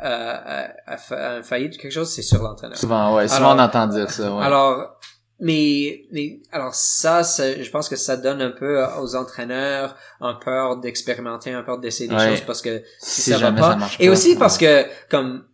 [0.00, 0.94] a, a, a
[1.36, 2.78] a failli de quelque chose, c'est sur l'entraîneur.
[2.78, 3.28] Souvent, ouais.
[3.28, 4.42] Souvent, Alors- on entend dire ça, ouais.
[4.42, 4.98] Alors,
[5.44, 10.34] mais, mais alors ça, ça, je pense que ça donne un peu aux entraîneurs un
[10.34, 12.30] peur d'expérimenter, un peur d'essayer des Ouais.
[12.30, 13.78] choses parce que si, Si ça va pas.
[13.78, 14.38] ça Et pas, aussi ouais.
[14.38, 15.44] parce que comme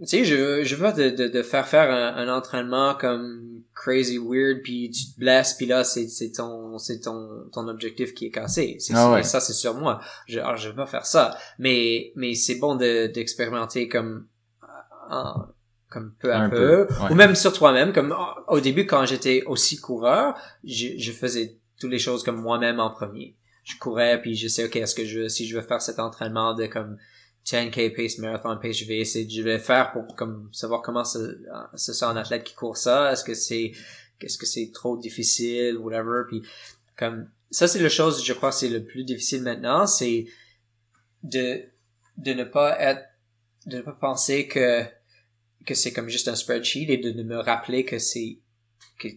[0.00, 3.62] tu sais, je je veux pas de, de, de faire faire un, un entraînement comme
[3.74, 8.12] crazy weird puis tu te blesses puis là c'est c'est ton c'est ton ton objectif
[8.14, 8.76] qui est cassé.
[8.80, 9.22] C'est Ah ouais.
[9.22, 10.00] ça c'est sur moi.
[10.26, 14.26] Je alors, je veux pas faire ça, mais mais c'est bon de d'expérimenter comme
[15.10, 15.34] en-
[15.92, 17.10] comme peu à Un peu, peu, ouais.
[17.10, 18.14] ou même sur toi-même comme
[18.48, 22.90] au début quand j'étais aussi coureur, je, je faisais toutes les choses comme moi-même en
[22.90, 23.36] premier.
[23.64, 26.54] Je courais puis je sais ok est-ce que je si je veux faire cet entraînement
[26.54, 26.96] de comme
[27.46, 31.20] 10k pace marathon pace je vais essayer je vais faire pour comme savoir comment c'est
[31.74, 33.72] c'est ça un athlète qui court ça est-ce que c'est
[34.18, 36.42] qu'est-ce que c'est trop difficile whatever puis
[36.96, 40.26] comme ça c'est la chose je crois c'est le plus difficile maintenant c'est
[41.22, 41.62] de
[42.16, 43.04] de ne pas être
[43.66, 44.82] de ne pas penser que
[45.66, 48.38] que c'est comme juste un spreadsheet et de, de me rappeler que c'est
[48.98, 49.08] que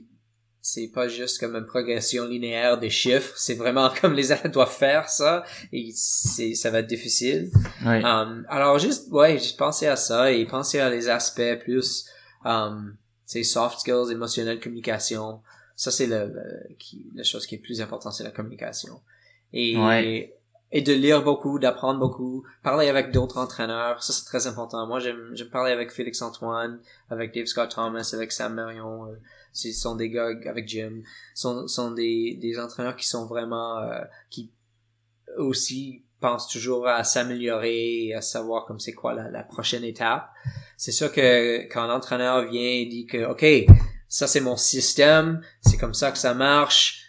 [0.62, 4.76] c'est pas juste comme une progression linéaire des chiffres c'est vraiment comme les athlètes doivent
[4.76, 7.52] faire ça et c'est ça va être difficile
[7.86, 8.04] Ouais.
[8.04, 12.06] Um, alors juste ouais, juste penser à ça et penser à les aspects plus
[12.46, 12.96] um,
[13.26, 15.42] sais, soft skills, émotionnel, communication.
[15.76, 19.02] Ça c'est le, le- qui la chose qui est plus importante, c'est la communication.
[19.54, 20.06] Et Ouais.
[20.08, 20.34] et
[20.82, 24.86] de lire beaucoup, d'apprendre beaucoup, parler avec d'autres entraîneurs, ça c'est très important.
[24.88, 26.80] Moi j'aime j'aime parler avec Félix Antoine,
[27.10, 29.06] avec Dave Scott Thomas, avec Sam Marion.
[29.06, 29.16] euh,
[29.54, 31.02] ce sont des gars avec Jim,
[31.34, 34.52] sont sont des des entraîneurs qui sont vraiment euh, qui
[35.38, 40.30] aussi pense toujours à s'améliorer, à savoir comme c'est quoi la, la, prochaine étape.
[40.78, 43.46] C'est sûr que quand l'entraîneur vient et dit que, OK,
[44.08, 47.05] ça c'est mon système, c'est comme ça que ça marche,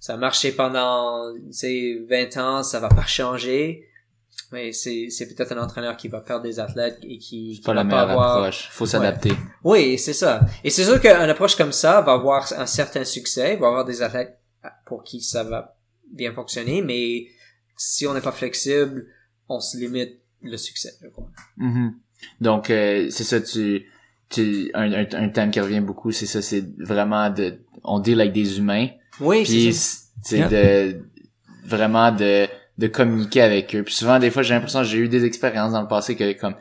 [0.00, 3.84] ça a marché pendant, tu 20 ans, ça va pas changer.
[4.52, 7.74] Mais c'est, c'est peut-être un entraîneur qui va perdre des athlètes et qui, qui pas
[7.74, 8.68] la meilleure approche.
[8.70, 9.32] Faut s'adapter.
[9.62, 10.40] Oui, c'est ça.
[10.64, 14.00] Et c'est sûr qu'une approche comme ça va avoir un certain succès, va avoir des
[14.00, 14.38] athlètes
[14.86, 15.76] pour qui ça va
[16.10, 17.26] bien fonctionner, mais
[17.76, 19.06] si on n'est pas flexible,
[19.48, 21.28] on se limite le succès, je crois.
[21.58, 21.90] Mm-hmm.
[22.40, 23.86] Donc, euh, c'est ça, tu,
[24.30, 28.32] tu un, un, thème qui revient beaucoup, c'est ça, c'est vraiment de, on deal avec
[28.32, 28.88] des humains.
[29.20, 29.72] Oui, c'est
[30.22, 31.00] c'est de,
[31.64, 32.46] vraiment de,
[32.78, 33.82] de communiquer avec eux.
[33.82, 36.54] Puis souvent, des fois, j'ai l'impression j'ai eu des expériences dans le passé que, comme,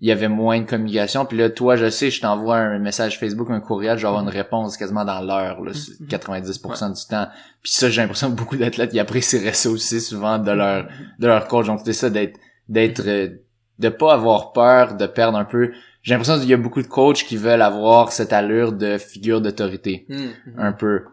[0.00, 1.24] il y avait moins de communication.
[1.24, 4.28] Puis là, toi, je sais, je t'envoie un message Facebook, un courriel, je vais une
[4.28, 6.94] réponse quasiment dans l'heure, 90% mm-hmm.
[6.94, 7.28] du temps.
[7.62, 10.88] Puis ça, j'ai l'impression que beaucoup d'athlètes, ils apprécieraient ça aussi souvent de leur,
[11.18, 11.66] de leur coach.
[11.66, 12.38] Donc, c'est ça d'être,
[12.68, 13.28] d'être, euh,
[13.78, 15.72] de pas avoir peur de perdre un peu.
[16.02, 19.40] J'ai l'impression qu'il y a beaucoup de coachs qui veulent avoir cette allure de figure
[19.40, 20.06] d'autorité.
[20.10, 20.58] Mm-hmm.
[20.58, 21.04] Un peu.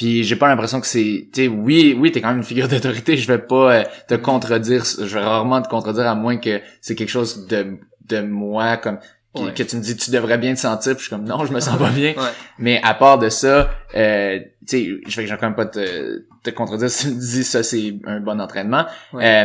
[0.00, 2.68] Puis j'ai pas l'impression que c'est, tu sais, oui, oui, t'es quand même une figure
[2.68, 3.18] d'autorité.
[3.18, 4.82] Je vais pas euh, te contredire.
[4.82, 7.76] Je vais rarement te contredire à moins que c'est quelque chose de
[8.08, 8.98] de moi comme
[9.34, 11.52] que, tu me dis tu devrais bien te sentir puis je suis comme non je
[11.52, 12.14] me sens pas bien.
[12.58, 16.48] Mais à part de ça euh, tu sais je vais quand même pas te, te
[16.48, 18.86] contredire si tu me dis ça c'est un bon entraînement.
[19.12, 19.44] Euh,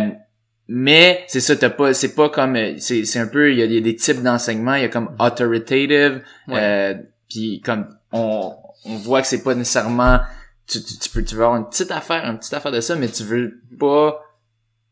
[0.70, 3.78] mais c'est ça t'as pas c'est pas comme euh, c'est c'est un peu il y,
[3.78, 6.94] a, des types d'enseignement il y a comme authoritative euh,
[7.30, 8.54] puis comme on
[8.86, 10.20] on voit que c'est pas nécessairement
[10.68, 13.08] tu, tu, peux tu veux avoir une petite affaire une petite affaire de ça mais
[13.08, 14.22] tu veux pas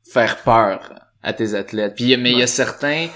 [0.03, 1.95] faire peur à tes athlètes.
[1.95, 3.07] Puis mais il y a certains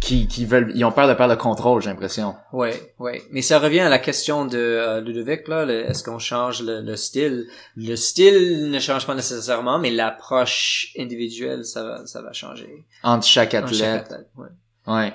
[0.00, 2.36] qui, qui veulent ils ont peur de perdre le contrôle, j'ai l'impression.
[2.52, 3.22] Ouais, ouais.
[3.32, 7.48] Mais ça revient à la question de euh, Ludovic là, est-ce qu'on change le, style?
[7.76, 12.86] Le style ne change pas nécessairement, mais l'approche individuelle ça va ça va changer.
[13.02, 14.14] Entre chaque athlète.
[14.36, 14.46] ouais.
[14.86, 15.12] Ouais.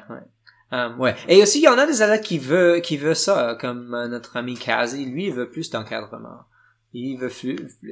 [0.71, 1.15] Um, ouais.
[1.27, 4.07] Et aussi il y en a des athlètes qui veulent qui veulent ça comme euh,
[4.07, 6.41] notre ami Kazi, lui il veut plus d'encadrement.
[6.93, 7.31] Il veut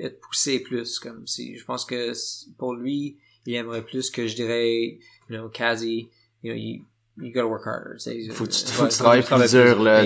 [0.01, 2.13] être poussé plus comme si je pense que
[2.57, 4.99] pour lui il aimerait plus que je dirais,
[5.29, 6.09] you know, Kazi,
[6.43, 6.81] you know, you,
[7.17, 7.97] you gotta work harder.
[8.31, 8.63] Faut que tu,
[8.97, 10.03] travailles plus dur, là.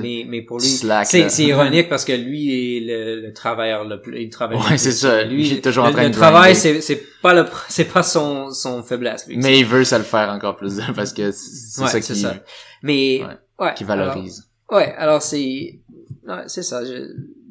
[0.00, 4.22] Mais, mais, pour lui, c'est ironique parce que lui est le, le travailleur le plus,
[4.22, 4.58] il travaille.
[4.58, 5.24] Ouais, c'est ça.
[5.24, 7.92] Lui, il est toujours en train le, de Le travail, c'est, c'est pas le, c'est
[7.92, 9.26] pas son, son faiblesse.
[9.26, 12.14] Lui, mais il veut ça le faire encore plus parce que c'est ouais, ça qui,
[12.14, 12.36] ça.
[12.82, 13.22] Mais,
[13.58, 14.48] ouais, qui valorise.
[14.68, 15.80] Alors, ouais, alors c'est,
[16.26, 16.82] ouais, c'est ça.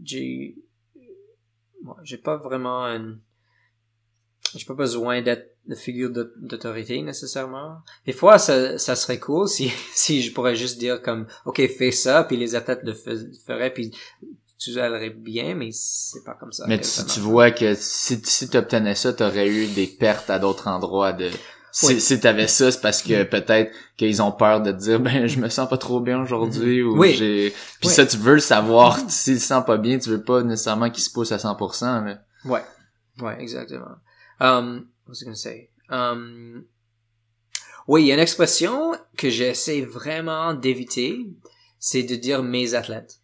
[0.03, 0.55] J'ai,
[2.03, 3.19] j'ai pas vraiment une,
[4.55, 7.77] j'ai pas besoin d'être de figure d'autorité nécessairement.
[8.05, 11.91] Des fois, ça, ça serait cool si, si je pourrais juste dire comme, OK, fais
[11.91, 13.91] ça, puis les athlètes le feraient, puis
[14.57, 16.65] tu allais bien, mais c'est pas comme ça.
[16.67, 20.29] Mais tu, tu vois que si, si tu obtenais ça, tu aurais eu des pertes
[20.29, 21.29] à d'autres endroits de...
[21.77, 25.27] Si, si t'avais ça, c'est parce que peut-être qu'ils ont peur de te dire ben
[25.27, 27.13] je me sens pas trop bien aujourd'hui ou oui.
[27.15, 28.97] j'ai puis ça tu veux le savoir.
[29.09, 32.15] S'il se sent pas bien tu veux pas nécessairement qu'il se pousse à 100% mais
[32.49, 32.61] ouais.
[33.19, 33.97] Ouais exactement.
[34.39, 35.69] Um, what was I gonna say?
[35.89, 36.63] Um,
[37.89, 41.29] oui, il y a une expression que j'essaie vraiment d'éviter,
[41.77, 43.19] c'est de dire mes athlètes.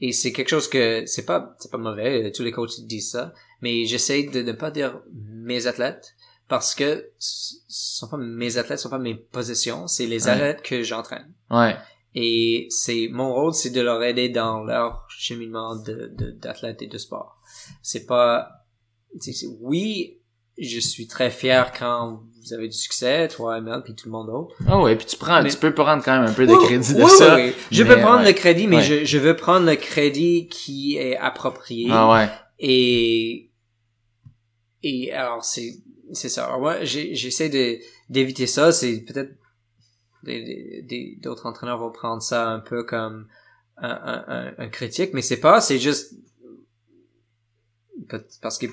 [0.00, 3.34] Et c'est quelque chose que c'est pas c'est pas mauvais, tous les coachs disent ça,
[3.60, 6.14] mais j'essaie de ne pas dire mes athlètes
[6.48, 10.62] parce que ce sont pas mes athlètes, ce sont pas mes possessions, c'est les athlètes
[10.62, 11.32] que j'entraîne.
[11.50, 11.76] Ouais.
[12.14, 16.98] Et c'est mon rôle, c'est de leur aider dans leur cheminement de d'athlète et de
[16.98, 17.40] sport.
[17.82, 18.50] C'est pas
[19.60, 20.20] oui,
[20.58, 24.26] je suis très fier quand vous avez du succès, toi, Emel, puis tout le monde
[24.26, 24.54] d'autre.
[24.66, 27.04] Ah ouais, puis tu prends, tu peux prendre quand même un peu de crédit de
[27.04, 27.36] ça.
[27.36, 27.52] Oui.
[27.70, 31.88] Je peux prendre le crédit, mais je, je veux prendre le crédit qui est approprié.
[31.90, 32.28] Ah ouais.
[32.58, 33.50] Et,
[34.82, 35.72] et alors c'est,
[36.14, 36.46] c'est ça.
[36.46, 37.78] Alors moi, j'essaie de,
[38.08, 38.72] d'éviter ça.
[38.72, 39.32] C'est peut-être
[40.24, 43.28] des, d'autres entraîneurs vont prendre ça un peu comme
[43.76, 46.14] un, un, un critique, mais c'est pas, c'est juste
[48.40, 48.70] parce qu'ils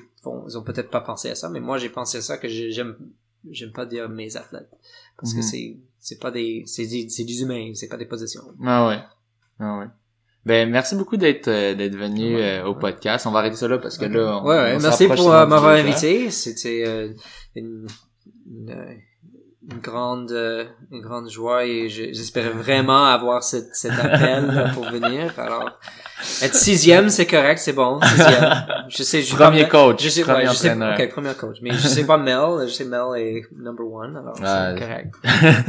[0.48, 2.98] ils ont peut-être pas pensé à ça, mais moi j'ai pensé à ça que j'aime
[3.50, 4.70] j'aime pas dire mes athlètes
[5.18, 5.44] parce que mhm.
[5.44, 8.44] c'est c'est pas des c'est des, c'est des humains, c'est pas des possessions.
[8.64, 9.00] Ah ouais.
[9.60, 9.88] Ah ouais.
[10.46, 13.28] Ben merci beaucoup d'être euh, d'être venu euh, au podcast.
[13.28, 14.80] On va arrêter ça là parce que là on, ouais, ouais.
[14.80, 16.32] merci pour euh, m'avoir invité.
[16.32, 17.10] C'était
[17.56, 17.86] une,
[18.48, 18.98] une,
[19.72, 20.32] une grande,
[20.92, 25.32] une grande joie et je- j'espérais vraiment avoir cet, cet appel pour venir.
[25.38, 25.78] Alors,
[26.44, 28.00] être sixième, c'est correct, c'est bon.
[28.02, 28.66] Sixième.
[28.90, 31.58] Je sais, je Premier pas- coach, Je sais, premier ouais, je sais, ok, premier coach.
[31.62, 35.16] Mais je sais pas Mel, je sais Mel est number one, alors c'est correct.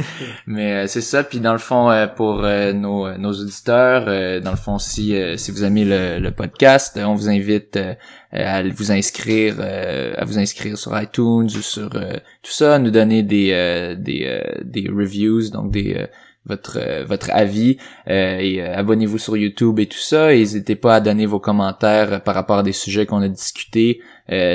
[0.47, 1.23] Mais euh, c'est ça.
[1.23, 4.77] Puis dans le fond, euh, pour euh, nos, euh, nos auditeurs, euh, dans le fond,
[4.79, 7.93] si euh, si vous aimez le, le podcast, on vous invite euh,
[8.31, 12.91] à vous inscrire, euh, à vous inscrire sur iTunes ou sur euh, tout ça, nous
[12.91, 16.07] donner des euh, des euh, des reviews, donc des euh,
[16.45, 17.77] votre euh, votre avis
[18.09, 20.27] euh, et euh, abonnez-vous sur YouTube et tout ça.
[20.29, 24.01] N'hésitez pas à donner vos commentaires par rapport à des sujets qu'on a discutés.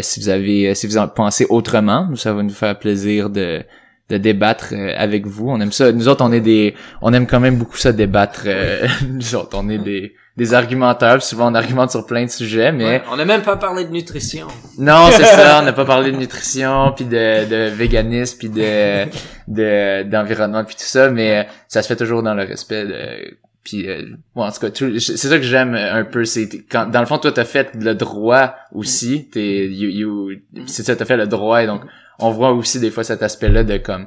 [0.00, 3.62] Si vous avez, si vous en pensez autrement, ça va nous faire plaisir de
[4.08, 5.48] de débattre euh, avec vous.
[5.50, 5.92] On aime ça.
[5.92, 8.42] Nous autres, on est des, on aime quand même beaucoup ça débattre.
[8.46, 11.22] euh, nous autres, on est des, des argumenteurs.
[11.22, 13.90] Souvent, on argumente sur plein de sujets, mais Ouais, on n'a même pas parlé de
[13.90, 14.46] nutrition.
[14.78, 15.58] non, c'est ça.
[15.60, 19.04] On n'a pas parlé de nutrition, puis de, de véganisme, puis de,
[19.48, 23.36] de d'environnement, puis tout ça, mais euh, ça se fait toujours dans le respect de.
[23.64, 24.02] Puis, euh,
[24.34, 24.68] bon, en tout cas,
[24.98, 27.94] c'est ça que j'aime un peu, c'est quand, dans le fond, toi, t'as fait le
[27.94, 31.82] droit aussi, t'es, you, you- c'est ça, t'as fait le droit, et donc,
[32.18, 34.06] on voit aussi des fois cet aspect-là de comme,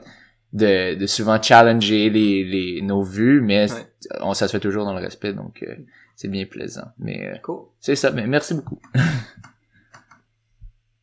[0.53, 3.79] de, de souvent challenger les, les, nos vues, mais Ouais.
[4.21, 5.75] on, ça se fait toujours dans le respect, donc, euh,
[6.15, 6.88] c'est bien plaisant.
[6.99, 7.61] Mais, euh, Cool.
[7.79, 8.79] c'est ça, mais merci beaucoup.